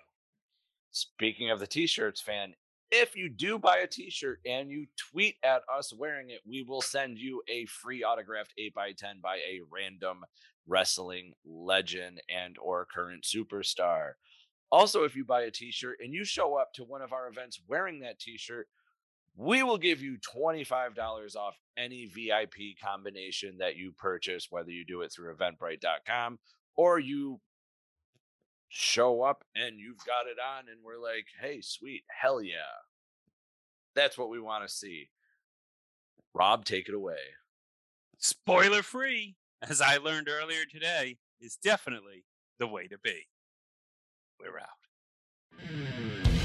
Speaking 0.91 1.51
of 1.51 1.59
the 1.59 1.67
t-shirts, 1.67 2.21
fan, 2.21 2.53
if 2.89 3.15
you 3.15 3.29
do 3.29 3.59
buy 3.59 3.77
a 3.77 3.87
t-shirt 3.87 4.39
and 4.45 4.71
you 4.71 4.87
tweet 5.11 5.35
at 5.43 5.61
us 5.73 5.93
wearing 5.93 6.29
it, 6.29 6.39
we 6.47 6.63
will 6.63 6.81
send 6.81 7.19
you 7.19 7.41
a 7.47 7.65
free 7.65 8.03
autographed 8.03 8.53
8x10 8.59 9.21
by 9.21 9.35
a 9.35 9.59
random 9.71 10.23
wrestling 10.67 11.33
legend 11.45 12.21
and 12.29 12.55
or 12.61 12.87
current 12.91 13.23
superstar. 13.23 14.13
Also, 14.71 15.03
if 15.03 15.15
you 15.15 15.23
buy 15.23 15.43
a 15.43 15.51
t-shirt 15.51 15.97
and 16.03 16.13
you 16.13 16.25
show 16.25 16.55
up 16.55 16.73
to 16.73 16.83
one 16.83 17.01
of 17.01 17.13
our 17.13 17.27
events 17.27 17.61
wearing 17.67 17.99
that 17.99 18.19
t-shirt, 18.19 18.67
we 19.35 19.61
will 19.61 19.77
give 19.77 20.01
you 20.01 20.17
$25 20.35 21.35
off 21.35 21.55
any 21.77 22.05
VIP 22.07 22.75
combination 22.83 23.57
that 23.59 23.75
you 23.75 23.91
purchase, 23.91 24.47
whether 24.49 24.71
you 24.71 24.83
do 24.83 25.01
it 25.01 25.11
through 25.13 25.35
eventbrite.com 25.35 26.39
or 26.75 26.99
you 26.99 27.39
show 28.69 29.21
up 29.21 29.43
and 29.55 29.79
you've 29.79 30.05
got 30.05 30.27
it 30.27 30.37
on 30.39 30.65
and 30.69 30.79
we're 30.83 31.01
like, 31.01 31.27
hey, 31.41 31.61
sweet, 31.61 32.03
hell 32.09 32.41
yeah. 32.41 32.83
That's 33.95 34.17
what 34.17 34.29
we 34.29 34.39
want 34.39 34.67
to 34.67 34.73
see. 34.73 35.09
Rob, 36.33 36.65
take 36.65 36.87
it 36.87 36.93
away. 36.95 37.17
Spoiler 38.19 38.83
free, 38.83 39.35
as 39.61 39.81
I 39.81 39.97
learned 39.97 40.29
earlier 40.29 40.65
today, 40.65 41.17
is 41.39 41.55
definitely 41.55 42.25
the 42.59 42.67
way 42.67 42.87
to 42.87 42.97
be. 42.97 43.27
We're 44.39 44.59
out. 44.59 46.36